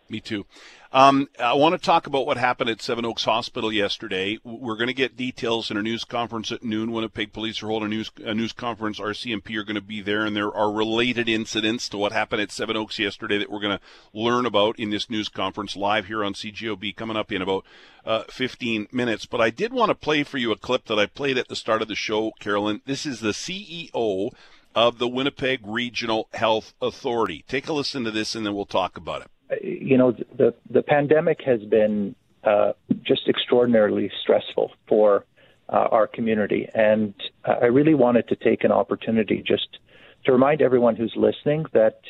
Me 0.08 0.20
too. 0.20 0.46
Um, 0.92 1.28
I 1.38 1.54
want 1.54 1.74
to 1.74 1.84
talk 1.84 2.06
about 2.06 2.26
what 2.26 2.36
happened 2.36 2.70
at 2.70 2.80
Seven 2.80 3.04
Oaks 3.04 3.24
Hospital 3.24 3.72
yesterday. 3.72 4.38
We're 4.44 4.76
going 4.76 4.86
to 4.86 4.94
get 4.94 5.16
details 5.16 5.68
in 5.68 5.76
a 5.76 5.82
news 5.82 6.04
conference 6.04 6.52
at 6.52 6.62
noon. 6.62 6.92
Winnipeg 6.92 7.32
Police 7.32 7.60
are 7.62 7.66
holding 7.66 7.86
a 7.86 7.90
news, 7.90 8.10
a 8.24 8.32
news 8.32 8.52
conference. 8.52 9.00
RCMP 9.00 9.56
are 9.56 9.64
going 9.64 9.74
to 9.74 9.80
be 9.80 10.00
there, 10.00 10.24
and 10.24 10.36
there 10.36 10.54
are 10.54 10.70
related 10.70 11.28
incidents 11.28 11.88
to 11.88 11.98
what 11.98 12.12
happened 12.12 12.40
at 12.40 12.52
Seven 12.52 12.76
Oaks 12.76 13.00
yesterday 13.00 13.36
that 13.36 13.50
we're 13.50 13.60
going 13.60 13.76
to 13.76 13.84
learn 14.18 14.46
about 14.46 14.78
in 14.78 14.90
this 14.90 15.10
news 15.10 15.28
conference 15.28 15.74
live 15.74 16.06
here 16.06 16.24
on 16.24 16.34
CJOB 16.34 16.94
coming 16.94 17.16
up 17.16 17.32
in 17.32 17.42
about 17.42 17.64
uh, 18.04 18.22
15 18.30 18.86
minutes. 18.92 19.26
But 19.26 19.40
I 19.40 19.50
did 19.50 19.72
want 19.72 19.90
to 19.90 19.94
play 19.94 20.22
for 20.22 20.38
you 20.38 20.52
a 20.52 20.56
clip 20.56 20.84
that 20.86 21.00
I 21.00 21.06
played 21.06 21.36
at 21.36 21.48
the 21.48 21.56
start 21.56 21.82
of 21.82 21.88
the 21.88 21.96
show, 21.96 22.30
Carolyn. 22.38 22.80
This 22.86 23.04
is 23.04 23.18
the 23.18 23.30
CEO 23.30 24.30
of 24.74 24.98
the 24.98 25.08
Winnipeg 25.08 25.60
Regional 25.64 26.28
Health 26.32 26.74
Authority. 26.80 27.44
Take 27.48 27.68
a 27.68 27.72
listen 27.72 28.04
to 28.04 28.12
this, 28.12 28.36
and 28.36 28.46
then 28.46 28.54
we'll 28.54 28.66
talk 28.66 28.96
about 28.96 29.22
it 29.22 29.30
you 29.62 29.96
know, 29.96 30.12
the 30.12 30.54
the 30.70 30.82
pandemic 30.82 31.40
has 31.44 31.62
been 31.62 32.14
uh, 32.44 32.72
just 33.02 33.28
extraordinarily 33.28 34.10
stressful 34.22 34.72
for 34.88 35.24
uh, 35.68 35.88
our 35.90 36.06
community, 36.06 36.68
and 36.74 37.14
I 37.44 37.66
really 37.66 37.94
wanted 37.94 38.28
to 38.28 38.36
take 38.36 38.64
an 38.64 38.72
opportunity 38.72 39.42
just 39.46 39.78
to 40.24 40.32
remind 40.32 40.62
everyone 40.62 40.96
who's 40.96 41.14
listening 41.16 41.66
that 41.72 42.00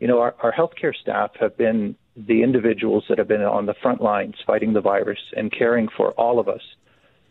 you 0.00 0.08
know 0.08 0.20
our, 0.20 0.34
our 0.42 0.52
healthcare 0.52 0.94
staff 0.94 1.30
have 1.38 1.56
been 1.56 1.96
the 2.16 2.42
individuals 2.42 3.04
that 3.08 3.18
have 3.18 3.28
been 3.28 3.42
on 3.42 3.66
the 3.66 3.74
front 3.82 4.00
lines 4.00 4.34
fighting 4.46 4.72
the 4.72 4.80
virus 4.80 5.18
and 5.36 5.52
caring 5.52 5.88
for 5.96 6.12
all 6.12 6.38
of 6.38 6.48
us 6.48 6.62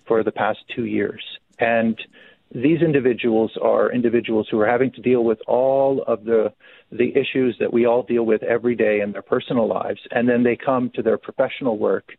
for 0.05 0.23
the 0.23 0.31
past 0.31 0.59
two 0.75 0.85
years, 0.85 1.23
and 1.59 2.01
these 2.53 2.81
individuals 2.81 3.51
are 3.61 3.91
individuals 3.91 4.47
who 4.49 4.59
are 4.59 4.67
having 4.67 4.91
to 4.91 5.01
deal 5.01 5.23
with 5.23 5.39
all 5.47 6.03
of 6.05 6.23
the 6.23 6.53
the 6.91 7.11
issues 7.17 7.57
that 7.59 7.73
we 7.73 7.87
all 7.87 8.03
deal 8.03 8.23
with 8.23 8.43
every 8.43 8.75
day 8.75 9.01
in 9.01 9.11
their 9.11 9.23
personal 9.23 9.67
lives, 9.67 9.99
and 10.11 10.29
then 10.29 10.43
they 10.43 10.55
come 10.55 10.91
to 10.93 11.01
their 11.01 11.17
professional 11.17 11.79
work, 11.79 12.11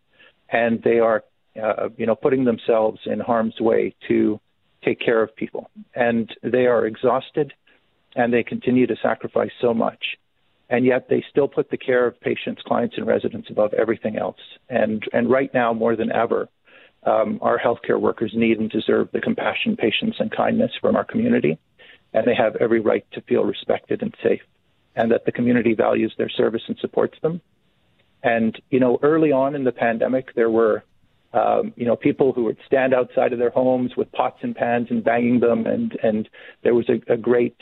and 0.51 0.83
they 0.83 0.99
are, 0.99 1.23
uh, 1.63 1.89
you 1.97 2.07
know, 2.07 2.17
putting 2.17 2.45
themselves 2.45 2.99
in 3.07 3.21
harm's 3.21 3.61
way 3.61 3.95
to 4.09 4.41
take 4.85 4.99
care 4.99 5.23
of 5.23 5.35
people, 5.37 5.71
and 5.95 6.35
they 6.43 6.67
are 6.67 6.85
exhausted, 6.87 7.53
and 8.17 8.33
they 8.33 8.43
continue 8.43 8.89
to 8.89 8.97
sacrifice 9.01 9.53
so 9.61 9.73
much, 9.73 10.05
and 10.69 10.85
yet 10.85 11.09
they 11.09 11.25
still 11.31 11.47
put 11.47 11.71
the 11.71 11.77
care 11.77 12.05
of 12.05 12.21
patients, 12.21 12.61
clients, 12.67 12.97
and 12.97 13.07
residents 13.07 13.49
above 13.51 13.73
everything 13.75 14.19
else, 14.19 14.41
and 14.69 15.05
and 15.13 15.31
right 15.31 15.55
now 15.55 15.73
more 15.73 15.95
than 15.95 16.11
ever 16.11 16.49
um, 17.07 17.39
our 17.43 17.59
healthcare 17.59 18.01
workers 18.01 18.33
need 18.35 18.59
and 18.59 18.71
deserve 18.71 19.09
the 19.13 19.21
compassion, 19.21 19.77
patience, 19.77 20.17
and 20.19 20.31
kindness 20.31 20.71
from 20.81 20.97
our 20.97 21.05
community, 21.05 21.59
and 22.13 22.27
they 22.27 22.35
have 22.35 22.57
every 22.57 22.81
right 22.81 23.05
to 23.13 23.21
feel 23.23 23.45
respected 23.45 24.03
and 24.03 24.15
safe, 24.23 24.43
and 24.97 25.11
that 25.11 25.25
the 25.25 25.33
community 25.33 25.75
values 25.75 26.15
their 26.17 26.31
service 26.31 26.63
and 26.69 26.79
supports 26.79 27.19
them. 27.23 27.41
And 28.23 28.61
you 28.71 28.81
know, 28.81 28.99
early 29.03 29.33
on 29.33 29.55
in 29.55 29.65
the 29.65 29.73
pandemic, 29.73 30.35
there 30.35 30.51
were 30.51 30.83
um, 31.33 31.75
you 31.77 31.85
know 31.85 31.97
people 31.97 32.33
who 32.33 32.45
would 32.45 32.59
stand 32.67 32.95
outside 32.95 33.33
of 33.33 33.39
their 33.39 33.51
homes 33.51 33.93
with 33.97 34.11
pots 34.13 34.39
and 34.43 34.55
pans 34.55 34.89
and 34.91 35.05
banging 35.05 35.41
them, 35.41 35.67
and 35.67 35.99
and 36.03 36.29
there 36.63 36.75
was 36.75 36.89
a, 36.89 37.13
a 37.13 37.17
great 37.17 37.57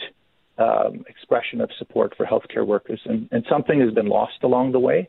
um, 0.59 1.05
expression 1.09 1.61
of 1.61 1.71
support 1.79 2.15
for 2.17 2.27
healthcare 2.27 2.67
workers, 2.67 3.01
and, 3.05 3.29
and 3.33 3.45
something 3.49 3.81
has 3.81 3.93
been 3.93 4.07
lost 4.07 4.43
along 4.43 4.73
the 4.73 4.79
way. 4.79 5.09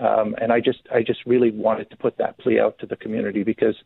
Um, 0.00 0.36
and 0.40 0.52
I 0.52 0.60
just 0.60 0.80
I 0.92 1.02
just 1.02 1.26
really 1.26 1.50
wanted 1.50 1.90
to 1.90 1.96
put 1.96 2.18
that 2.18 2.38
plea 2.38 2.60
out 2.60 2.78
to 2.78 2.86
the 2.86 2.96
community 2.96 3.42
because 3.42 3.76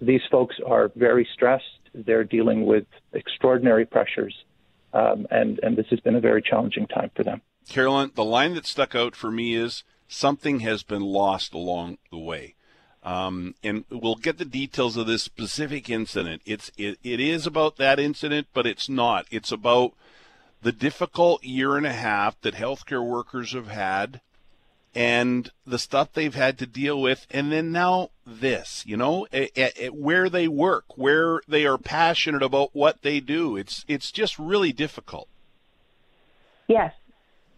these 0.00 0.22
folks 0.30 0.56
are 0.66 0.90
very 0.96 1.28
stressed. 1.32 1.64
They're 1.94 2.24
dealing 2.24 2.64
with 2.64 2.86
extraordinary 3.12 3.84
pressures, 3.84 4.34
um, 4.94 5.26
and 5.30 5.60
and 5.62 5.76
this 5.76 5.86
has 5.90 6.00
been 6.00 6.14
a 6.14 6.20
very 6.20 6.40
challenging 6.42 6.86
time 6.86 7.10
for 7.14 7.22
them. 7.22 7.42
Carolyn, 7.68 8.12
the 8.14 8.24
line 8.24 8.54
that 8.54 8.66
stuck 8.66 8.94
out 8.94 9.14
for 9.14 9.30
me 9.30 9.54
is 9.54 9.84
something 10.08 10.60
has 10.60 10.82
been 10.82 11.02
lost 11.02 11.54
along 11.54 11.98
the 12.10 12.18
way. 12.18 12.54
Um, 13.04 13.56
and 13.64 13.84
we'll 13.90 14.14
get 14.14 14.38
the 14.38 14.44
details 14.44 14.96
of 14.96 15.06
this 15.06 15.24
specific 15.24 15.90
incident. 15.90 16.42
It's 16.46 16.70
it, 16.78 16.98
it 17.02 17.20
is 17.20 17.46
about 17.46 17.76
that 17.76 17.98
incident, 17.98 18.46
but 18.54 18.66
it's 18.66 18.88
not. 18.88 19.26
It's 19.30 19.50
about 19.50 19.94
the 20.62 20.72
difficult 20.72 21.42
year 21.42 21.76
and 21.76 21.86
a 21.86 21.92
half 21.92 22.40
that 22.42 22.54
healthcare 22.54 23.04
workers 23.04 23.52
have 23.52 23.66
had 23.66 24.20
and 24.94 25.50
the 25.66 25.78
stuff 25.78 26.12
they've 26.12 26.34
had 26.34 26.58
to 26.58 26.66
deal 26.66 27.00
with 27.00 27.26
and 27.30 27.50
then 27.50 27.72
now 27.72 28.10
this 28.26 28.84
you 28.86 28.96
know 28.96 29.26
where 29.92 30.28
they 30.28 30.46
work 30.46 30.84
where 30.96 31.40
they 31.48 31.66
are 31.66 31.78
passionate 31.78 32.42
about 32.42 32.70
what 32.72 33.02
they 33.02 33.20
do. 33.20 33.56
It's 33.56 33.84
it's 33.88 34.10
just 34.10 34.38
really 34.38 34.72
difficult. 34.72 35.28
Yes. 36.68 36.92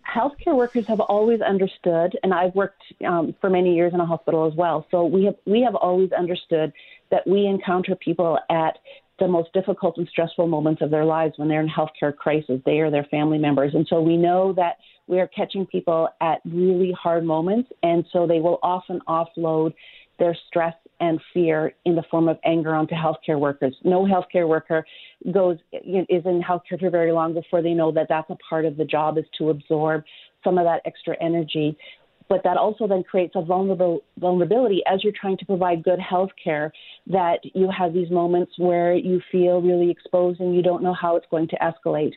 Healthcare 0.06 0.54
workers 0.54 0.86
have 0.86 1.00
always 1.00 1.40
understood, 1.40 2.16
and 2.22 2.32
I've 2.32 2.54
worked 2.54 2.82
um, 3.06 3.34
for 3.40 3.48
many 3.48 3.74
years 3.74 3.94
in 3.94 4.00
a 4.00 4.06
hospital 4.06 4.46
as 4.46 4.54
well. 4.54 4.86
So 4.90 5.04
we 5.04 5.24
have 5.24 5.36
we 5.46 5.62
have 5.62 5.74
always 5.74 6.12
understood 6.12 6.72
that 7.10 7.26
we 7.26 7.46
encounter 7.46 7.94
people 7.94 8.38
at 8.50 8.78
the 9.18 9.28
most 9.28 9.52
difficult 9.52 9.96
and 9.96 10.08
stressful 10.08 10.46
moments 10.46 10.82
of 10.82 10.90
their 10.90 11.04
lives 11.04 11.34
when 11.36 11.48
they're 11.48 11.60
in 11.60 11.68
healthcare 11.68 12.14
crisis. 12.14 12.60
They 12.64 12.80
or 12.80 12.90
their 12.90 13.04
family 13.04 13.38
members, 13.38 13.74
and 13.74 13.86
so 13.88 14.00
we 14.00 14.16
know 14.16 14.52
that 14.54 14.76
we 15.06 15.20
are 15.20 15.28
catching 15.28 15.66
people 15.66 16.08
at 16.20 16.40
really 16.44 16.92
hard 16.92 17.24
moments, 17.24 17.70
and 17.82 18.04
so 18.12 18.26
they 18.26 18.40
will 18.40 18.58
often 18.62 19.00
offload 19.06 19.74
their 20.18 20.36
stress 20.48 20.74
and 21.00 21.20
fear 21.32 21.74
in 21.84 21.96
the 21.96 22.02
form 22.10 22.28
of 22.28 22.38
anger 22.44 22.74
onto 22.74 22.94
healthcare 22.94 23.38
workers. 23.38 23.74
No 23.84 24.04
healthcare 24.04 24.48
worker 24.48 24.86
goes 25.32 25.58
is 25.72 26.24
in 26.24 26.42
healthcare 26.42 26.78
for 26.78 26.90
very 26.90 27.12
long 27.12 27.34
before 27.34 27.62
they 27.62 27.74
know 27.74 27.90
that 27.92 28.06
that's 28.08 28.30
a 28.30 28.36
part 28.48 28.64
of 28.64 28.76
the 28.76 28.84
job 28.84 29.18
is 29.18 29.24
to 29.38 29.50
absorb 29.50 30.04
some 30.44 30.58
of 30.58 30.64
that 30.64 30.82
extra 30.84 31.16
energy. 31.20 31.76
But 32.28 32.42
that 32.44 32.56
also 32.56 32.86
then 32.86 33.02
creates 33.02 33.34
a 33.36 33.42
vulnerable 33.42 34.02
vulnerability 34.18 34.82
as 34.90 35.04
you're 35.04 35.12
trying 35.18 35.36
to 35.38 35.46
provide 35.46 35.82
good 35.82 36.00
health 36.00 36.30
care 36.42 36.72
that 37.06 37.38
you 37.42 37.70
have 37.76 37.92
these 37.92 38.10
moments 38.10 38.52
where 38.58 38.94
you 38.94 39.20
feel 39.30 39.60
really 39.60 39.90
exposed 39.90 40.40
and 40.40 40.54
you 40.54 40.62
don't 40.62 40.82
know 40.82 40.94
how 40.94 41.16
it's 41.16 41.26
going 41.30 41.48
to 41.48 41.56
escalate. 41.56 42.12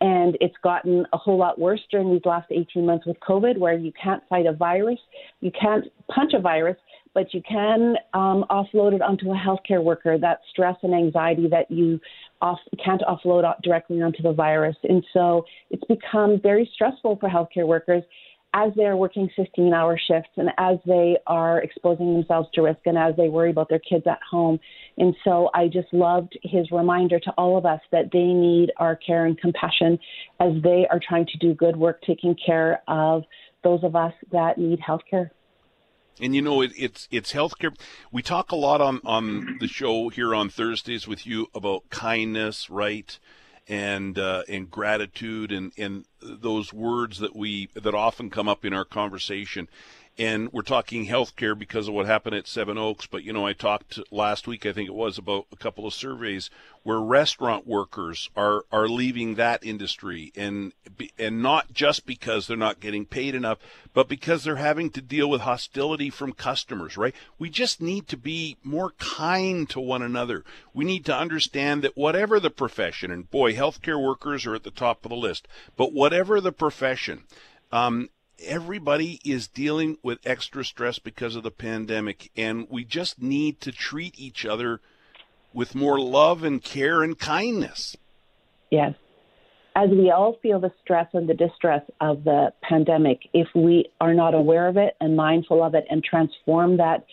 And 0.00 0.36
it's 0.42 0.56
gotten 0.62 1.06
a 1.14 1.16
whole 1.16 1.38
lot 1.38 1.58
worse 1.58 1.80
during 1.90 2.12
these 2.12 2.24
last 2.26 2.48
18 2.50 2.84
months 2.84 3.06
with 3.06 3.16
COVID, 3.26 3.56
where 3.56 3.78
you 3.78 3.92
can't 4.00 4.22
fight 4.28 4.44
a 4.44 4.52
virus, 4.52 4.98
you 5.40 5.50
can't 5.58 5.86
punch 6.14 6.32
a 6.34 6.38
virus, 6.38 6.76
but 7.14 7.32
you 7.32 7.40
can 7.48 7.94
um, 8.12 8.44
offload 8.50 8.92
it 8.92 9.00
onto 9.00 9.30
a 9.30 9.34
healthcare 9.34 9.82
worker, 9.82 10.18
that 10.18 10.40
stress 10.50 10.76
and 10.82 10.94
anxiety 10.94 11.48
that 11.48 11.70
you 11.70 11.98
off, 12.42 12.58
can't 12.84 13.00
offload 13.08 13.50
directly 13.62 14.02
onto 14.02 14.22
the 14.22 14.34
virus. 14.34 14.76
And 14.84 15.02
so 15.14 15.46
it's 15.70 15.84
become 15.84 16.38
very 16.42 16.70
stressful 16.74 17.16
for 17.16 17.30
healthcare 17.30 17.66
workers 17.66 18.02
as 18.56 18.72
they're 18.74 18.96
working 18.96 19.28
15 19.36 19.74
hour 19.74 20.00
shifts 20.08 20.30
and 20.36 20.48
as 20.56 20.78
they 20.86 21.18
are 21.26 21.60
exposing 21.60 22.14
themselves 22.14 22.48
to 22.54 22.62
risk 22.62 22.80
and 22.86 22.96
as 22.96 23.14
they 23.16 23.28
worry 23.28 23.50
about 23.50 23.68
their 23.68 23.78
kids 23.78 24.06
at 24.06 24.18
home. 24.28 24.58
And 24.96 25.14
so 25.24 25.50
I 25.54 25.68
just 25.68 25.92
loved 25.92 26.38
his 26.42 26.70
reminder 26.70 27.20
to 27.20 27.30
all 27.32 27.58
of 27.58 27.66
us 27.66 27.80
that 27.92 28.10
they 28.12 28.24
need 28.24 28.72
our 28.78 28.96
care 28.96 29.26
and 29.26 29.38
compassion 29.38 29.98
as 30.40 30.54
they 30.62 30.86
are 30.90 31.00
trying 31.06 31.26
to 31.26 31.38
do 31.38 31.52
good 31.52 31.76
work 31.76 32.00
taking 32.06 32.34
care 32.34 32.80
of 32.88 33.24
those 33.62 33.84
of 33.84 33.94
us 33.94 34.14
that 34.32 34.56
need 34.56 34.80
health 34.80 35.02
care. 35.10 35.30
And 36.18 36.34
you 36.34 36.40
know, 36.40 36.62
it, 36.62 36.72
it's 36.78 37.08
it's 37.10 37.34
healthcare. 37.34 37.76
We 38.10 38.22
talk 38.22 38.50
a 38.50 38.56
lot 38.56 38.80
on 38.80 39.02
on 39.04 39.58
the 39.60 39.68
show 39.68 40.08
here 40.08 40.34
on 40.34 40.48
Thursdays 40.48 41.06
with 41.06 41.26
you 41.26 41.48
about 41.54 41.90
kindness, 41.90 42.70
right? 42.70 43.18
And 43.68 44.18
uh, 44.18 44.42
and 44.48 44.70
gratitude 44.70 45.52
and 45.52 45.72
and 45.76 46.04
those 46.20 46.72
words 46.72 47.18
that 47.18 47.34
we 47.34 47.68
that 47.74 47.94
often 47.94 48.30
come 48.30 48.48
up 48.48 48.64
in 48.64 48.72
our 48.72 48.84
conversation 48.84 49.68
and 50.18 50.50
we're 50.52 50.62
talking 50.62 51.06
healthcare 51.06 51.58
because 51.58 51.88
of 51.88 51.94
what 51.94 52.06
happened 52.06 52.34
at 52.34 52.46
Seven 52.46 52.78
Oaks. 52.78 53.06
But 53.06 53.22
you 53.22 53.32
know, 53.32 53.46
I 53.46 53.52
talked 53.52 54.00
last 54.10 54.46
week, 54.46 54.64
I 54.64 54.72
think 54.72 54.88
it 54.88 54.94
was, 54.94 55.18
about 55.18 55.46
a 55.52 55.56
couple 55.56 55.86
of 55.86 55.92
surveys 55.92 56.48
where 56.82 57.00
restaurant 57.00 57.66
workers 57.66 58.30
are 58.36 58.64
are 58.72 58.88
leaving 58.88 59.34
that 59.34 59.64
industry, 59.64 60.32
and 60.34 60.72
and 61.18 61.42
not 61.42 61.72
just 61.72 62.06
because 62.06 62.46
they're 62.46 62.56
not 62.56 62.80
getting 62.80 63.04
paid 63.04 63.34
enough, 63.34 63.58
but 63.92 64.08
because 64.08 64.44
they're 64.44 64.56
having 64.56 64.90
to 64.90 65.02
deal 65.02 65.28
with 65.28 65.42
hostility 65.42 66.08
from 66.08 66.32
customers. 66.32 66.96
Right? 66.96 67.14
We 67.38 67.50
just 67.50 67.82
need 67.82 68.08
to 68.08 68.16
be 68.16 68.56
more 68.62 68.92
kind 68.98 69.68
to 69.70 69.80
one 69.80 70.02
another. 70.02 70.44
We 70.72 70.84
need 70.84 71.04
to 71.06 71.16
understand 71.16 71.82
that 71.82 71.96
whatever 71.96 72.40
the 72.40 72.50
profession, 72.50 73.10
and 73.10 73.30
boy, 73.30 73.54
healthcare 73.54 74.02
workers 74.02 74.46
are 74.46 74.54
at 74.54 74.62
the 74.62 74.70
top 74.70 75.04
of 75.04 75.10
the 75.10 75.16
list, 75.16 75.46
but 75.76 75.92
whatever 75.92 76.40
the 76.40 76.52
profession. 76.52 77.24
Um, 77.72 78.10
everybody 78.42 79.20
is 79.24 79.48
dealing 79.48 79.98
with 80.02 80.18
extra 80.24 80.64
stress 80.64 80.98
because 80.98 81.36
of 81.36 81.42
the 81.42 81.50
pandemic, 81.50 82.30
and 82.36 82.66
we 82.70 82.84
just 82.84 83.20
need 83.20 83.60
to 83.62 83.72
treat 83.72 84.18
each 84.18 84.44
other 84.44 84.80
with 85.52 85.74
more 85.74 85.98
love 85.98 86.44
and 86.44 86.62
care 86.62 87.02
and 87.02 87.18
kindness. 87.18 87.96
Yes. 88.70 88.94
As 89.74 89.90
we 89.90 90.10
all 90.10 90.38
feel 90.42 90.58
the 90.58 90.72
stress 90.82 91.06
and 91.12 91.28
the 91.28 91.34
distress 91.34 91.82
of 92.00 92.24
the 92.24 92.52
pandemic, 92.62 93.20
if 93.34 93.48
we 93.54 93.86
are 94.00 94.14
not 94.14 94.34
aware 94.34 94.68
of 94.68 94.76
it 94.76 94.96
and 95.00 95.16
mindful 95.16 95.62
of 95.62 95.74
it 95.74 95.84
and 95.90 96.02
transform 96.02 96.78
that 96.78 97.04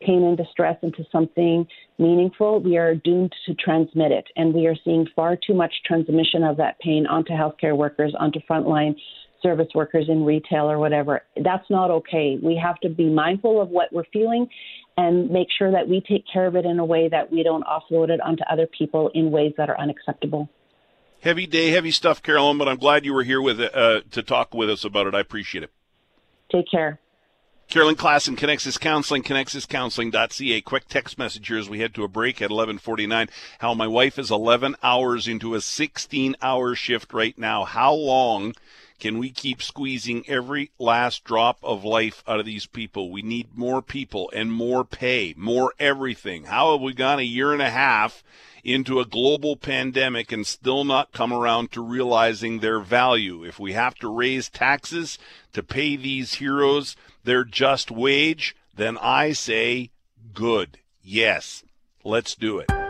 pain 0.00 0.24
and 0.24 0.36
distress 0.36 0.76
into 0.82 1.04
something 1.10 1.66
meaningful, 1.98 2.60
we 2.60 2.76
are 2.76 2.94
doomed 2.94 3.32
to 3.46 3.54
transmit 3.54 4.12
it. 4.12 4.24
And 4.36 4.54
we 4.54 4.66
are 4.66 4.76
seeing 4.84 5.06
far 5.14 5.36
too 5.36 5.54
much 5.54 5.72
transmission 5.84 6.42
of 6.42 6.56
that 6.58 6.78
pain 6.80 7.06
onto 7.06 7.32
healthcare 7.32 7.76
workers, 7.76 8.14
onto 8.18 8.40
frontline 8.48 8.96
service 9.42 9.68
workers 9.74 10.06
in 10.08 10.24
retail 10.24 10.70
or 10.70 10.78
whatever. 10.78 11.22
That's 11.42 11.68
not 11.68 11.90
okay. 11.90 12.38
We 12.42 12.60
have 12.62 12.78
to 12.80 12.88
be 12.88 13.08
mindful 13.08 13.60
of 13.60 13.68
what 13.68 13.92
we're 13.92 14.04
feeling 14.12 14.48
and 14.96 15.30
make 15.30 15.48
sure 15.56 15.70
that 15.72 15.88
we 15.88 16.00
take 16.00 16.24
care 16.30 16.46
of 16.46 16.56
it 16.56 16.64
in 16.64 16.78
a 16.78 16.84
way 16.84 17.08
that 17.08 17.32
we 17.32 17.42
don't 17.42 17.64
offload 17.64 18.10
it 18.10 18.20
onto 18.20 18.42
other 18.50 18.66
people 18.66 19.10
in 19.14 19.30
ways 19.30 19.52
that 19.56 19.70
are 19.70 19.78
unacceptable. 19.78 20.48
Heavy 21.20 21.46
day, 21.46 21.70
heavy 21.70 21.92
stuff, 21.92 22.22
Carolyn, 22.22 22.58
but 22.58 22.68
I'm 22.68 22.78
glad 22.78 23.04
you 23.04 23.14
were 23.14 23.22
here 23.22 23.40
with 23.40 23.60
uh, 23.60 24.00
to 24.10 24.22
talk 24.22 24.54
with 24.54 24.68
us 24.68 24.84
about 24.84 25.06
it. 25.06 25.14
I 25.14 25.20
appreciate 25.20 25.62
it. 25.64 25.70
Take 26.50 26.70
care. 26.70 26.98
Carolyn 27.68 27.94
Klassen, 27.94 28.36
Connexus 28.36 28.78
Counseling, 28.78 29.22
connexuscounseling.ca. 29.22 30.60
Quick 30.60 30.88
text 30.88 31.16
message 31.16 31.48
here 31.48 31.56
as 31.56 31.70
we 31.70 31.78
head 31.78 31.94
to 31.94 32.04
a 32.04 32.08
break 32.08 32.42
at 32.42 32.50
1149. 32.50 33.28
How 33.60 33.72
my 33.72 33.86
wife 33.86 34.18
is 34.18 34.30
11 34.30 34.76
hours 34.82 35.26
into 35.26 35.54
a 35.54 35.60
16 35.62 36.36
hour 36.42 36.74
shift 36.74 37.14
right 37.14 37.38
now. 37.38 37.64
How 37.64 37.94
long 37.94 38.54
can 39.02 39.18
we 39.18 39.30
keep 39.30 39.60
squeezing 39.60 40.22
every 40.28 40.70
last 40.78 41.24
drop 41.24 41.58
of 41.64 41.82
life 41.82 42.22
out 42.28 42.38
of 42.38 42.46
these 42.46 42.66
people? 42.66 43.10
We 43.10 43.20
need 43.20 43.58
more 43.58 43.82
people 43.82 44.30
and 44.32 44.52
more 44.52 44.84
pay, 44.84 45.34
more 45.36 45.72
everything. 45.80 46.44
How 46.44 46.70
have 46.70 46.80
we 46.80 46.94
gone 46.94 47.18
a 47.18 47.22
year 47.22 47.52
and 47.52 47.60
a 47.60 47.68
half 47.68 48.22
into 48.62 49.00
a 49.00 49.04
global 49.04 49.56
pandemic 49.56 50.30
and 50.30 50.46
still 50.46 50.84
not 50.84 51.10
come 51.10 51.32
around 51.32 51.72
to 51.72 51.82
realizing 51.82 52.60
their 52.60 52.78
value? 52.78 53.42
If 53.44 53.58
we 53.58 53.72
have 53.72 53.96
to 53.96 54.08
raise 54.08 54.48
taxes 54.48 55.18
to 55.52 55.64
pay 55.64 55.96
these 55.96 56.34
heroes 56.34 56.94
their 57.24 57.42
just 57.42 57.90
wage, 57.90 58.54
then 58.76 58.96
I 58.98 59.32
say 59.32 59.90
good. 60.32 60.78
Yes, 61.02 61.64
let's 62.04 62.36
do 62.36 62.60
it. 62.60 62.81